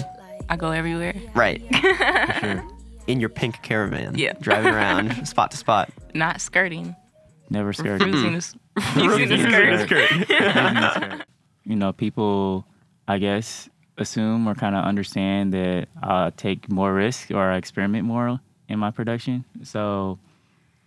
I 0.50 0.58
go 0.58 0.72
everywhere. 0.72 1.14
Right. 1.34 1.62
For 1.82 2.40
sure. 2.40 2.68
In 3.08 3.20
your 3.20 3.30
pink 3.30 3.62
caravan. 3.62 4.18
Yeah. 4.18 4.34
Driving 4.42 4.74
around 4.74 5.28
spot 5.28 5.52
to 5.52 5.58
spot. 5.58 5.90
Not 6.14 6.42
skirting. 6.42 6.96
Never 7.58 7.74
scared. 7.74 8.02
Refusing 8.02 8.32
to, 8.32 8.38
s- 8.38 8.56
refusing 8.96 9.38
to 9.52 9.86
skirt. 9.86 11.26
you 11.66 11.76
know, 11.76 11.92
people, 11.94 12.66
I 13.08 13.18
guess, 13.18 13.70
assume 13.98 14.48
or 14.48 14.56
kind 14.56 14.76
of 14.76 14.86
understand 14.86 15.54
that 15.54 15.88
I 16.02 16.32
take 16.36 16.72
more 16.72 16.94
risk 16.94 17.30
or 17.32 17.52
I 17.52 17.58
experiment 17.58 18.06
more 18.06 18.40
in 18.70 18.80
my 18.80 18.90
production. 18.92 19.44
So 19.64 20.18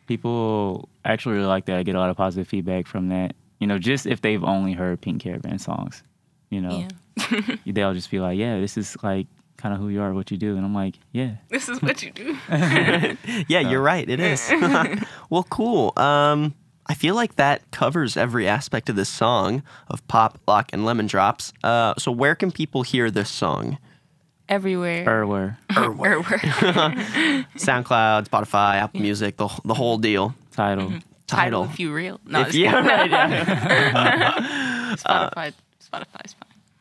people 0.07 0.89
actually 1.05 1.35
really 1.37 1.47
like 1.47 1.67
that. 1.67 1.77
I 1.77 1.83
get 1.83 1.95
a 1.95 1.99
lot 1.99 2.11
of 2.11 2.17
positive 2.17 2.49
feedback 2.49 2.87
from 2.87 3.09
that. 3.11 3.35
You 3.61 3.67
know, 3.67 3.79
just 3.79 4.07
if 4.07 4.21
they've 4.21 4.43
only 4.43 4.73
heard 4.73 5.01
Pink 5.01 5.23
Caravan 5.23 5.59
songs, 5.59 6.03
you 6.51 6.61
know, 6.61 6.87
Yeah. 7.31 7.57
they'll 7.67 7.95
just 7.95 8.11
be 8.11 8.21
like, 8.21 8.39
yeah, 8.39 8.59
this 8.59 8.77
is 8.77 8.97
like 9.03 9.27
kind 9.65 9.75
of 9.75 9.81
who 9.81 9.89
you 9.89 10.03
are, 10.03 10.13
what 10.13 10.31
you 10.31 10.37
do. 10.37 10.57
And 10.57 10.65
I'm 10.67 10.75
like, 10.75 10.97
yeah. 11.11 11.37
This 11.49 11.71
is 11.71 11.81
what 11.81 12.03
you 12.03 12.11
do. 12.11 12.37
Yeah, 13.49 13.61
you're 13.61 13.81
right. 13.81 14.07
It 14.09 14.21
is. 14.21 14.53
well, 15.31 15.45
cool. 15.49 15.95
Um, 15.97 16.53
I 16.87 16.93
feel 16.93 17.15
like 17.15 17.37
that 17.37 17.63
covers 17.71 18.15
every 18.19 18.47
aspect 18.47 18.91
of 18.91 18.97
this 18.97 19.09
song 19.09 19.63
of 19.89 20.07
pop, 20.07 20.39
lock, 20.47 20.69
and 20.75 20.85
lemon 20.85 21.07
drops. 21.07 21.55
Uh, 21.65 21.95
so 21.97 22.13
where 22.13 22.35
can 22.35 22.51
people 22.53 22.83
hear 22.83 23.11
this 23.11 23.31
song? 23.31 23.79
Everywhere. 24.51 25.07
Erware, 25.07 25.57
Everywhere. 25.75 26.29
SoundCloud, 27.57 28.29
Spotify, 28.29 28.75
Apple 28.77 29.01
Music, 29.01 29.39
the 29.39 29.49
the 29.65 29.73
whole 29.73 29.97
deal. 29.97 30.35
title. 30.53 30.93
Title. 31.27 31.65
If 31.65 31.81
you 31.81 31.91
real. 31.95 32.21
No, 32.27 32.41
If 32.43 32.49
it's 32.49 32.57
you- 32.57 32.69
kidding. 32.69 32.85
right, 32.85 33.11
yeah. 33.11 34.95
Spotify. 34.97 35.55
Spotify's 35.81 36.37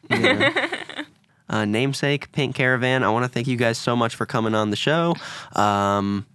fine. 0.09 1.05
Uh, 1.49 1.65
namesake 1.65 2.31
Pink 2.31 2.55
Caravan. 2.55 3.03
I 3.03 3.09
want 3.09 3.25
to 3.25 3.29
thank 3.29 3.47
you 3.47 3.57
guys 3.57 3.77
so 3.77 3.95
much 3.95 4.15
for 4.15 4.25
coming 4.25 4.55
on 4.55 4.69
the 4.69 4.75
show. 4.75 5.15
Um, 5.55 6.25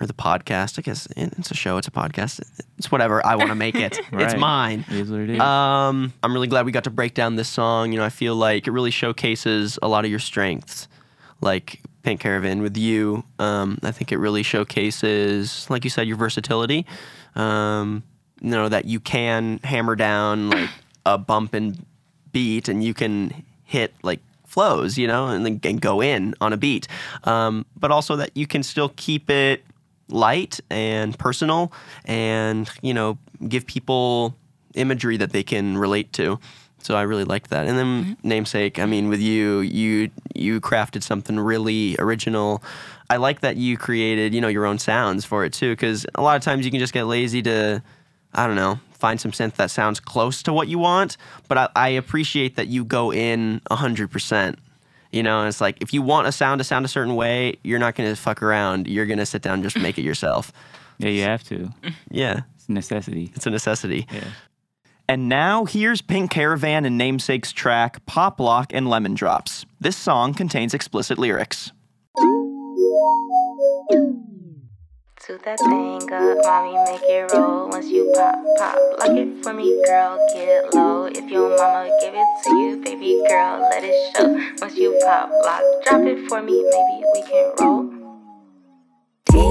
or 0.00 0.06
the 0.06 0.12
podcast. 0.14 0.78
I 0.78 0.82
guess 0.82 1.06
it's 1.16 1.50
a 1.50 1.54
show. 1.54 1.76
It's 1.76 1.86
a 1.86 1.92
podcast. 1.92 2.40
It's 2.78 2.90
whatever. 2.90 3.24
I 3.24 3.36
want 3.36 3.50
to 3.50 3.54
make 3.54 3.76
it. 3.76 3.98
It's 4.12 4.36
mine. 4.36 4.84
It 4.88 4.96
is 4.96 5.10
what 5.10 5.20
it 5.20 5.30
is. 5.30 5.40
Um, 5.40 6.12
I'm 6.22 6.32
really 6.32 6.46
glad 6.46 6.66
we 6.66 6.72
got 6.72 6.84
to 6.84 6.90
break 6.90 7.14
down 7.14 7.36
this 7.36 7.48
song. 7.48 7.92
You 7.92 7.98
know, 7.98 8.04
I 8.04 8.10
feel 8.10 8.34
like 8.34 8.66
it 8.66 8.70
really 8.70 8.90
showcases 8.90 9.78
a 9.82 9.88
lot 9.88 10.04
of 10.04 10.10
your 10.10 10.18
strengths, 10.20 10.88
like 11.40 11.80
Pink 12.02 12.20
Caravan 12.20 12.62
with 12.62 12.76
you. 12.76 13.24
Um, 13.38 13.78
I 13.82 13.90
think 13.90 14.12
it 14.12 14.18
really 14.18 14.42
showcases, 14.42 15.68
like 15.68 15.84
you 15.84 15.90
said, 15.90 16.06
your 16.08 16.16
versatility. 16.16 16.86
Um, 17.34 18.02
you 18.40 18.50
know 18.50 18.68
that 18.68 18.84
you 18.84 19.00
can 19.00 19.58
hammer 19.64 19.96
down 19.96 20.50
like 20.50 20.70
a 21.06 21.18
bump 21.18 21.54
and 21.54 21.84
beat, 22.32 22.68
and 22.68 22.82
you 22.82 22.94
can 22.94 23.44
hit 23.64 23.94
like 24.02 24.20
flows, 24.54 24.96
you 24.96 25.06
know, 25.06 25.26
and 25.26 25.44
then 25.44 25.60
and 25.64 25.80
go 25.80 26.00
in 26.00 26.34
on 26.40 26.52
a 26.52 26.56
beat. 26.56 26.86
Um, 27.24 27.66
but 27.76 27.90
also 27.90 28.16
that 28.16 28.30
you 28.34 28.46
can 28.46 28.62
still 28.62 28.90
keep 28.96 29.28
it 29.28 29.64
light 30.08 30.60
and 30.70 31.18
personal, 31.18 31.72
and 32.04 32.70
you 32.80 32.94
know, 32.94 33.18
give 33.48 33.66
people 33.66 34.34
imagery 34.74 35.16
that 35.18 35.32
they 35.32 35.42
can 35.42 35.76
relate 35.76 36.12
to. 36.12 36.38
So 36.78 36.94
I 36.94 37.02
really 37.02 37.24
liked 37.24 37.48
that. 37.50 37.66
And 37.66 37.78
then 37.78 38.16
namesake, 38.22 38.78
I 38.78 38.86
mean, 38.86 39.08
with 39.08 39.20
you, 39.20 39.60
you 39.60 40.10
you 40.34 40.60
crafted 40.60 41.02
something 41.02 41.40
really 41.40 41.96
original. 41.98 42.62
I 43.10 43.16
like 43.16 43.40
that 43.40 43.56
you 43.56 43.76
created, 43.76 44.34
you 44.34 44.40
know, 44.40 44.48
your 44.48 44.66
own 44.66 44.78
sounds 44.78 45.24
for 45.24 45.44
it 45.44 45.52
too, 45.52 45.72
because 45.72 46.06
a 46.14 46.22
lot 46.22 46.36
of 46.36 46.42
times 46.42 46.64
you 46.64 46.70
can 46.70 46.80
just 46.80 46.92
get 46.92 47.04
lazy 47.04 47.42
to, 47.42 47.82
I 48.34 48.46
don't 48.46 48.56
know, 48.56 48.80
find 48.90 49.20
some 49.20 49.30
synth 49.32 49.54
that 49.54 49.70
sounds 49.70 50.00
close 50.00 50.42
to 50.44 50.52
what 50.52 50.68
you 50.68 50.78
want. 50.78 51.16
But 51.48 51.58
I, 51.58 51.68
I 51.76 51.88
appreciate 51.90 52.56
that 52.56 52.68
you 52.68 52.84
go 52.84 53.12
in 53.12 53.60
hundred 53.70 54.10
percent. 54.10 54.58
You 55.12 55.22
know, 55.22 55.46
it's 55.46 55.60
like 55.60 55.76
if 55.80 55.92
you 55.94 56.02
want 56.02 56.26
a 56.26 56.32
sound 56.32 56.58
to 56.58 56.64
sound 56.64 56.84
a 56.84 56.88
certain 56.88 57.14
way, 57.14 57.56
you're 57.62 57.78
not 57.78 57.94
gonna 57.94 58.16
fuck 58.16 58.42
around. 58.42 58.88
You're 58.88 59.06
gonna 59.06 59.26
sit 59.26 59.42
down 59.42 59.54
and 59.54 59.62
just 59.62 59.78
make 59.78 59.96
it 59.98 60.02
yourself. 60.02 60.52
yeah, 60.98 61.08
you 61.10 61.22
have 61.22 61.44
to. 61.44 61.70
Yeah, 62.10 62.40
It's 62.56 62.68
a 62.68 62.72
necessity. 62.72 63.30
it's 63.34 63.46
a 63.46 63.50
necessity. 63.50 64.06
Yeah. 64.12 64.24
And 65.08 65.28
now 65.28 65.66
here's 65.66 66.00
Pink 66.00 66.30
Caravan 66.30 66.84
and 66.86 66.98
Namesake's 66.98 67.52
track 67.52 68.04
Pop 68.06 68.40
Lock 68.40 68.72
and 68.72 68.88
Lemon 68.88 69.14
Drops. 69.14 69.66
This 69.78 69.96
song 69.96 70.32
contains 70.34 70.72
explicit 70.74 71.18
lyrics. 71.18 71.70
To 75.26 75.38
that 75.44 75.58
thing 75.58 76.12
up, 76.12 76.38
mommy, 76.44 76.76
make 76.84 77.00
it 77.08 77.32
roll. 77.32 77.70
Once 77.70 77.86
you 77.88 78.12
pop, 78.14 78.34
pop, 78.58 78.76
lock 78.98 79.16
it 79.16 79.42
for 79.42 79.54
me, 79.54 79.82
girl. 79.86 80.18
Get 80.34 80.74
low. 80.74 81.06
If 81.06 81.30
your 81.30 81.48
mama 81.56 81.88
give 82.02 82.12
it 82.14 82.28
to 82.44 82.50
you, 82.56 82.82
baby 82.84 83.24
girl, 83.26 83.60
let 83.70 83.82
it 83.84 83.96
show. 84.14 84.28
Once 84.60 84.76
you 84.76 85.00
pop, 85.02 85.30
lock, 85.42 85.62
drop 85.84 86.02
it 86.02 86.28
for 86.28 86.42
me, 86.42 86.62
maybe 86.62 87.04
we 87.14 87.22
can 87.22 87.52
roll. 87.58 87.90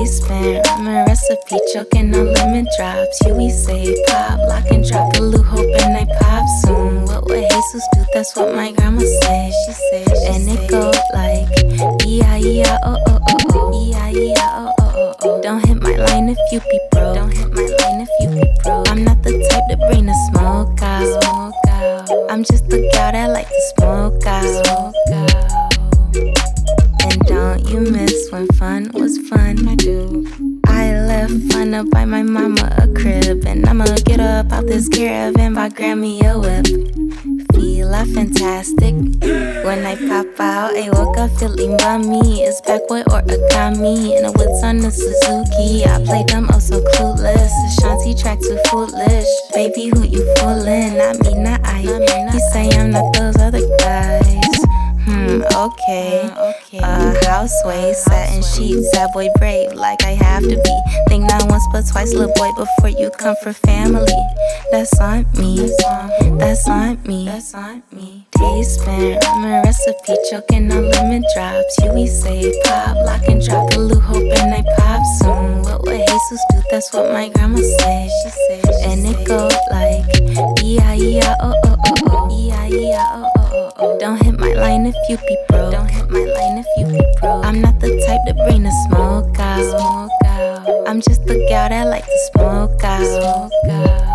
Spin, 0.06 0.62
I'm 0.68 0.86
a 0.86 1.06
recipe, 1.08 1.58
choking 1.74 2.14
on 2.14 2.34
lemon 2.34 2.68
drops. 2.78 3.20
You 3.26 3.34
we 3.34 3.50
say 3.50 3.96
pop, 4.08 4.38
lock 4.48 4.70
and 4.70 4.86
drop 4.86 5.14
the 5.14 5.22
loop, 5.22 5.46
hoping 5.46 5.94
they 5.94 6.06
pop 6.20 6.46
soon. 6.66 7.06
What 7.06 7.26
would 7.26 7.50
Jesus 7.50 7.88
do? 7.94 8.06
That's 8.14 8.36
what 8.36 8.54
my 8.54 8.74
grandma 8.74 9.00
said. 9.00 9.52
She 9.66 9.72
said, 9.90 10.36
and 10.36 10.50
it 10.50 10.70
go 10.70 10.92
like, 11.16 12.06
yeah, 12.06 12.36
yeah, 12.36 12.78
oh, 12.84 12.98
oh, 13.08 13.20
oh, 13.28 13.38
oh, 13.54 13.90
yeah, 13.90 14.10
yeah, 14.10 14.34
oh, 14.38 14.40
oh, 14.40 14.52
oh, 14.54 14.68
oh. 14.68 14.73
Oh, 15.06 15.14
oh. 15.24 15.42
Don't 15.42 15.60
hit 15.68 15.82
my 15.82 15.98
line 15.98 16.30
if 16.30 16.38
you 16.50 16.62
be 16.62 16.80
broke. 16.90 17.16
Don't 17.16 17.30
hit 17.30 17.54
my 17.54 17.62
line 17.62 18.08
if 18.08 18.10
you 18.22 18.30
be 18.30 18.48
broke. 18.64 18.90
I'm 18.90 19.04
not 19.04 19.22
the 19.22 19.32
type 19.52 19.68
to 19.70 19.76
bring 19.88 20.06
the 20.06 20.16
smoke 20.32 20.82
out. 20.82 21.24
Smoke 21.24 21.56
out. 21.68 22.32
I'm 22.32 22.42
just 22.46 22.70
the 22.70 22.90
gal 22.94 23.12
that 23.12 23.30
like 23.32 23.50
to 23.50 23.62
smoke 23.76 24.26
out. 24.26 24.64
Smoke 24.64 24.96
out. 25.12 25.52
And 27.04 27.20
don't 27.28 27.68
you 27.68 27.82
miss 27.82 28.32
when 28.32 28.48
fun 28.54 28.92
was 28.94 29.18
fun? 29.28 29.68
I 29.68 29.76
do. 29.76 30.26
I 30.68 30.94
left 30.94 31.52
fun 31.52 31.74
up 31.74 31.90
by 31.90 32.06
my 32.06 32.24
mama 32.24 32.74
a 32.78 32.88
crib, 32.94 33.46
and 33.46 33.68
I'ma 33.68 33.84
get 34.06 34.22
up 34.22 34.54
out 34.54 34.68
this 34.68 34.88
caravan 34.88 35.54
by 35.54 35.68
Grammy 35.68 36.24
a 36.24 36.40
whip. 36.40 36.66
Feel 37.84 38.06
fantastic 38.06 38.96
when 39.66 39.86
I 39.86 39.96
pop 40.08 40.40
out. 40.40 40.72
I 40.74 40.90
woke 40.94 41.18
up 41.18 41.30
feeling 41.32 41.76
bummy. 41.76 42.42
It's 42.44 42.62
backward 42.62 43.04
or 43.12 43.20
origami, 43.20 44.16
and 44.16 44.24
the 44.24 44.32
woods 44.38 44.64
on 44.64 44.78
the 44.78 44.90
Suzuki. 44.90 45.84
I 45.84 46.02
play 46.06 46.24
them 46.24 46.48
oh 46.54 46.60
so 46.60 46.80
clueless. 46.80 47.52
Ashanti 47.68 48.14
track 48.16 48.40
too 48.40 48.58
foolish. 48.70 49.28
Baby, 49.54 49.92
who 49.94 50.04
you 50.04 50.24
fooling? 50.38 50.98
Not 50.98 51.20
me, 51.26 51.34
not 51.44 51.60
I. 51.66 51.82
You 51.82 52.40
say 52.54 52.70
I'm 52.72 52.92
not 52.92 53.14
those 53.16 53.36
other 53.36 53.68
guys. 53.80 54.43
Hmm, 55.24 55.42
okay. 55.56 56.30
Uh, 56.84 57.14
houseway, 57.26 57.94
satin 57.94 58.42
sheets, 58.44 58.92
that 58.92 59.10
boy 59.14 59.30
brave 59.38 59.72
like 59.74 60.04
I 60.04 60.12
have 60.12 60.44
to 60.44 60.50
be. 60.50 60.82
Think 61.08 61.24
not 61.30 61.50
once 61.50 61.64
but 61.72 61.88
twice, 61.88 62.14
little 62.14 62.34
boy, 62.36 62.50
before 62.58 62.90
you 62.90 63.10
come 63.12 63.36
for 63.42 63.54
family. 63.54 64.12
That's 64.72 65.00
on 65.00 65.26
me. 65.38 65.72
That's 66.38 66.68
on 66.68 67.02
me. 67.04 67.26
That's 67.26 67.54
on 67.54 67.84
me. 67.94 68.28
Taste 68.36 68.82
spin, 68.82 69.18
I'm 69.24 69.46
a 69.46 69.62
recipe, 69.64 70.16
choking 70.30 70.70
on 70.74 70.90
lemon 70.92 71.24
drops. 71.34 71.78
You 71.82 71.94
we 71.94 72.08
say 72.08 72.52
pop, 72.66 72.98
lock 73.06 73.24
and 73.30 73.42
drop 73.42 73.70
the 73.72 73.80
loop, 73.80 74.04
hoping 74.04 74.30
they 74.30 74.64
pop 74.76 75.02
soon. 75.22 75.62
What 75.62 75.84
would 75.84 76.02
Jesus 76.06 76.42
do? 76.52 76.62
That's 76.70 76.92
what 76.94 77.14
my 77.14 77.30
grandma 77.30 77.60
said. 77.60 78.10
She 78.10 78.30
said, 78.30 78.66
and 78.92 79.06
it 79.08 79.26
go 79.26 79.48
like, 79.72 80.04
yeah, 80.62 80.94
yeah, 80.94 81.36
oh, 81.40 81.54
oh, 81.64 81.78
oh, 81.86 81.94
oh, 82.08 82.48
yeah, 82.48 82.66
yeah, 82.66 83.08
oh, 83.14 83.24
oh, 83.24 83.32
oh, 83.38 83.43
oh. 83.78 83.98
Don't 84.00 84.22
hit 84.22 84.40
my 84.40 84.54
line 84.54 84.86
if 84.86 84.96
you 85.10 85.18
be 85.18 85.38
broke. 85.50 85.72
Don't 85.72 85.90
hit 85.90 86.10
my 86.10 86.20
line 86.20 86.58
if 86.58 86.68
you 86.78 86.86
be 86.86 87.04
broke. 87.20 87.46
I'm 87.46 87.62
not 87.62 87.80
the 87.80 87.90
type 88.06 88.22
to 88.28 88.34
bring 88.46 88.64
the 88.64 88.72
smoke 88.88 89.40
out. 89.40 89.64
Smoke 89.64 90.12
out. 90.26 90.88
I'm 90.88 91.02
just 91.02 91.26
the 91.26 91.46
gal 91.50 91.70
that 91.70 91.88
like 91.88 92.06
to 92.06 92.30
smoke 92.34 92.84
out. 92.84 93.06
Smoke 93.06 93.52
out. 93.70 94.14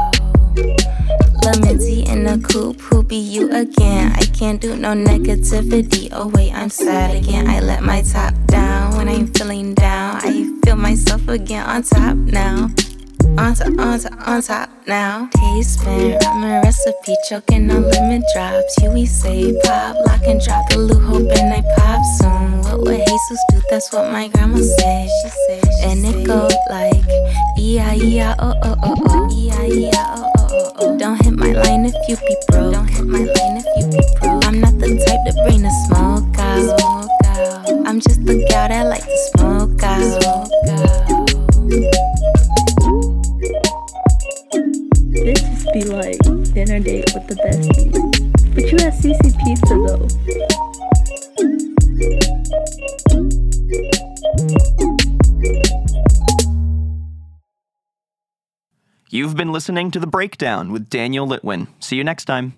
Lemon 1.45 2.43
poop, 2.43 2.81
who 2.81 3.03
be 3.03 3.17
you 3.17 3.51
again? 3.53 4.13
I 4.13 4.25
can't 4.39 4.61
do 4.61 4.77
no 4.77 4.93
negativity. 4.93 6.09
Oh 6.13 6.29
wait, 6.29 6.53
I'm 6.53 6.69
sad 6.69 7.17
again. 7.17 7.49
I 7.49 7.61
let 7.61 7.83
my 7.83 8.03
top 8.03 8.35
down 8.47 8.97
when 8.97 9.09
I'm 9.09 9.27
feeling 9.29 9.75
down. 9.75 10.21
I 10.23 10.61
feel 10.65 10.77
myself 10.77 11.27
again 11.29 11.67
on 11.67 11.83
top 11.83 12.17
now. 12.17 12.69
On 13.39 13.55
top, 13.55 13.69
on 13.79 14.01
top, 14.01 14.29
on 14.29 14.43
top 14.43 14.69
now. 14.89 15.31
Taste 15.33 15.81
spin, 15.81 16.19
ramen 16.19 16.63
recipe, 16.65 17.15
choking 17.29 17.71
on 17.71 17.89
lemon 17.89 18.23
drops. 18.35 18.75
Huey 18.81 19.07
say 19.07 19.57
pop, 19.63 19.95
lock 20.07 20.23
and 20.27 20.41
drop 20.41 20.69
the 20.71 20.79
loop, 20.79 21.03
hoping 21.05 21.47
I 21.47 21.63
pop 21.77 22.03
soon. 22.19 22.63
What 22.63 22.81
would 22.81 22.99
Jesus 23.07 23.41
do? 23.51 23.63
That's 23.71 23.93
what 23.93 24.11
my 24.11 24.27
grandma 24.27 24.59
said. 24.59 25.09
She 25.23 25.29
said, 25.47 25.65
and 25.85 26.05
it 26.05 26.27
go 26.27 26.49
like 26.69 27.07
E-I-E-I, 27.57 28.35
oh 28.41 28.55
oh 28.65 28.77
oh 28.83 28.97
oh, 29.07 29.29
E-I-E-I, 29.33 29.91
oh 29.95 30.33
oh 30.37 30.49
oh 30.51 30.73
oh. 30.81 30.99
Don't 30.99 31.23
hit 31.23 31.35
my 31.35 31.53
line 31.53 31.87
if 31.87 31.95
you 32.09 32.17
be 32.17 32.37
broke. 32.49 32.73
Don't 32.75 32.89
hit 32.89 33.07
my 33.07 33.21
line 33.21 33.57
if 33.63 33.67
you 33.79 33.87
be 33.87 34.03
broke. 34.21 34.45
I'm 34.47 34.61
not 34.61 34.77
the 34.79 34.99
type 34.99 35.23
to 35.27 35.43
bring 35.45 35.63
the. 35.63 35.71
Smoke 35.87 36.39
out. 36.41 36.89
I'm 37.87 38.01
just 38.01 38.27
the 38.27 38.45
gal 38.51 38.69
that 38.69 38.83
like 38.87 39.05
to 39.05 39.19
smoke 39.33 39.68
be 45.79 45.85
like 45.85 46.19
dinner 46.55 46.81
date 46.81 47.09
with 47.15 47.27
the 47.29 47.35
besties. 47.35 47.93
But 48.55 48.65
you 48.73 48.79
had 48.79 48.95
CC 48.95 49.33
Pizza 49.45 49.75
though. 49.87 50.09
You've 59.11 59.37
been 59.37 59.53
listening 59.53 59.91
to 59.93 60.01
The 60.01 60.07
Breakdown 60.07 60.73
with 60.73 60.91
Daniel 60.91 61.27
Litwin. 61.27 61.69
See 61.81 61.97
you 61.97 62.05
next 62.05 62.27
time. 62.27 62.55